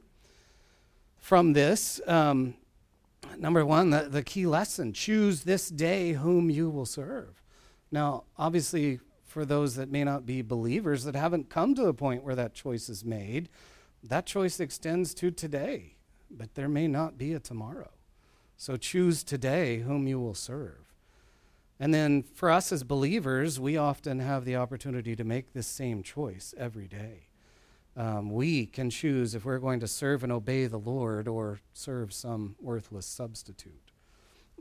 from 1.18 1.54
this. 1.54 1.98
Um, 2.06 2.54
number 3.38 3.64
one, 3.64 3.90
the, 3.90 4.08
the 4.08 4.22
key 4.22 4.46
lesson: 4.46 4.92
choose 4.92 5.44
this 5.44 5.68
day 5.68 6.12
whom 6.12 6.50
you 6.50 6.70
will 6.70 6.86
serve. 6.86 7.42
Now, 7.90 8.24
obviously, 8.38 9.00
for 9.24 9.44
those 9.44 9.76
that 9.76 9.90
may 9.90 10.04
not 10.04 10.26
be 10.26 10.42
believers 10.42 11.04
that 11.04 11.14
haven't 11.14 11.50
come 11.50 11.74
to 11.74 11.84
the 11.84 11.94
point 11.94 12.24
where 12.24 12.34
that 12.34 12.54
choice 12.54 12.88
is 12.88 13.04
made, 13.04 13.48
that 14.02 14.26
choice 14.26 14.60
extends 14.60 15.14
to 15.14 15.30
today, 15.30 15.96
but 16.30 16.54
there 16.54 16.68
may 16.68 16.88
not 16.88 17.16
be 17.16 17.32
a 17.32 17.40
tomorrow. 17.40 17.90
So 18.56 18.76
choose 18.76 19.24
today 19.24 19.78
whom 19.80 20.06
you 20.06 20.20
will 20.20 20.34
serve. 20.34 20.94
And 21.80 21.92
then 21.92 22.22
for 22.22 22.50
us 22.50 22.70
as 22.70 22.84
believers, 22.84 23.58
we 23.58 23.76
often 23.76 24.20
have 24.20 24.44
the 24.44 24.56
opportunity 24.56 25.16
to 25.16 25.24
make 25.24 25.52
this 25.52 25.66
same 25.66 26.02
choice 26.02 26.54
every 26.56 26.86
day. 26.86 27.28
Um, 27.96 28.30
we 28.30 28.66
can 28.66 28.88
choose 28.88 29.34
if 29.34 29.44
we're 29.44 29.58
going 29.58 29.80
to 29.80 29.88
serve 29.88 30.22
and 30.22 30.32
obey 30.32 30.66
the 30.66 30.78
Lord 30.78 31.28
or 31.28 31.60
serve 31.74 32.12
some 32.12 32.56
worthless 32.60 33.06
substitute. 33.06 33.92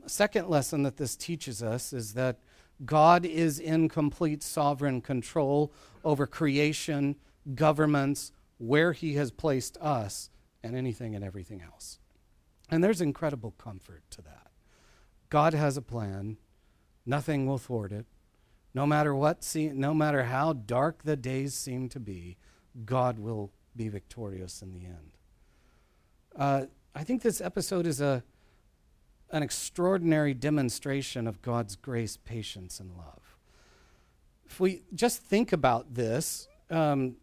second 0.05 0.49
lesson 0.49 0.83
that 0.83 0.97
this 0.97 1.15
teaches 1.15 1.63
us 1.63 1.93
is 1.93 2.13
that 2.13 2.39
God 2.85 3.25
is 3.25 3.59
in 3.59 3.87
complete 3.87 4.41
sovereign 4.41 5.01
control 5.01 5.71
over 6.03 6.25
creation, 6.25 7.15
governments, 7.53 8.31
where 8.57 8.93
He 8.93 9.13
has 9.13 9.31
placed 9.31 9.77
us, 9.77 10.29
and 10.63 10.75
anything 10.75 11.15
and 11.15 11.23
everything 11.23 11.61
else. 11.61 11.99
And 12.69 12.83
there's 12.83 13.01
incredible 13.01 13.51
comfort 13.51 14.03
to 14.11 14.21
that. 14.23 14.51
God 15.29 15.53
has 15.53 15.77
a 15.77 15.81
plan, 15.81 16.37
nothing 17.05 17.45
will 17.45 17.57
thwart 17.57 17.91
it. 17.91 18.05
No 18.73 18.85
matter 18.85 19.13
what, 19.13 19.43
see, 19.43 19.69
no 19.69 19.93
matter 19.93 20.23
how 20.23 20.53
dark 20.53 21.03
the 21.03 21.17
days 21.17 21.53
seem 21.53 21.89
to 21.89 21.99
be, 21.99 22.37
God 22.85 23.19
will 23.19 23.51
be 23.75 23.87
victorious 23.89 24.61
in 24.61 24.73
the 24.73 24.85
end. 24.85 25.17
Uh, 26.35 26.65
I 26.95 27.03
think 27.03 27.21
this 27.21 27.41
episode 27.41 27.87
is 27.87 28.01
a, 28.01 28.23
an 29.31 29.43
extraordinary 29.43 30.33
demonstration 30.33 31.27
of 31.27 31.41
God's 31.41 31.75
grace, 31.75 32.17
patience, 32.17 32.79
and 32.79 32.91
love. 32.97 33.37
If 34.45 34.59
we 34.59 34.83
just 34.93 35.21
think 35.21 35.53
about 35.53 35.93
this, 35.93 36.47
um, 36.69 37.15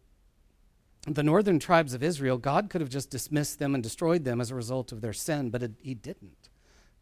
the 1.07 1.23
northern 1.23 1.59
tribes 1.59 1.95
of 1.95 2.03
Israel, 2.03 2.39
God 2.39 2.71
could 2.71 2.81
have 2.81 2.91
just 2.91 3.11
dismissed 3.11 3.59
them 3.59 3.75
and 3.75 3.83
destroyed 3.83 4.25
them 4.25 4.41
as 4.41 4.51
a 4.51 4.55
result 4.55 4.93
of 4.93 5.01
their 5.01 5.13
sin, 5.13 5.51
but 5.51 5.63
it, 5.63 5.73
he 5.81 5.95
didn't. 5.95 6.49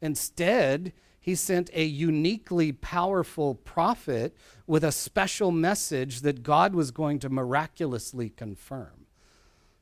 Instead, 0.00 0.92
he 1.26 1.34
sent 1.34 1.70
a 1.74 1.84
uniquely 1.84 2.70
powerful 2.70 3.56
prophet 3.56 4.36
with 4.64 4.84
a 4.84 4.92
special 4.92 5.50
message 5.50 6.20
that 6.20 6.44
God 6.44 6.72
was 6.72 6.92
going 6.92 7.18
to 7.18 7.28
miraculously 7.28 8.30
confirm. 8.30 9.06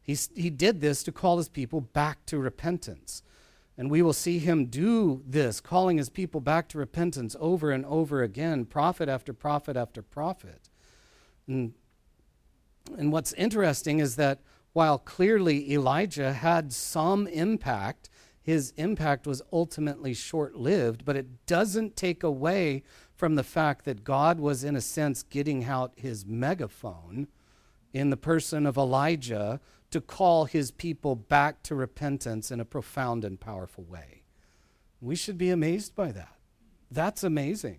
He, 0.00 0.16
he 0.34 0.48
did 0.48 0.80
this 0.80 1.02
to 1.02 1.12
call 1.12 1.36
his 1.36 1.50
people 1.50 1.82
back 1.82 2.24
to 2.28 2.38
repentance. 2.38 3.22
And 3.76 3.90
we 3.90 4.00
will 4.00 4.14
see 4.14 4.38
him 4.38 4.64
do 4.64 5.22
this, 5.26 5.60
calling 5.60 5.98
his 5.98 6.08
people 6.08 6.40
back 6.40 6.66
to 6.70 6.78
repentance 6.78 7.36
over 7.38 7.70
and 7.70 7.84
over 7.84 8.22
again, 8.22 8.64
prophet 8.64 9.10
after 9.10 9.34
prophet 9.34 9.76
after 9.76 10.00
prophet. 10.00 10.70
And 11.46 11.74
And 12.96 13.12
what's 13.12 13.34
interesting 13.34 13.98
is 13.98 14.16
that 14.16 14.40
while 14.72 14.98
clearly 14.98 15.70
Elijah 15.72 16.32
had 16.32 16.72
some 16.72 17.26
impact, 17.26 18.08
his 18.44 18.74
impact 18.76 19.26
was 19.26 19.40
ultimately 19.50 20.12
short 20.12 20.54
lived, 20.54 21.06
but 21.06 21.16
it 21.16 21.46
doesn't 21.46 21.96
take 21.96 22.22
away 22.22 22.82
from 23.16 23.36
the 23.36 23.42
fact 23.42 23.86
that 23.86 24.04
God 24.04 24.38
was, 24.38 24.62
in 24.62 24.76
a 24.76 24.82
sense, 24.82 25.22
getting 25.22 25.64
out 25.64 25.94
his 25.96 26.26
megaphone 26.26 27.28
in 27.94 28.10
the 28.10 28.18
person 28.18 28.66
of 28.66 28.76
Elijah 28.76 29.60
to 29.90 30.00
call 30.00 30.44
his 30.44 30.70
people 30.70 31.16
back 31.16 31.62
to 31.62 31.74
repentance 31.74 32.50
in 32.50 32.60
a 32.60 32.66
profound 32.66 33.24
and 33.24 33.40
powerful 33.40 33.84
way. 33.84 34.24
We 35.00 35.16
should 35.16 35.38
be 35.38 35.48
amazed 35.48 35.94
by 35.94 36.12
that. 36.12 36.36
That's 36.90 37.24
amazing. 37.24 37.78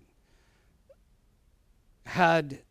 Had 2.06 2.62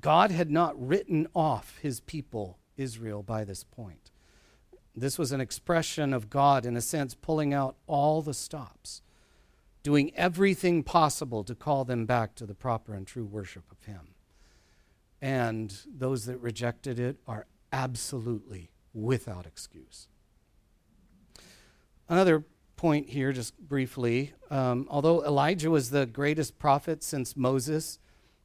God 0.00 0.32
had 0.32 0.50
not 0.50 0.74
written 0.84 1.28
off 1.32 1.78
his 1.80 2.00
people, 2.00 2.58
Israel, 2.76 3.22
by 3.22 3.44
this 3.44 3.62
point. 3.62 4.10
This 4.96 5.18
was 5.18 5.32
an 5.32 5.40
expression 5.40 6.12
of 6.12 6.30
God, 6.30 6.64
in 6.64 6.76
a 6.76 6.80
sense, 6.80 7.14
pulling 7.14 7.52
out 7.52 7.76
all 7.86 8.22
the 8.22 8.34
stops, 8.34 9.02
doing 9.82 10.14
everything 10.14 10.82
possible 10.82 11.42
to 11.44 11.54
call 11.54 11.84
them 11.84 12.06
back 12.06 12.34
to 12.36 12.46
the 12.46 12.54
proper 12.54 12.94
and 12.94 13.06
true 13.06 13.24
worship 13.24 13.64
of 13.72 13.84
Him. 13.84 14.14
And 15.20 15.76
those 15.86 16.26
that 16.26 16.38
rejected 16.38 17.00
it 17.00 17.16
are 17.26 17.46
absolutely 17.72 18.70
without 18.92 19.46
excuse. 19.46 20.08
Another 22.08 22.44
point 22.76 23.08
here, 23.08 23.32
just 23.32 23.58
briefly 23.58 24.34
um, 24.54 24.86
although 24.88 25.24
Elijah 25.24 25.68
was 25.68 25.90
the 25.90 26.06
greatest 26.06 26.60
prophet 26.60 27.02
since 27.02 27.36
Moses, 27.36 27.98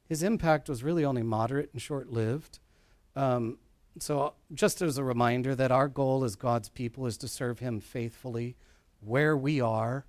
his 0.07 0.23
impact 0.23 0.67
was 0.67 0.83
really 0.83 1.05
only 1.05 1.21
moderate 1.21 1.69
and 1.71 1.79
short 1.79 2.11
lived. 2.11 2.57
Um, 3.15 3.59
so, 4.01 4.33
just 4.53 4.81
as 4.81 4.97
a 4.97 5.03
reminder 5.03 5.55
that 5.55 5.71
our 5.71 5.87
goal 5.87 6.23
as 6.23 6.35
God's 6.35 6.69
people 6.69 7.05
is 7.05 7.17
to 7.17 7.27
serve 7.27 7.59
Him 7.59 7.79
faithfully 7.79 8.55
where 9.01 9.35
we 9.35 9.61
are 9.61 10.05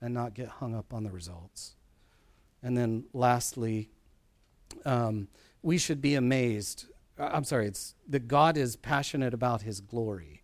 and 0.00 0.14
not 0.14 0.34
get 0.34 0.48
hung 0.48 0.74
up 0.74 0.94
on 0.94 1.04
the 1.04 1.10
results. 1.10 1.74
And 2.62 2.76
then, 2.76 3.04
lastly, 3.12 3.90
um, 4.84 5.28
we 5.62 5.78
should 5.78 6.00
be 6.00 6.14
amazed. 6.14 6.86
Uh, 7.18 7.30
I'm 7.32 7.44
sorry, 7.44 7.66
it's 7.66 7.94
that 8.08 8.28
God 8.28 8.56
is 8.56 8.76
passionate 8.76 9.34
about 9.34 9.62
His 9.62 9.80
glory, 9.80 10.42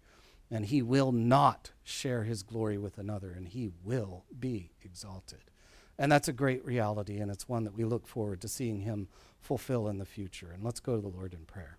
and 0.50 0.66
He 0.66 0.82
will 0.82 1.12
not 1.12 1.72
share 1.82 2.24
His 2.24 2.42
glory 2.42 2.78
with 2.78 2.98
another, 2.98 3.32
and 3.32 3.48
He 3.48 3.70
will 3.84 4.24
be 4.38 4.72
exalted. 4.82 5.50
And 5.98 6.12
that's 6.12 6.28
a 6.28 6.32
great 6.32 6.64
reality, 6.64 7.18
and 7.18 7.30
it's 7.30 7.48
one 7.48 7.64
that 7.64 7.74
we 7.74 7.84
look 7.84 8.06
forward 8.06 8.40
to 8.42 8.48
seeing 8.48 8.80
Him 8.80 9.08
fulfill 9.40 9.88
in 9.88 9.98
the 9.98 10.04
future. 10.04 10.50
And 10.52 10.62
let's 10.62 10.80
go 10.80 10.96
to 10.96 11.02
the 11.02 11.08
Lord 11.08 11.32
in 11.32 11.46
prayer. 11.46 11.78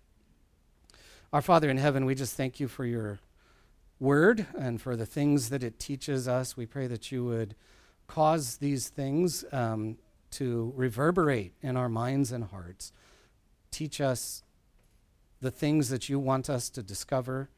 Our 1.30 1.42
Father 1.42 1.68
in 1.68 1.76
heaven, 1.76 2.06
we 2.06 2.14
just 2.14 2.36
thank 2.36 2.58
you 2.58 2.68
for 2.68 2.86
your 2.86 3.18
word 4.00 4.46
and 4.56 4.80
for 4.80 4.96
the 4.96 5.04
things 5.04 5.50
that 5.50 5.62
it 5.62 5.78
teaches 5.78 6.26
us. 6.26 6.56
We 6.56 6.64
pray 6.64 6.86
that 6.86 7.12
you 7.12 7.22
would 7.26 7.54
cause 8.06 8.56
these 8.56 8.88
things 8.88 9.44
um, 9.52 9.98
to 10.30 10.72
reverberate 10.74 11.52
in 11.60 11.76
our 11.76 11.90
minds 11.90 12.32
and 12.32 12.44
hearts. 12.44 12.92
Teach 13.70 14.00
us 14.00 14.42
the 15.42 15.50
things 15.50 15.90
that 15.90 16.08
you 16.08 16.18
want 16.18 16.48
us 16.48 16.70
to 16.70 16.82
discover, 16.82 17.50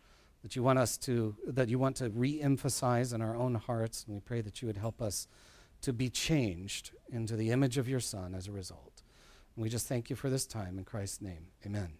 that 0.42 0.56
you 0.56 0.64
want 0.64 0.80
us 0.80 0.96
to 0.98 1.36
that 1.46 1.68
you 1.68 1.78
want 1.78 1.94
to 1.96 2.10
re-emphasize 2.10 3.12
in 3.12 3.22
our 3.22 3.36
own 3.36 3.54
hearts. 3.54 4.04
And 4.04 4.16
we 4.16 4.20
pray 4.20 4.40
that 4.40 4.60
you 4.60 4.66
would 4.66 4.78
help 4.78 5.00
us 5.00 5.28
to 5.82 5.92
be 5.92 6.10
changed 6.10 6.90
into 7.12 7.36
the 7.36 7.50
image 7.52 7.78
of 7.78 7.88
your 7.88 8.00
Son 8.00 8.34
as 8.34 8.48
a 8.48 8.52
result. 8.52 9.02
And 9.54 9.62
we 9.62 9.68
just 9.68 9.86
thank 9.86 10.10
you 10.10 10.16
for 10.16 10.28
this 10.28 10.44
time 10.44 10.76
in 10.76 10.84
Christ's 10.84 11.22
name. 11.22 11.46
Amen. 11.64 11.90